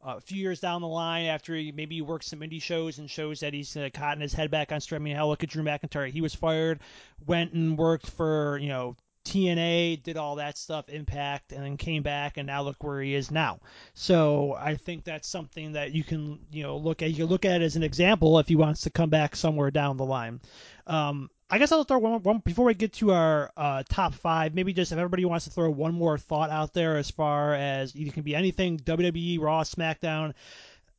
uh, 0.05 0.17
a 0.17 0.21
few 0.21 0.39
years 0.39 0.59
down 0.59 0.83
the 0.83 0.89
line 0.89 1.27
after 1.27 1.55
he 1.55 1.71
maybe 1.71 1.95
he 1.95 2.03
works 2.03 2.27
some 2.27 2.41
indie 2.41 2.61
shows 2.61 2.99
and 2.99 3.09
shows 3.09 3.41
that 3.41 3.55
he's 3.55 3.77
uh, 3.77 3.89
caught 3.95 4.21
his 4.21 4.33
head 4.33 4.51
back 4.51 4.73
on 4.73 4.81
streaming. 4.81 5.15
Hell, 5.15 5.29
look 5.29 5.45
at 5.45 5.51
Drew 5.51 5.63
McIntyre. 5.63 6.11
He 6.11 6.21
was 6.21 6.35
fired, 6.35 6.81
went 7.25 7.53
and 7.53 7.79
worked 7.79 8.11
for 8.11 8.59
you 8.59 8.69
know 8.69 8.97
TNA, 9.27 10.03
did 10.03 10.17
all 10.17 10.37
that 10.37 10.57
stuff, 10.57 10.89
Impact, 10.89 11.53
and 11.53 11.65
then 11.65 11.77
came 11.77 12.03
back, 12.03 12.37
and 12.37 12.47
now 12.47 12.63
look 12.63 12.83
where 12.83 13.03
he 13.03 13.15
is 13.15 13.31
now. 13.31 13.59
So 13.95 14.55
I 14.59 14.77
think 14.77 15.05
that's 15.05 15.29
something 15.29 15.73
that 15.73 15.93
you 15.93 16.05
can, 16.05 16.39
you 16.53 16.63
know, 16.63 16.77
look 16.77 17.03
at. 17.03 17.11
You 17.11 17.17
can 17.17 17.27
look 17.27 17.45
at 17.45 17.61
it 17.61 17.65
as 17.65 17.77
an 17.77 17.83
example 17.83 18.39
if 18.39 18.47
he 18.47 18.57
wants 18.57 18.83
to 18.83 18.91
come 18.91 19.11
back 19.11 19.35
somewhere 19.35 19.71
down 19.71 19.97
the 19.97 20.05
line. 20.05 20.41
Um, 20.87 21.29
I 21.51 21.59
guess 21.59 21.73
I'll 21.73 21.85
throw 21.85 21.99
one, 21.99 22.23
one 22.23 22.39
before 22.39 22.67
we 22.67 22.75
get 22.75 22.95
to 22.95 23.13
our 23.13 23.51
uh, 23.57 23.83
top 23.89 24.15
five. 24.15 24.55
Maybe 24.55 24.73
just 24.73 24.93
if 24.93 24.99
everybody 24.99 25.25
wants 25.25 25.45
to 25.47 25.51
throw 25.51 25.71
one 25.71 25.95
more 25.95 26.19
thought 26.19 26.51
out 26.51 26.73
there 26.73 26.97
as 26.97 27.11
far 27.11 27.55
as 27.55 27.95
it 27.95 28.13
can 28.15 28.23
be 28.23 28.35
anything 28.35 28.79
WWE, 28.79 29.41
Raw, 29.41 29.63
SmackDown, 29.63 30.35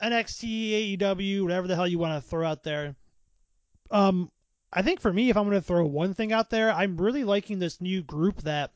NXT, 0.02 0.98
AEW, 0.98 1.44
whatever 1.44 1.68
the 1.68 1.76
hell 1.76 1.88
you 1.88 2.00
want 2.00 2.22
to 2.22 2.30
throw 2.30 2.46
out 2.46 2.64
there. 2.64 2.96
Um, 3.90 4.32
I 4.72 4.82
think 4.82 5.00
for 5.00 5.12
me, 5.12 5.30
if 5.30 5.38
I'm 5.38 5.46
going 5.46 5.56
to 5.56 5.62
throw 5.62 5.86
one 5.86 6.14
thing 6.14 6.32
out 6.32 6.50
there, 6.50 6.72
I'm 6.72 6.98
really 6.98 7.24
liking 7.24 7.60
this 7.60 7.80
new 7.80 8.04
group 8.04 8.42
that 8.44 8.72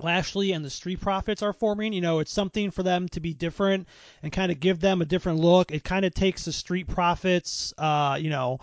Lashley 0.00 0.52
and 0.52 0.64
the 0.64 0.70
Street 0.70 1.00
Profits 1.00 1.42
are 1.42 1.52
forming. 1.52 1.92
You 1.92 2.00
know, 2.00 2.18
it's 2.18 2.32
something 2.32 2.70
for 2.70 2.82
them 2.82 3.08
to 3.10 3.20
be 3.20 3.32
different 3.32 3.86
and 4.22 4.32
kind 4.32 4.50
of 4.50 4.58
give 4.58 4.80
them 4.80 5.00
a 5.00 5.06
different 5.06 5.38
look. 5.38 5.70
It 5.70 5.84
kind 5.84 6.04
of 6.04 6.14
takes 6.14 6.44
the 6.44 6.52
Street 6.52 6.88
Profits, 6.88 7.72
uh, 7.78 8.18
you 8.20 8.30
know 8.30 8.58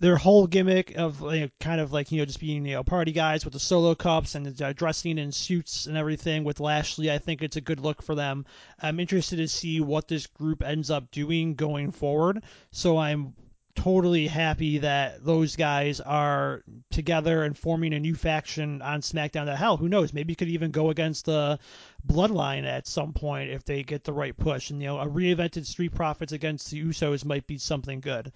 their 0.00 0.16
whole 0.16 0.46
gimmick 0.46 0.96
of 0.96 1.20
you 1.20 1.40
know, 1.40 1.48
kind 1.60 1.80
of 1.80 1.92
like 1.92 2.10
you 2.10 2.18
know 2.18 2.24
just 2.24 2.40
being 2.40 2.66
you 2.66 2.74
know 2.74 2.82
party 2.82 3.12
guys 3.12 3.44
with 3.44 3.54
the 3.54 3.60
solo 3.60 3.94
cups 3.94 4.34
and 4.34 4.60
uh, 4.60 4.72
dressing 4.72 5.18
in 5.18 5.32
suits 5.32 5.86
and 5.86 5.96
everything 5.96 6.44
with 6.44 6.60
Lashley. 6.60 7.10
I 7.10 7.18
think 7.18 7.42
it's 7.42 7.56
a 7.56 7.60
good 7.60 7.80
look 7.80 8.02
for 8.02 8.14
them. 8.14 8.44
I'm 8.80 9.00
interested 9.00 9.36
to 9.36 9.48
see 9.48 9.80
what 9.80 10.08
this 10.08 10.26
group 10.26 10.62
ends 10.62 10.90
up 10.90 11.10
doing 11.10 11.54
going 11.54 11.92
forward. 11.92 12.42
So 12.70 12.98
I'm 12.98 13.34
totally 13.76 14.26
happy 14.26 14.78
that 14.78 15.24
those 15.24 15.56
guys 15.56 16.00
are 16.00 16.62
together 16.90 17.42
and 17.42 17.56
forming 17.56 17.92
a 17.94 18.00
new 18.00 18.14
faction 18.14 18.80
on 18.82 19.00
SmackDown. 19.00 19.46
That 19.46 19.58
hell, 19.58 19.76
who 19.76 19.88
knows? 19.88 20.12
Maybe 20.12 20.34
could 20.34 20.48
even 20.48 20.70
go 20.70 20.90
against 20.90 21.26
the 21.26 21.58
Bloodline 22.06 22.64
at 22.64 22.86
some 22.86 23.12
point 23.12 23.50
if 23.50 23.64
they 23.64 23.82
get 23.82 24.04
the 24.04 24.12
right 24.12 24.36
push. 24.36 24.70
And 24.70 24.80
you 24.80 24.88
know, 24.88 24.98
a 24.98 25.06
reinvented 25.06 25.66
Street 25.66 25.94
Profits 25.94 26.32
against 26.32 26.70
the 26.70 26.82
Usos 26.84 27.24
might 27.24 27.46
be 27.46 27.58
something 27.58 28.00
good. 28.00 28.32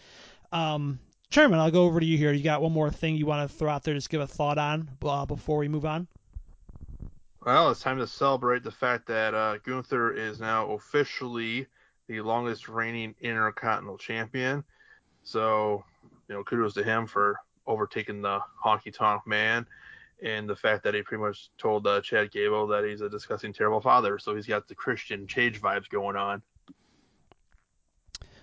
Um, 0.53 0.99
Chairman, 1.31 1.59
I'll 1.59 1.71
go 1.71 1.85
over 1.85 2.01
to 2.01 2.07
you 2.07 2.17
here. 2.17 2.33
You 2.33 2.43
got 2.43 2.63
one 2.63 2.73
more 2.73 2.91
thing 2.91 3.17
you 3.17 3.27
want 3.27 3.49
to 3.49 3.57
throw 3.57 3.71
out 3.71 3.85
there, 3.85 3.95
just 3.95 4.11
give 4.11 4.21
a 4.21 4.27
thought 4.27 4.59
on 4.59 4.89
uh, 5.03 5.27
before 5.27 5.59
we 5.59 5.69
move 5.69 5.85
on? 5.85 6.09
Well, 7.45 7.71
it's 7.71 7.81
time 7.81 7.99
to 7.99 8.07
celebrate 8.07 8.63
the 8.63 8.71
fact 8.71 9.07
that 9.07 9.35
uh, 9.35 9.59
Gunther 9.59 10.13
is 10.13 10.41
now 10.41 10.71
officially 10.73 11.67
the 12.09 12.23
longest 12.23 12.69
reigning 12.69 13.15
Intercontinental 13.21 13.99
Champion. 13.99 14.65
So, 15.29 15.85
you 16.27 16.35
know, 16.35 16.43
kudos 16.43 16.73
to 16.73 16.83
him 16.83 17.07
for 17.07 17.39
overtaking 17.67 18.23
the 18.23 18.41
Honky 18.65 18.91
Tonk 18.91 19.27
Man 19.27 19.67
and 20.23 20.49
the 20.49 20.57
fact 20.57 20.83
that 20.85 20.95
he 20.95 21.03
pretty 21.03 21.23
much 21.23 21.51
told 21.59 21.87
uh, 21.87 22.01
Chad 22.01 22.31
Gable 22.31 22.67
that 22.69 22.83
he's 22.83 23.03
a 23.03 23.11
disgusting, 23.11 23.53
terrible 23.53 23.83
father. 23.83 24.19
So 24.19 24.35
he's 24.35 24.47
got 24.47 24.67
the 24.69 24.75
Christian 24.75 25.27
Cage 25.27 25.61
vibes 25.61 25.87
going 25.91 26.17
on. 26.17 26.41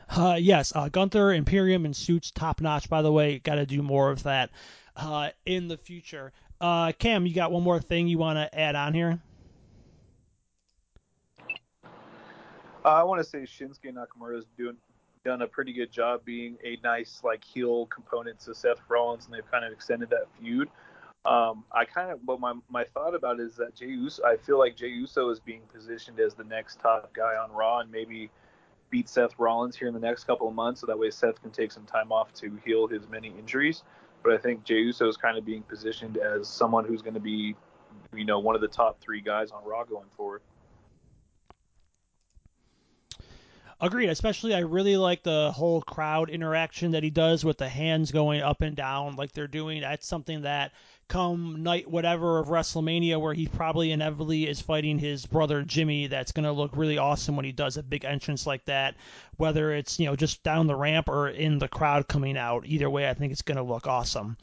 Uh, 0.07 0.37
yes, 0.39 0.73
uh, 0.75 0.87
Gunther, 0.89 1.33
Imperium, 1.33 1.85
and 1.85 1.95
suits 1.95 2.29
top 2.29 2.61
notch. 2.61 2.87
By 2.87 3.01
the 3.01 3.11
way, 3.11 3.39
got 3.39 3.55
to 3.55 3.65
do 3.65 3.81
more 3.81 4.11
of 4.11 4.21
that 4.21 4.51
uh, 4.95 5.29
in 5.43 5.67
the 5.67 5.77
future. 5.77 6.33
Uh, 6.61 6.91
Cam, 6.91 7.25
you 7.25 7.33
got 7.33 7.51
one 7.51 7.63
more 7.63 7.81
thing 7.81 8.07
you 8.07 8.19
want 8.19 8.37
to 8.37 8.59
add 8.59 8.75
on 8.75 8.93
here? 8.93 9.19
Uh, 11.83 12.89
I 12.89 13.01
want 13.01 13.23
to 13.23 13.27
say 13.27 13.39
Shinsuke 13.39 13.91
Nakamura 13.91 14.37
is 14.37 14.45
doing 14.55 14.77
done 15.25 15.41
a 15.41 15.47
pretty 15.47 15.73
good 15.73 15.91
job 15.91 16.23
being 16.23 16.55
a 16.63 16.77
nice 16.83 17.21
like 17.23 17.43
heel 17.43 17.87
component 17.87 18.39
to 18.39 18.55
Seth 18.55 18.79
Rollins, 18.87 19.25
and 19.25 19.33
they've 19.33 19.51
kind 19.51 19.65
of 19.65 19.73
extended 19.73 20.09
that 20.11 20.27
feud. 20.39 20.69
Um, 21.25 21.65
I 21.71 21.83
kind 21.85 22.11
of, 22.11 22.23
but 22.23 22.39
my, 22.39 22.53
my 22.69 22.83
thought 22.83 23.15
about 23.15 23.39
it 23.39 23.47
is 23.47 23.55
that 23.55 23.75
Jey 23.75 23.87
Uso, 23.87 24.23
I 24.23 24.37
feel 24.37 24.59
like 24.59 24.77
Jey 24.77 24.89
Uso 24.89 25.31
is 25.31 25.39
being 25.39 25.61
positioned 25.73 26.19
as 26.19 26.35
the 26.35 26.43
next 26.43 26.79
top 26.79 27.11
guy 27.13 27.35
on 27.35 27.51
Raw, 27.51 27.79
and 27.79 27.91
maybe 27.91 28.29
beat 28.91 29.09
Seth 29.09 29.31
Rollins 29.39 29.75
here 29.75 29.87
in 29.87 29.95
the 29.95 29.99
next 29.99 30.25
couple 30.25 30.47
of 30.47 30.53
months, 30.53 30.81
so 30.81 30.87
that 30.87 30.97
way 30.97 31.09
Seth 31.09 31.41
can 31.41 31.49
take 31.49 31.71
some 31.71 31.85
time 31.85 32.11
off 32.11 32.31
to 32.35 32.59
heal 32.63 32.87
his 32.87 33.09
many 33.09 33.33
injuries. 33.39 33.81
But 34.23 34.33
I 34.33 34.37
think 34.37 34.63
Jey 34.63 34.75
Uso 34.75 35.07
is 35.07 35.17
kind 35.17 35.37
of 35.37 35.45
being 35.45 35.63
positioned 35.63 36.17
as 36.17 36.47
someone 36.47 36.85
who's 36.85 37.01
going 37.01 37.15
to 37.15 37.19
be, 37.19 37.55
you 38.13 38.25
know, 38.25 38.37
one 38.37 38.53
of 38.53 38.61
the 38.61 38.67
top 38.67 39.01
three 39.01 39.21
guys 39.21 39.49
on 39.49 39.63
Raw 39.65 39.83
going 39.83 40.09
forward. 40.15 40.41
Agreed. 43.85 44.09
Especially, 44.09 44.55
I 44.55 44.59
really 44.59 44.97
like 44.97 45.21
the 45.21 45.51
whole 45.51 45.79
crowd 45.79 46.31
interaction 46.31 46.91
that 46.91 47.03
he 47.03 47.11
does 47.11 47.45
with 47.45 47.59
the 47.59 47.69
hands 47.69 48.11
going 48.11 48.41
up 48.41 48.61
and 48.61 48.75
down 48.75 49.15
like 49.15 49.31
they're 49.31 49.47
doing. 49.47 49.81
That's 49.81 50.07
something 50.07 50.41
that 50.41 50.71
come 51.07 51.61
night 51.61 51.87
whatever 51.87 52.39
of 52.39 52.47
WrestleMania, 52.47 53.21
where 53.21 53.35
he 53.35 53.47
probably 53.47 53.91
inevitably 53.91 54.47
is 54.47 54.59
fighting 54.59 54.97
his 54.97 55.27
brother 55.27 55.61
Jimmy. 55.61 56.07
That's 56.07 56.31
going 56.31 56.45
to 56.45 56.51
look 56.51 56.75
really 56.75 56.97
awesome 56.97 57.35
when 57.35 57.45
he 57.45 57.51
does 57.51 57.77
a 57.77 57.83
big 57.83 58.05
entrance 58.05 58.47
like 58.47 58.65
that. 58.65 58.95
Whether 59.37 59.71
it's 59.73 59.99
you 59.99 60.07
know 60.07 60.15
just 60.15 60.41
down 60.41 60.65
the 60.65 60.75
ramp 60.75 61.07
or 61.07 61.29
in 61.29 61.59
the 61.59 61.67
crowd 61.67 62.07
coming 62.07 62.37
out, 62.37 62.65
either 62.65 62.89
way, 62.89 63.07
I 63.07 63.13
think 63.13 63.33
it's 63.33 63.43
going 63.43 63.57
to 63.57 63.63
look 63.63 63.85
awesome. 63.85 64.35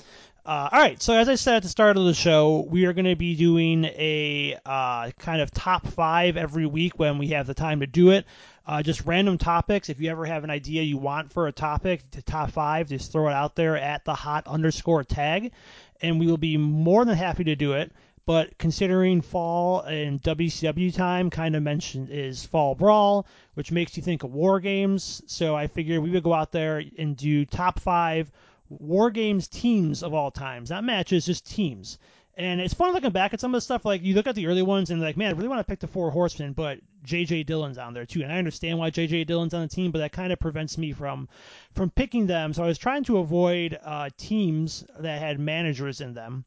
Uh, 0.45 0.69
all 0.73 0.81
right, 0.81 1.01
so 1.01 1.15
as 1.15 1.29
I 1.29 1.37
said 1.37 1.57
at 1.57 1.63
the 1.63 1.69
start 1.69 1.97
of 1.97 2.05
the 2.05 2.15
show, 2.15 2.67
we 2.69 2.87
are 2.87 2.93
going 2.93 3.05
to 3.05 3.15
be 3.15 3.37
doing 3.37 3.85
a 3.85 4.59
uh, 4.67 5.13
kind 5.19 5.41
of 5.41 5.53
top 5.53 5.87
five 5.87 6.37
every 6.37 6.67
week 6.67 6.99
when 6.99 7.19
we 7.19 7.29
have 7.29 7.47
the 7.47 7.55
time 7.55 7.79
to 7.81 7.87
do 7.87 8.11
it. 8.11 8.27
Uh, 8.65 8.83
just 8.83 9.05
random 9.07 9.39
topics. 9.39 9.89
If 9.89 10.01
you 10.01 10.11
ever 10.11 10.25
have 10.25 10.45
an 10.45 10.51
idea 10.51 10.83
you 10.83 10.97
want 10.97 11.33
for 11.33 11.49
a 11.49 11.53
topic, 11.53 12.09
to 12.13 12.23
top 12.23 12.51
five, 12.53 12.89
just 12.89 13.11
throw 13.11 13.29
it 13.29 13.33
out 13.33 13.57
there 13.57 13.77
at 13.77 14.05
the 14.05 14.15
hot 14.15 14.47
underscore 14.47 15.03
tag, 15.03 15.53
and 16.01 16.21
we 16.21 16.27
will 16.27 16.37
be 16.37 16.57
more 16.57 17.05
than 17.05 17.17
happy 17.17 17.45
to 17.45 17.57
do 17.57 17.73
it. 17.73 17.93
But 18.25 18.57
considering 18.57 19.21
fall 19.21 19.81
and 19.81 20.23
WCW 20.23 20.95
time, 20.95 21.29
kind 21.29 21.57
of 21.57 21.63
mentioned 21.65 22.09
is 22.11 22.47
Fall 22.47 22.77
Brawl, 22.77 23.27
which 23.55 23.73
makes 23.73 23.97
you 23.97 24.03
think 24.03 24.23
of 24.23 24.33
War 24.33 24.61
Games. 24.61 25.23
So 25.27 25.57
I 25.57 25.67
figured 25.67 26.01
we 26.01 26.11
would 26.11 26.23
go 26.23 26.33
out 26.33 26.53
there 26.53 26.85
and 26.99 27.17
do 27.17 27.45
top 27.45 27.81
five 27.81 28.31
War 28.69 29.11
Games 29.11 29.49
teams 29.49 30.05
of 30.05 30.15
all 30.15 30.31
times, 30.31 30.71
not 30.71 30.85
matches, 30.85 31.27
just 31.27 31.51
teams. 31.51 31.99
And 32.35 32.63
it's 32.63 32.73
fun 32.73 32.95
looking 32.95 33.11
back 33.11 33.35
at 33.35 33.41
some 33.41 33.55
of 33.55 33.59
the 33.59 33.63
stuff. 33.63 33.85
Like 33.85 34.03
you 34.03 34.15
look 34.15 34.27
at 34.27 34.35
the 34.35 34.47
early 34.47 34.63
ones 34.63 34.91
and 34.91 35.03
like, 35.03 35.19
man, 35.19 35.29
I 35.29 35.37
really 35.37 35.49
want 35.49 35.61
to 35.61 35.71
pick 35.71 35.81
the 35.81 35.87
Four 35.87 36.11
Horsemen, 36.11 36.55
but 36.55 36.79
J.J. 37.05 37.43
Dillon's 37.43 37.77
on 37.77 37.93
there 37.93 38.07
too, 38.07 38.23
and 38.23 38.33
I 38.33 38.39
understand 38.39 38.79
why 38.79 38.91
J.J. 38.91 39.25
Dillon's 39.25 39.53
on 39.53 39.61
the 39.61 39.69
team, 39.69 39.91
but 39.91 39.99
that 39.99 40.13
kind 40.13 40.33
of 40.33 40.41
prevents 40.41 40.79
me 40.79 40.93
from 40.93 41.29
from 41.75 41.91
picking 41.91 42.27
them. 42.27 42.55
So 42.55 42.65
I 42.65 42.69
was 42.69 42.79
trying 42.79 43.05
to 43.05 43.19
avoid 43.19 43.79
uh, 43.85 44.09
teams 44.17 44.85
that 44.99 45.21
had 45.21 45.39
managers 45.41 46.01
in 46.01 46.15
them. 46.15 46.45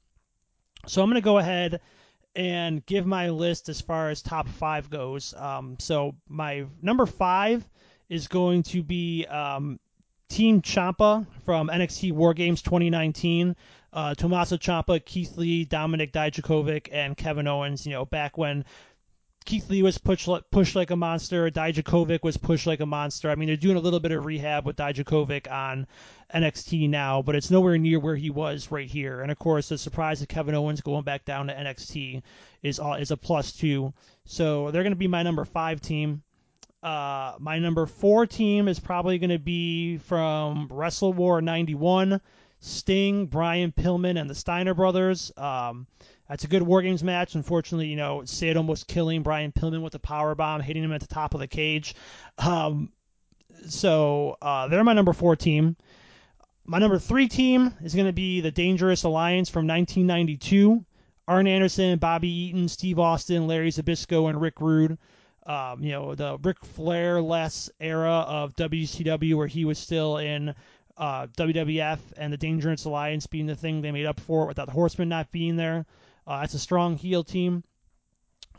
So 0.88 1.04
I'm 1.04 1.10
going 1.10 1.22
to 1.22 1.26
go 1.26 1.38
ahead 1.38 1.82
and 2.36 2.86
give 2.86 3.06
my 3.06 3.30
list 3.30 3.70
as 3.70 3.82
far 3.82 4.10
as 4.10 4.22
top 4.22 4.48
five 4.48 4.90
goes. 4.90 5.34
Um, 5.36 5.78
so 5.80 6.16
my 6.28 6.66
number 6.82 7.06
five 7.06 7.68
is 8.10 8.28
going 8.28 8.64
to 8.64 8.84
be 8.84 9.26
um, 9.26 9.80
Team 10.30 10.62
Ciampa 10.62 11.26
from 11.46 11.70
NXT 11.70 12.12
War 12.12 12.34
Games 12.34 12.62
2019. 12.62 13.56
Uh, 13.96 14.14
Tommaso 14.14 14.58
Ciampa, 14.58 15.04
Keith 15.04 15.38
Lee, 15.38 15.64
Dominic 15.64 16.12
Dijakovic, 16.12 16.90
and 16.92 17.16
Kevin 17.16 17.48
Owens. 17.48 17.86
You 17.86 17.94
know, 17.94 18.04
back 18.04 18.38
when 18.38 18.66
Keith 19.46 19.70
Lee 19.70 19.84
was 19.84 19.98
pushed 19.98 20.28
pushed 20.52 20.76
like 20.76 20.92
a 20.92 20.98
monster, 20.98 21.50
Dijakovic 21.50 22.22
was 22.22 22.36
pushed 22.36 22.68
like 22.68 22.82
a 22.82 22.86
monster. 22.86 23.30
I 23.30 23.36
mean, 23.36 23.48
they're 23.48 23.56
doing 23.56 23.78
a 23.78 23.80
little 23.80 24.02
bit 24.02 24.12
of 24.12 24.26
rehab 24.26 24.66
with 24.66 24.76
Dijakovic 24.76 25.50
on 25.50 25.88
NXT 26.34 26.90
now, 26.90 27.22
but 27.22 27.36
it's 27.36 27.50
nowhere 27.50 27.78
near 27.78 28.00
where 28.00 28.18
he 28.18 28.30
was 28.30 28.70
right 28.70 28.90
here. 28.90 29.22
And 29.22 29.32
of 29.32 29.40
course, 29.40 29.70
the 29.70 29.78
surprise 29.78 30.22
of 30.22 30.28
Kevin 30.28 30.56
Owens 30.56 30.82
going 30.82 31.04
back 31.04 31.24
down 31.24 31.48
to 31.48 31.54
NXT 31.54 32.22
is 32.64 32.82
is 33.00 33.12
a 33.12 33.18
plus 33.18 33.54
two. 33.54 33.94
So 34.26 34.72
they're 34.72 34.84
going 34.84 34.92
to 34.92 34.98
be 34.98 35.08
my 35.08 35.24
number 35.24 35.46
five 35.46 35.80
team. 35.80 36.22
Uh, 36.84 37.36
my 37.40 37.60
number 37.60 37.86
four 37.86 38.28
team 38.28 38.68
is 38.68 38.80
probably 38.80 39.20
going 39.20 39.30
to 39.30 39.40
be 39.40 39.98
from 40.00 40.68
Wrestle 40.70 41.14
War 41.14 41.42
91. 41.42 42.20
Sting, 42.66 43.28
Brian 43.28 43.72
Pillman, 43.72 44.20
and 44.20 44.28
the 44.30 44.36
Steiner 44.36 44.74
brothers. 44.74 45.32
Um, 45.38 45.86
that's 46.28 46.44
a 46.44 46.48
good 46.48 46.64
War 46.64 46.82
Games 46.82 47.04
match. 47.04 47.36
Unfortunately, 47.36 47.88
you 47.88 47.96
know, 47.96 48.26
Sid 48.26 48.58
almost 48.58 48.88
killing 48.88 49.22
Brian 49.22 49.52
Pillman 49.52 49.84
with 49.84 49.94
a 49.94 50.00
power 50.00 50.34
bomb, 50.34 50.62
hitting 50.62 50.84
him 50.84 50.92
at 50.92 51.02
the 51.02 51.08
top 51.08 51.36
of 51.36 51.40
the 51.40 51.48
cage. 51.48 51.94
Um, 52.40 52.92
so 53.68 54.38
uh, 54.42 54.68
they're 54.68 54.84
my 54.84 54.94
number 54.94 55.14
four 55.14 55.36
team. 55.36 55.76
My 56.66 56.80
number 56.80 56.98
three 56.98 57.28
team 57.28 57.72
is 57.84 57.94
going 57.94 58.08
to 58.08 58.14
be 58.14 58.42
the 58.42 58.52
Dangerous 58.52 59.04
Alliance 59.04 59.50
from 59.50 59.68
1992. 59.68 60.84
Arn 61.28 61.48
Anderson, 61.48 62.00
Bobby 62.00 62.30
Eaton, 62.30 62.68
Steve 62.68 62.98
Austin, 62.98 63.46
Larry 63.46 63.70
Zbyszko, 63.70 64.30
and 64.30 64.42
Rick 64.42 64.60
Rude 64.60 64.98
um, 65.46 65.84
you 65.84 65.92
know, 65.92 66.16
the 66.16 66.38
Ric 66.42 66.64
Flair 66.66 67.22
less 67.22 67.70
era 67.80 68.26
of 68.28 68.56
WCW 68.56 69.36
where 69.36 69.48
he 69.48 69.66
was 69.66 69.78
still 69.78 70.18
in 70.18 70.56
uh, 70.98 71.28
WWF 71.28 72.00
and 72.18 72.32
the 72.32 72.38
Dangerous 72.38 72.86
Alliance 72.86 73.28
being 73.28 73.46
the 73.46 73.56
thing 73.56 73.82
they 73.82 73.92
made 73.92 74.06
up 74.06 74.20
for 74.20 74.48
without 74.48 74.68
the 74.68 74.74
Horsemen 74.74 75.10
not 75.10 75.32
being 75.32 75.56
there. 75.56 75.86
Uh, 76.28 76.46
a 76.52 76.60
strong 76.60 76.98
heel 76.98 77.24
team. 77.24 77.64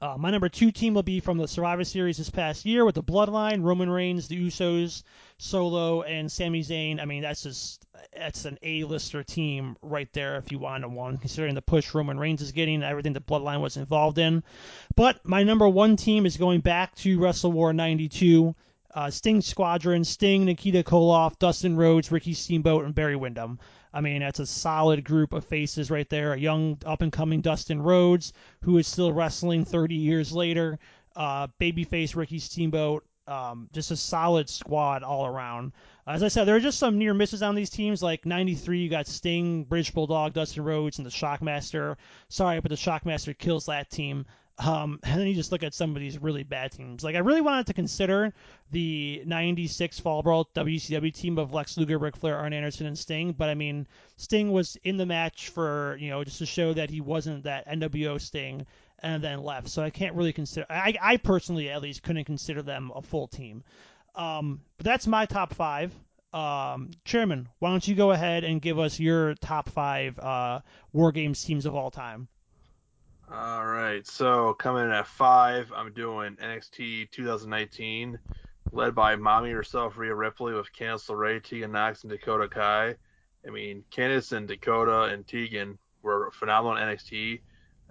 Uh, 0.01 0.16
my 0.18 0.30
number 0.30 0.49
two 0.49 0.70
team 0.70 0.93
will 0.93 1.03
be 1.03 1.20
from 1.20 1.39
the 1.39 1.49
Survivor 1.49 1.84
Series 1.84 2.18
this 2.18 2.28
past 2.28 2.66
year 2.66 2.84
with 2.84 2.95
the 2.95 3.03
Bloodline, 3.03 3.62
Roman 3.62 3.89
Reigns, 3.89 4.28
the 4.28 4.47
Usos, 4.47 5.03
Solo, 5.39 6.03
and 6.03 6.30
Sami 6.30 6.62
Zayn. 6.62 7.01
I 7.01 7.07
mean, 7.07 7.22
that's 7.22 7.43
just 7.43 7.87
that's 8.14 8.45
an 8.45 8.59
A-lister 8.62 9.22
team 9.22 9.76
right 9.80 10.12
there 10.12 10.37
if 10.37 10.53
you 10.53 10.59
want 10.59 10.89
one, 10.91 11.16
considering 11.16 11.55
the 11.55 11.62
push 11.62 11.95
Roman 11.95 12.18
Reigns 12.18 12.43
is 12.43 12.53
getting, 12.53 12.82
everything 12.82 13.14
the 13.14 13.20
Bloodline 13.20 13.62
was 13.62 13.78
involved 13.78 14.18
in. 14.18 14.43
But 14.97 15.26
my 15.26 15.43
number 15.45 15.68
one 15.68 15.97
team 15.97 16.26
is 16.26 16.37
going 16.37 16.61
back 16.61 16.95
to 16.97 17.18
Wrestle 17.18 17.53
War 17.53 17.72
'92. 17.72 18.55
Uh, 18.97 19.11
Sting 19.11 19.42
Squadron, 19.42 20.05
Sting, 20.05 20.47
Nikita 20.47 20.82
Koloff, 20.82 21.38
Dustin 21.38 21.76
Rhodes, 21.76 22.11
Ricky 22.11 22.32
Steamboat, 22.32 22.86
and 22.86 22.94
Barry 22.94 23.14
Windham. 23.14 23.59
I 23.92 24.01
mean, 24.01 24.20
that's 24.20 24.40
a 24.40 24.47
solid 24.47 25.05
group 25.05 25.34
of 25.34 25.44
faces 25.44 25.90
right 25.90 26.09
there. 26.09 26.32
A 26.32 26.38
young, 26.38 26.78
up 26.86 27.03
and 27.03 27.12
coming 27.12 27.42
Dustin 27.42 27.82
Rhodes, 27.82 28.32
who 28.62 28.78
is 28.78 28.86
still 28.86 29.12
wrestling 29.12 29.66
30 29.66 29.97
years 29.97 30.32
later. 30.32 30.78
Uh, 31.14 31.49
babyface 31.61 32.16
Ricky 32.16 32.38
Steamboat. 32.38 33.05
Um, 33.28 33.68
just 33.74 33.90
a 33.90 33.97
solid 33.97 34.49
squad 34.49 35.03
all 35.03 35.26
around. 35.26 35.72
As 36.07 36.22
I 36.22 36.28
said, 36.28 36.44
there 36.44 36.57
are 36.57 36.61
just 36.61 36.78
some 36.78 36.97
near 36.97 37.12
misses 37.12 37.42
on 37.42 37.55
these 37.55 37.68
teams. 37.68 38.03
Like 38.03 38.24
93, 38.24 38.78
you 38.78 38.88
got 38.88 39.07
Sting, 39.07 39.64
British 39.64 39.90
Bulldog, 39.90 40.32
Dustin 40.32 40.64
Rhodes, 40.64 40.99
and 40.99 41.05
the 41.05 41.11
Shockmaster. 41.11 41.97
Sorry, 42.30 42.61
but 42.61 42.70
the 42.70 42.76
Shockmaster 42.76 43.36
kills 43.36 43.66
that 43.66 43.90
team. 43.90 44.24
Um, 44.59 45.00
and 45.04 45.20
then 45.20 45.26
you 45.26 45.34
just 45.34 45.52
look 45.52 45.62
at 45.62 45.74
some 45.74 45.94
of 45.94 46.00
these 46.00 46.18
really 46.18 46.42
bad 46.42 46.72
teams. 46.72 47.04
Like 47.04 47.14
I 47.14 47.20
really 47.20 47.40
wanted 47.40 47.66
to 47.66 47.74
consider 47.74 48.32
the 48.70 49.22
'96 49.26 50.00
Fall 50.00 50.22
Brawl 50.22 50.48
WCW 50.54 51.12
team 51.12 51.38
of 51.38 51.52
Lex 51.52 51.76
Luger, 51.76 51.98
Ric 51.98 52.16
Flair, 52.16 52.36
Arn 52.36 52.52
Anderson, 52.52 52.86
and 52.86 52.98
Sting. 52.98 53.32
But 53.32 53.48
I 53.48 53.54
mean, 53.54 53.86
Sting 54.16 54.52
was 54.52 54.76
in 54.84 54.96
the 54.96 55.07
match 55.07 55.48
for 55.48 55.96
you 56.00 56.11
know 56.11 56.24
just 56.24 56.38
to 56.38 56.46
show 56.46 56.72
that 56.72 56.90
he 56.90 57.00
wasn't 57.00 57.44
that 57.44 57.68
NWO 57.68 58.20
Sting, 58.20 58.66
and 59.00 59.22
then 59.22 59.42
left. 59.42 59.68
So 59.68 59.82
I 59.82 59.90
can't 59.90 60.14
really 60.14 60.32
consider. 60.32 60.66
I, 60.70 60.94
I 61.00 61.16
personally 61.16 61.70
at 61.70 61.82
least 61.82 62.02
couldn't 62.02 62.24
consider 62.24 62.62
them 62.62 62.92
a 62.94 63.02
full 63.02 63.28
team. 63.28 63.62
Um, 64.14 64.62
but 64.78 64.84
that's 64.84 65.07
my 65.07 65.26
top 65.26 65.54
five. 65.54 65.92
Um, 66.32 66.90
Chairman, 67.04 67.48
why 67.59 67.70
don't 67.70 67.86
you 67.86 67.94
go 67.94 68.11
ahead 68.11 68.44
and 68.44 68.61
give 68.61 68.78
us 68.78 68.98
your 68.98 69.34
top 69.34 69.68
five 69.70 70.18
uh, 70.18 70.61
War 70.92 71.12
Games 71.12 71.42
teams 71.44 71.66
of 71.66 71.74
all 71.74 71.90
time? 71.90 72.28
All 73.33 73.66
right, 73.66 74.07
so 74.07 74.55
coming 74.55 74.85
in 74.85 74.93
at 74.93 75.09
five, 75.09 75.72
I'm 75.74 75.93
doing 75.93 76.37
NXT 76.37 77.11
2019, 77.11 78.16
led 78.70 78.95
by 78.95 79.16
mommy 79.16 79.51
herself, 79.51 79.99
Rhea 79.99 80.14
Ripley, 80.14 80.55
with 80.55 80.72
Candice 80.72 81.09
LeRae, 81.09 81.43
Tegan 81.43 81.72
Knox, 81.72 82.05
and 82.05 82.11
Dakota 82.11 82.47
Kai. 82.47 82.95
I 83.45 83.51
mean, 83.51 83.83
Candice 83.91 84.31
and 84.31 84.47
Dakota 84.47 85.12
and 85.12 85.27
Tegan 85.27 85.77
were 86.03 86.31
phenomenal 86.39 86.77
in 86.77 86.89
NXT, 86.89 87.41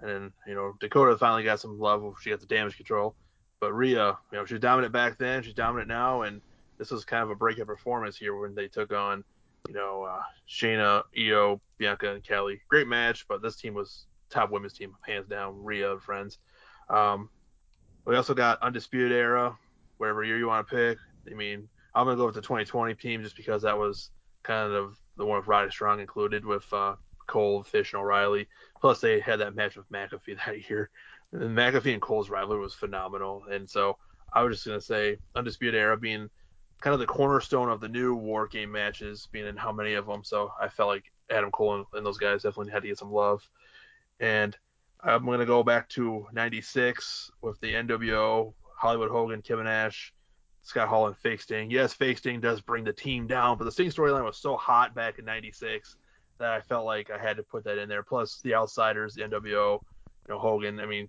and 0.00 0.08
then 0.08 0.32
you 0.46 0.54
know 0.54 0.74
Dakota 0.80 1.18
finally 1.18 1.44
got 1.44 1.60
some 1.60 1.78
love. 1.78 2.16
She 2.22 2.30
got 2.30 2.40
the 2.40 2.46
damage 2.46 2.78
control, 2.78 3.14
but 3.60 3.74
Rhea, 3.74 4.16
you 4.32 4.38
know, 4.38 4.46
she's 4.46 4.58
dominant 4.58 4.94
back 4.94 5.18
then, 5.18 5.42
she's 5.42 5.52
dominant 5.52 5.88
now, 5.88 6.22
and 6.22 6.40
this 6.78 6.90
was 6.90 7.04
kind 7.04 7.22
of 7.22 7.28
a 7.28 7.34
breakout 7.34 7.66
performance 7.66 8.16
here 8.16 8.34
when 8.40 8.54
they 8.54 8.68
took 8.68 8.90
on, 8.90 9.22
you 9.68 9.74
know, 9.74 10.04
uh, 10.04 10.22
Shayna, 10.48 11.02
Io, 11.18 11.60
Bianca, 11.76 12.14
and 12.14 12.24
Kelly. 12.24 12.62
Great 12.68 12.88
match, 12.88 13.28
but 13.28 13.42
this 13.42 13.56
team 13.56 13.74
was 13.74 14.06
top 14.30 14.50
women's 14.50 14.74
team, 14.74 14.94
hands 15.06 15.28
down. 15.28 15.62
Rhea 15.62 15.92
and 15.92 16.02
friends. 16.02 16.38
Um, 16.88 17.28
we 18.04 18.16
also 18.16 18.34
got 18.34 18.62
Undisputed 18.62 19.12
Era, 19.12 19.56
whatever 19.98 20.24
year 20.24 20.38
you 20.38 20.46
want 20.46 20.68
to 20.68 20.74
pick. 20.74 20.98
I 21.30 21.34
mean, 21.34 21.68
I'm 21.94 22.06
gonna 22.06 22.16
go 22.16 22.26
with 22.26 22.34
the 22.34 22.42
2020 22.42 22.94
team 22.94 23.22
just 23.22 23.36
because 23.36 23.62
that 23.62 23.76
was 23.76 24.10
kind 24.42 24.72
of 24.72 24.96
the 25.16 25.24
one 25.24 25.38
with 25.38 25.48
Roddy 25.48 25.70
Strong 25.70 26.00
included 26.00 26.44
with 26.44 26.70
uh, 26.72 26.94
Cole, 27.26 27.64
Fish, 27.64 27.92
and 27.92 28.00
O'Reilly. 28.00 28.46
Plus, 28.80 29.00
they 29.00 29.18
had 29.18 29.40
that 29.40 29.56
match 29.56 29.76
with 29.76 29.90
McAfee 29.90 30.36
that 30.46 30.68
year. 30.68 30.90
And 31.32 31.56
McAfee 31.56 31.92
and 31.92 32.02
Cole's 32.02 32.30
rivalry 32.30 32.60
was 32.60 32.74
phenomenal, 32.74 33.44
and 33.50 33.68
so 33.68 33.96
I 34.32 34.42
was 34.42 34.56
just 34.56 34.66
gonna 34.66 34.80
say 34.80 35.18
Undisputed 35.34 35.78
Era 35.78 35.96
being 35.96 36.30
kind 36.80 36.94
of 36.94 37.00
the 37.00 37.06
cornerstone 37.06 37.70
of 37.70 37.80
the 37.80 37.88
new 37.88 38.14
War 38.14 38.46
Game 38.46 38.70
matches, 38.70 39.28
being 39.32 39.46
in 39.46 39.56
how 39.56 39.72
many 39.72 39.94
of 39.94 40.06
them. 40.06 40.22
So 40.22 40.52
I 40.60 40.68
felt 40.68 40.90
like 40.90 41.04
Adam 41.30 41.50
Cole 41.50 41.76
and, 41.76 41.86
and 41.94 42.06
those 42.06 42.18
guys 42.18 42.42
definitely 42.42 42.72
had 42.72 42.82
to 42.82 42.88
get 42.88 42.98
some 42.98 43.10
love. 43.10 43.48
And 44.20 44.56
I'm 45.00 45.24
going 45.24 45.40
to 45.40 45.46
go 45.46 45.62
back 45.62 45.88
to 45.90 46.26
96 46.32 47.30
with 47.42 47.60
the 47.60 47.74
NWO, 47.74 48.54
Hollywood 48.76 49.10
Hogan, 49.10 49.42
Kevin 49.42 49.64
Nash, 49.64 50.12
Scott 50.62 50.88
Hall, 50.88 51.06
and 51.06 51.16
Fake 51.16 51.40
Sting. 51.40 51.70
Yes, 51.70 51.92
Fake 51.92 52.18
Sting 52.18 52.40
does 52.40 52.60
bring 52.60 52.84
the 52.84 52.92
team 52.92 53.26
down, 53.26 53.58
but 53.58 53.64
the 53.64 53.72
Sting 53.72 53.90
storyline 53.90 54.24
was 54.24 54.38
so 54.38 54.56
hot 54.56 54.94
back 54.94 55.18
in 55.18 55.24
96 55.24 55.96
that 56.38 56.50
I 56.50 56.60
felt 56.60 56.84
like 56.84 57.10
I 57.10 57.18
had 57.18 57.36
to 57.36 57.42
put 57.42 57.64
that 57.64 57.78
in 57.78 57.88
there. 57.88 58.02
Plus, 58.02 58.40
the 58.42 58.54
Outsiders, 58.54 59.14
the 59.14 59.22
NWO, 59.22 59.80
you 59.80 59.80
know, 60.28 60.38
Hogan. 60.38 60.80
I 60.80 60.86
mean, 60.86 61.08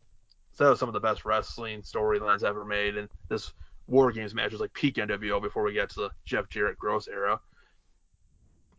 that 0.58 0.70
was 0.70 0.80
some 0.80 0.90
of 0.90 0.94
the 0.94 1.00
best 1.00 1.26
wrestling 1.26 1.82
storylines 1.82 2.44
ever 2.44 2.66
made. 2.66 2.98
And 2.98 3.10
this 3.30 3.54
War 3.88 4.12
Games 4.12 4.34
match 4.34 4.52
was 4.52 4.62
like 4.62 4.74
peak 4.74 4.96
NWO 4.96 5.42
before 5.42 5.64
we 5.64 5.74
get 5.74 5.90
to 5.92 6.02
the 6.02 6.10
Jeff 6.26 6.50
Jarrett 6.50 6.78
Gross 6.78 7.08
era. 7.08 7.40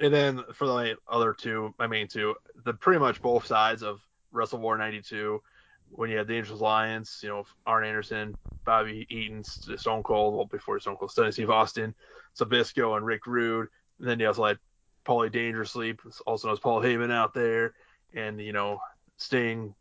And 0.01 0.15
then 0.15 0.45
for 0.55 0.67
the 0.67 0.97
other 1.09 1.33
two, 1.33 1.75
my 1.79 1.87
main 1.87 2.07
two, 2.07 2.35
the 2.65 2.73
pretty 2.73 3.01
much 3.01 3.21
both 3.21 3.47
sides 3.47 3.83
of 3.83 4.01
Wrestle 4.33 4.59
War 4.59 4.77
92, 4.77 5.43
when 5.91 6.11
you 6.11 6.19
had 6.19 6.27
the 6.27 6.37
Angels 6.37 6.61
Alliance, 6.61 7.21
you 7.23 7.29
know, 7.29 7.45
Arn 7.67 7.85
Anderson, 7.85 8.37
Bobby 8.65 9.07
Eaton, 9.09 9.43
Stone 9.45 10.03
Cold, 10.03 10.35
well, 10.35 10.47
before 10.47 10.79
Stone 10.79 10.97
Cold, 10.97 11.11
Steve 11.11 11.51
Austin, 11.51 11.95
Zbyszko, 12.39 12.97
and 12.97 13.07
Rick 13.07 13.27
Rude. 13.27 13.69
And 13.99 14.09
then 14.09 14.21
you 14.21 14.27
also 14.27 14.45
had 14.45 14.59
Paulie 15.07 15.33
Dangerously, 15.33 15.97
also 16.27 16.49
known 16.49 16.53
as 16.53 16.61
Paul 16.61 16.83
Heyman 16.83 17.11
out 17.11 17.33
there, 17.33 17.73
and, 18.15 18.41
you 18.41 18.53
know, 18.53 18.79
Sting, 19.17 19.75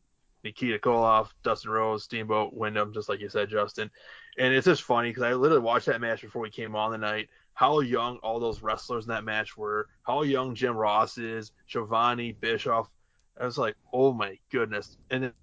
Nikita 0.44 0.80
Koloff, 0.80 1.30
Dustin 1.44 1.72
Rhodes, 1.72 2.04
Steamboat, 2.04 2.54
Windham, 2.54 2.94
just 2.94 3.10
like 3.10 3.20
you 3.20 3.28
said, 3.28 3.50
Justin. 3.50 3.92
And 4.38 4.54
it's 4.54 4.66
just 4.66 4.84
funny 4.84 5.10
because 5.10 5.24
I 5.24 5.34
literally 5.34 5.64
watched 5.64 5.88
that 5.88 6.00
match 6.00 6.22
before 6.22 6.42
we 6.42 6.50
came 6.50 6.76
on 6.76 6.92
the 6.92 6.98
night. 6.98 7.28
How 7.54 7.82
young 7.82 8.18
all 8.18 8.40
those 8.40 8.62
wrestlers 8.62 9.06
in 9.06 9.10
that 9.10 9.24
match 9.24 9.58
were, 9.58 9.88
how 10.04 10.22
young 10.22 10.56
Jim 10.56 10.78
Ross 10.78 11.18
is, 11.18 11.52
Giovanni, 11.68 12.32
Bischoff. 12.32 12.88
I 13.40 13.46
was 13.46 13.58
like, 13.58 13.76
oh 13.94 14.14
my 14.14 14.38
goodness. 14.52 14.98
And 15.10 15.34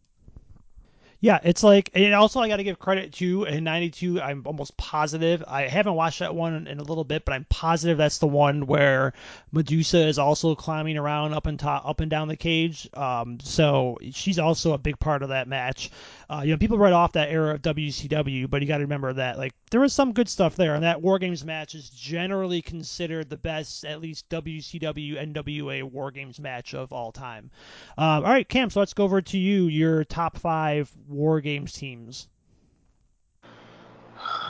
yeah, 1.25 1.39
it's 1.43 1.63
like, 1.63 1.89
and 1.95 2.13
also 2.13 2.41
I 2.41 2.49
got 2.49 2.59
to 2.59 2.65
give 2.65 2.79
credit 2.79 3.15
to 3.15 3.45
in 3.45 3.65
'92. 3.65 4.21
I'm 4.21 4.43
almost 4.45 4.77
positive. 4.77 5.43
I 5.49 5.69
haven't 5.69 5.95
watched 5.95 6.19
that 6.19 6.35
one 6.35 6.67
in 6.67 6.79
a 6.79 6.83
little 6.83 7.03
bit, 7.03 7.25
but 7.25 7.33
I'm 7.33 7.47
positive 7.49 7.97
that's 7.97 8.19
the 8.19 8.27
one 8.27 8.67
where 8.67 9.15
Medusa 9.51 10.07
is 10.07 10.19
also 10.19 10.55
climbing 10.55 10.99
around 10.99 11.33
up 11.33 11.47
and 11.47 11.59
top, 11.59 11.89
up 11.89 12.01
and 12.01 12.11
down 12.11 12.29
the 12.29 12.37
cage. 12.37 12.91
Um, 12.93 13.41
so 13.41 13.97
she's 14.13 14.39
also 14.39 14.75
a 14.75 14.79
big 14.79 14.99
part 14.99 15.23
of 15.23 15.31
that 15.31 15.49
match. 15.49 15.91
Uh, 16.29 16.43
you 16.45 16.51
know, 16.51 16.59
people 16.59 16.77
write 16.77 16.93
off 16.93 17.13
that 17.13 17.31
era 17.31 17.55
of 17.55 17.63
WCW, 17.63 18.51
but 18.51 18.61
you 18.61 18.69
got 18.69 18.79
to 18.79 18.85
remember 18.85 19.15
that 19.15 19.39
like 19.39 19.55
there 19.71 19.81
was 19.81 19.95
some 19.95 20.13
good 20.13 20.29
stuff 20.29 20.57
there, 20.57 20.75
and 20.75 20.85
that 20.85 21.01
War 21.01 21.19
Games 21.19 21.43
match 21.43 21.75
is 21.75 21.89
generally 21.89 22.61
considered 22.61 23.31
the 23.31 23.39
best, 23.39 23.87
at 23.87 24.03
least 24.03 24.29
WCW 24.29 25.33
NWA 25.33 25.85
War 25.85 26.11
Games 26.11 26.39
match 26.39 26.75
of 26.75 26.93
all 26.93 27.13
time. 27.13 27.51
Um, 27.97 28.25
all 28.25 28.31
right, 28.31 28.49
Cam, 28.49 28.69
so 28.69 28.81
let's 28.81 28.93
go 28.93 29.05
over 29.05 29.23
to 29.23 29.39
you. 29.39 29.69
Your 29.69 30.05
top 30.05 30.37
five 30.37 30.91
War 31.15 31.41
Games 31.41 31.73
teams. 31.73 32.29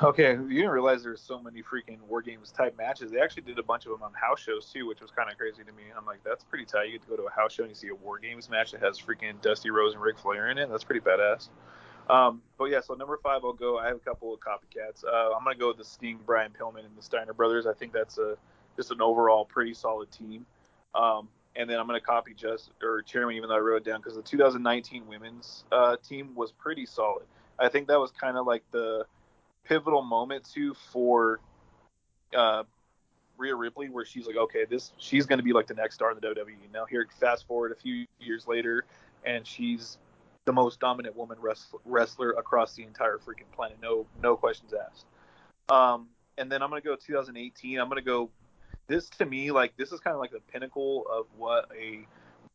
Okay, 0.03 0.33
you 0.33 0.49
didn't 0.49 0.71
realize 0.71 1.03
there's 1.03 1.21
so 1.21 1.41
many 1.41 1.63
freaking 1.63 2.01
War 2.09 2.23
Games 2.23 2.51
type 2.51 2.77
matches. 2.77 3.11
They 3.11 3.21
actually 3.21 3.43
did 3.43 3.59
a 3.59 3.63
bunch 3.63 3.87
of 3.87 3.93
them 3.93 4.03
on 4.03 4.13
house 4.13 4.41
shows 4.41 4.67
too, 4.67 4.87
which 4.87 5.01
was 5.01 5.11
kind 5.11 5.31
of 5.31 5.37
crazy 5.37 5.63
to 5.65 5.73
me. 5.73 5.85
I'm 5.97 6.05
like, 6.05 6.23
that's 6.25 6.45
pretty 6.45 6.65
tight. 6.65 6.87
You 6.87 6.93
get 6.93 7.03
to 7.03 7.09
go 7.09 7.17
to 7.17 7.25
a 7.25 7.31
house 7.31 7.53
show 7.53 7.63
and 7.63 7.71
you 7.71 7.75
see 7.75 7.89
a 7.89 7.95
War 7.95 8.19
Games 8.19 8.49
match 8.51 8.73
that 8.73 8.81
has 8.83 8.99
freaking 8.99 9.41
Dusty 9.41 9.71
Rhodes 9.71 9.95
and 9.95 10.03
Ric 10.03 10.19
Flair 10.19 10.51
in 10.51 10.59
it. 10.59 10.71
That's 10.71 10.85
pretty 10.85 11.01
badass. 11.01 11.49
Um, 12.09 12.43
but 12.59 12.67
yeah, 12.67 12.81
so 12.81 12.95
number 12.95 13.19
five, 13.23 13.45
I'll 13.45 13.53
go. 13.53 13.79
I 13.79 13.87
have 13.87 13.97
a 13.97 14.01
couple 14.01 14.35
of 14.35 14.41
copycats. 14.41 15.05
Uh, 15.05 15.35
I'm 15.35 15.45
gonna 15.45 15.57
go 15.57 15.69
with 15.69 15.79
the 15.79 15.85
Sting, 15.85 16.19
Brian 16.25 16.53
Pillman, 16.59 16.85
and 16.85 16.97
the 16.97 17.03
Steiner 17.03 17.33
brothers. 17.33 17.67
I 17.67 17.73
think 17.73 17.93
that's 17.93 18.19
a 18.19 18.37
just 18.77 18.91
an 18.91 19.01
overall 19.01 19.45
pretty 19.45 19.75
solid 19.75 20.11
team. 20.11 20.45
Um, 20.95 21.29
and 21.57 21.69
then 21.69 21.79
I'm 21.79 21.87
gonna 21.87 22.01
copy 22.01 22.35
just 22.35 22.71
or 22.83 23.03
Chairman, 23.03 23.37
even 23.37 23.49
though 23.49 23.57
I 23.57 23.61
wrote 23.61 23.79
it 23.79 23.85
down 23.85 24.01
because 24.01 24.17
the 24.17 24.23
2019 24.23 25.07
women's 25.07 25.65
uh, 25.71 25.97
team 26.07 26.35
was 26.35 26.53
pretty 26.53 26.87
solid. 26.87 27.27
I 27.59 27.69
think 27.69 27.89
that 27.89 28.01
was 28.01 28.11
kind 28.11 28.37
of 28.37 28.47
like 28.47 28.65
the 28.71 29.07
pivotal 29.65 30.03
moment 30.03 30.49
too 30.53 30.75
for 30.93 31.41
uh, 32.37 32.65
Rhea 33.37 33.55
Ripley, 33.55 33.89
where 33.89 34.05
she's 34.05 34.27
like, 34.27 34.37
okay, 34.37 34.65
this 34.65 34.93
she's 34.99 35.27
going 35.27 35.39
to 35.39 35.45
be 35.45 35.53
like 35.53 35.67
the 35.67 35.75
next 35.75 35.97
star 35.97 36.11
in 36.11 36.19
the 36.21 36.27
WWE. 36.27 36.73
Now 36.73 36.85
here, 36.85 37.07
fast 37.21 37.47
forward 37.47 37.73
a 37.73 37.77
few 37.77 38.07
years 38.21 38.47
later, 38.47 38.85
and 39.25 39.47
she's 39.47 39.99
the 40.45 40.53
most 40.53 40.81
dominant 40.81 41.17
woman 41.17 41.39
wrestler, 41.41 41.81
wrestler 41.85 42.31
across 42.33 42.75
the 42.75 42.83
entire 42.83 43.19
freaking 43.19 43.51
planet. 43.55 43.79
No, 43.83 44.07
no 44.23 44.37
questions 44.37 44.75
asked. 44.75 45.07
Um, 45.69 46.09
and 46.37 46.51
then 46.51 46.63
I'm 46.63 46.69
gonna 46.69 46.83
go 46.83 46.97
2018. 46.97 47.79
I'm 47.79 47.89
gonna 47.89 48.03
go. 48.03 48.31
This 48.87 49.09
to 49.11 49.27
me, 49.27 49.51
like 49.51 49.77
this 49.77 49.93
is 49.93 50.01
kind 50.01 50.15
of 50.15 50.21
like 50.21 50.33
the 50.33 50.41
pinnacle 50.53 51.07
of 51.11 51.27
what 51.37 51.71
a 51.79 52.07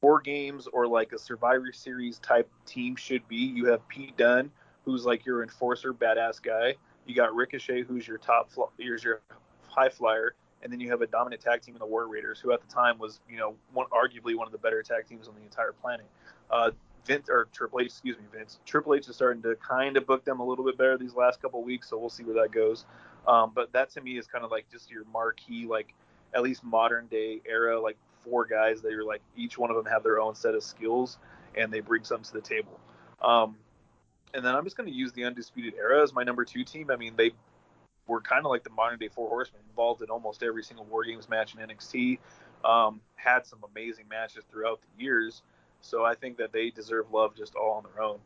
war 0.02 0.22
games 0.22 0.68
or 0.72 0.88
like 0.88 1.12
a 1.12 1.20
Survivor 1.20 1.72
Series 1.72 2.20
type 2.20 2.50
team 2.66 2.96
should 2.96 3.28
be. 3.28 3.36
You 3.38 3.66
have 3.68 3.88
Pete 3.88 4.16
Dunne, 4.18 4.52
who's 4.86 5.06
like 5.06 5.26
your 5.26 5.44
enforcer, 5.44 5.94
badass 5.94 6.42
guy. 6.42 6.76
You 7.06 7.16
got 7.16 7.34
Ricochet, 7.34 7.84
who's 7.84 8.08
your 8.08 8.20
top, 8.20 8.52
here's 8.78 9.04
your 9.04 9.22
high 9.68 9.90
flyer, 9.90 10.36
and 10.62 10.72
then 10.72 10.80
you 10.80 10.90
have 10.92 11.02
a 11.02 11.08
dominant 11.08 11.42
tag 11.42 11.62
team 11.62 11.76
in 11.76 11.80
the 11.80 11.86
War 11.86 12.08
Raiders, 12.08 12.40
who 12.40 12.52
at 12.52 12.62
the 12.62 12.72
time 12.72 13.00
was, 13.00 13.20
you 13.28 13.38
know, 13.38 13.56
one, 13.74 13.88
arguably 13.88 14.36
one 14.36 14.46
of 14.46 14.52
the 14.52 14.60
better 14.60 14.84
tag 14.84 15.08
teams 15.08 15.28
on 15.28 15.34
the 15.36 15.42
entire 15.42 15.74
planet. 15.74 16.06
Uh, 16.52 16.72
Vince 17.06 17.28
or 17.30 17.48
Triple 17.52 17.80
H, 17.80 17.88
excuse 17.88 18.18
me, 18.18 18.26
Vince. 18.32 18.60
Triple 18.66 18.94
H 18.94 19.08
is 19.08 19.16
starting 19.16 19.42
to 19.42 19.56
kind 19.56 19.98
of 19.98 20.06
book 20.06 20.24
them 20.26 20.40
a 20.40 20.46
little 20.46 20.64
bit 20.64 20.78
better 20.78 20.98
these 20.98 21.16
last 21.16 21.42
couple 21.42 21.64
weeks, 21.64 21.90
so 21.90 21.98
we'll 21.98 22.10
see 22.10 22.24
where 22.24 22.36
that 22.44 22.52
goes. 22.52 22.86
Um, 23.28 23.52
but 23.56 23.72
that 23.74 23.90
to 23.92 24.02
me 24.02 24.18
is 24.18 24.28
kind 24.28 24.46
of 24.46 24.52
like 24.52 24.70
just 24.72 24.92
your 24.92 25.04
marquee, 25.12 25.66
like 25.66 25.96
at 26.34 26.42
least 26.42 26.64
modern 26.64 27.08
day 27.08 27.42
era, 27.46 27.80
like 27.80 27.98
four 28.24 28.46
guys 28.46 28.82
that 28.82 28.92
you're 28.92 29.06
like 29.06 29.22
each 29.36 29.58
one 29.58 29.70
of 29.70 29.76
them 29.76 29.86
have 29.86 30.04
their 30.04 30.20
own 30.20 30.36
set 30.36 30.56
of 30.56 30.64
skills 30.64 31.18
and 31.56 31.72
they 31.72 31.80
bring 31.80 32.04
some 32.04 32.22
to 32.22 32.34
the 32.34 32.42
table. 32.42 32.80
Um, 33.22 33.56
and 34.34 34.46
then 34.46 34.56
I'm 34.56 34.64
just 34.64 34.78
going 34.78 34.88
to 34.88 34.96
use 34.96 35.12
the 35.14 35.26
Undisputed 35.26 35.74
Era 35.76 36.04
as 36.04 36.14
my 36.14 36.24
number 36.24 36.46
two 36.46 36.64
team. 36.64 36.92
I 36.92 36.96
mean, 36.96 37.16
they 37.16 37.32
were 38.08 38.22
kind 38.22 38.46
of 38.46 38.52
like 38.52 38.64
the 38.64 38.70
modern 38.70 39.00
day 39.00 39.08
Four 39.08 39.30
Horsemen, 39.30 39.62
involved 39.70 40.02
in 40.02 40.10
almost 40.10 40.44
every 40.44 40.64
single 40.64 40.86
War 40.86 41.04
Games 41.04 41.30
match 41.30 41.56
in 41.56 41.68
NXT. 41.68 42.20
Um, 42.64 43.02
had 43.16 43.46
some 43.46 43.60
amazing 43.72 44.06
matches 44.10 44.44
throughout 44.52 44.82
the 44.82 45.04
years. 45.04 45.42
So 45.82 46.04
I 46.04 46.16
think 46.16 46.38
that 46.38 46.52
they 46.52 46.70
deserve 46.70 47.12
love 47.12 47.36
just 47.36 47.56
all 47.56 47.74
on 47.74 47.84
their 47.84 48.04
own. 48.04 48.20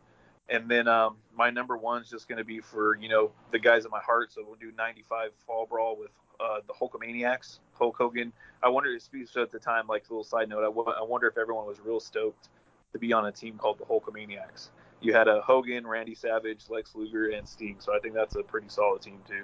And 0.49 0.70
then 0.70 0.88
um, 0.88 1.18
my 1.36 1.49
number 1.49 1.78
one 1.78 2.01
is 2.01 2.10
just 2.10 2.28
going 2.28 2.38
to 2.38 2.43
be 2.43 2.60
for 2.60 2.97
you 2.97 3.08
know 3.08 3.32
the 3.51 3.60
guys 3.60 3.86
in 3.86 3.91
my 3.91 4.01
heart. 4.01 4.32
So 4.32 4.43
we'll 4.45 4.56
do 4.56 4.72
95 4.76 5.32
Fall 5.45 5.66
Brawl 5.66 5.97
with 5.97 6.10
uh, 6.39 6.60
the 6.68 6.74
Hulkamaniacs, 6.74 7.60
Hulk 7.78 7.97
Hogan. 7.97 8.34
I 8.61 8.69
wonder, 8.69 8.89
if 8.91 9.38
at 9.38 9.51
the 9.51 9.59
time, 9.59 9.88
like 9.88 10.03
a 10.09 10.13
little 10.13 10.24
side 10.24 10.49
note, 10.49 10.61
I, 10.61 10.65
w- 10.65 10.89
I 10.89 11.03
wonder 11.03 11.28
if 11.28 11.38
everyone 11.38 11.65
was 11.65 11.80
real 11.80 11.99
stoked 11.99 12.49
to 12.93 12.99
be 12.99 13.13
on 13.13 13.26
a 13.26 13.32
team 13.32 13.57
called 13.57 13.80
the 13.80 13.86
Hulkamaniacs. 13.86 14.69
You 15.01 15.13
had 15.13 15.28
a 15.28 15.41
Hogan, 15.41 15.86
Randy 15.86 16.15
Savage, 16.15 16.69
Lex 16.69 16.95
Luger, 16.95 17.30
and 17.30 17.47
Sting. 17.47 17.78
So 17.80 17.95
I 17.95 17.99
think 17.99 18.13
that's 18.13 18.36
a 18.36 18.43
pretty 18.43 18.69
solid 18.69 19.01
team 19.01 19.19
too. 19.28 19.43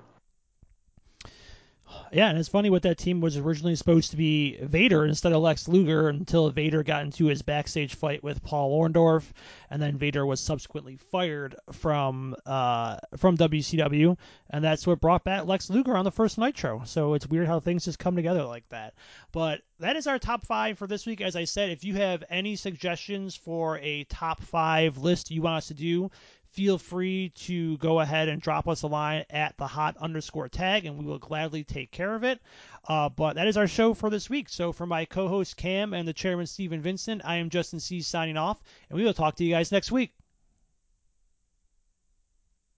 Yeah, 2.11 2.29
and 2.29 2.37
it's 2.37 2.49
funny 2.49 2.69
what 2.69 2.83
that 2.83 2.97
team 2.97 3.21
was 3.21 3.37
originally 3.37 3.75
supposed 3.75 4.11
to 4.11 4.17
be 4.17 4.57
Vader 4.61 5.05
instead 5.05 5.31
of 5.31 5.41
Lex 5.41 5.67
Luger 5.67 6.09
until 6.09 6.49
Vader 6.49 6.83
got 6.83 7.03
into 7.03 7.27
his 7.27 7.41
backstage 7.41 7.95
fight 7.95 8.23
with 8.23 8.43
Paul 8.43 8.79
Orndorff, 8.79 9.31
and 9.69 9.81
then 9.81 9.97
Vader 9.97 10.25
was 10.25 10.39
subsequently 10.39 10.97
fired 10.97 11.55
from 11.71 12.35
uh, 12.45 12.97
from 13.17 13.37
WCW, 13.37 14.17
and 14.49 14.63
that's 14.63 14.87
what 14.87 14.99
brought 14.99 15.23
back 15.23 15.45
Lex 15.45 15.69
Luger 15.69 15.95
on 15.95 16.05
the 16.05 16.11
first 16.11 16.37
Nitro. 16.37 16.81
So 16.85 17.13
it's 17.13 17.27
weird 17.27 17.47
how 17.47 17.59
things 17.59 17.85
just 17.85 17.99
come 17.99 18.15
together 18.15 18.43
like 18.43 18.67
that. 18.69 18.93
But 19.31 19.61
that 19.79 19.95
is 19.95 20.07
our 20.07 20.19
top 20.19 20.45
five 20.45 20.77
for 20.77 20.87
this 20.87 21.05
week. 21.05 21.21
As 21.21 21.35
I 21.35 21.45
said, 21.45 21.69
if 21.69 21.83
you 21.83 21.95
have 21.95 22.23
any 22.29 22.55
suggestions 22.55 23.35
for 23.35 23.77
a 23.79 24.03
top 24.05 24.41
five 24.41 24.97
list 24.97 25.31
you 25.31 25.43
want 25.43 25.57
us 25.57 25.67
to 25.67 25.73
do, 25.73 26.09
feel 26.51 26.77
free 26.77 27.29
to 27.35 27.77
go 27.77 27.99
ahead 27.99 28.29
and 28.29 28.41
drop 28.41 28.67
us 28.67 28.81
a 28.81 28.87
line 28.87 29.25
at 29.29 29.57
the 29.57 29.67
hot 29.67 29.97
underscore 29.97 30.49
tag, 30.49 30.85
and 30.85 30.97
we 30.97 31.05
will 31.05 31.19
gladly 31.19 31.63
take 31.63 31.91
care 31.91 32.15
of 32.15 32.23
it. 32.23 32.39
Uh, 32.87 33.09
but 33.09 33.35
that 33.35 33.47
is 33.47 33.57
our 33.57 33.67
show 33.67 33.93
for 33.93 34.09
this 34.09 34.29
week. 34.29 34.49
So 34.49 34.71
for 34.71 34.85
my 34.85 35.05
co-host 35.05 35.57
Cam 35.57 35.93
and 35.93 36.07
the 36.07 36.13
chairman 36.13 36.47
Steven 36.47 36.81
Vincent, 36.81 37.21
I 37.23 37.35
am 37.37 37.49
Justin 37.49 37.79
C 37.79 38.01
signing 38.01 38.37
off, 38.37 38.57
and 38.89 38.97
we 38.97 39.05
will 39.05 39.13
talk 39.13 39.35
to 39.35 39.43
you 39.43 39.53
guys 39.53 39.71
next 39.71 39.91
week. 39.91 40.11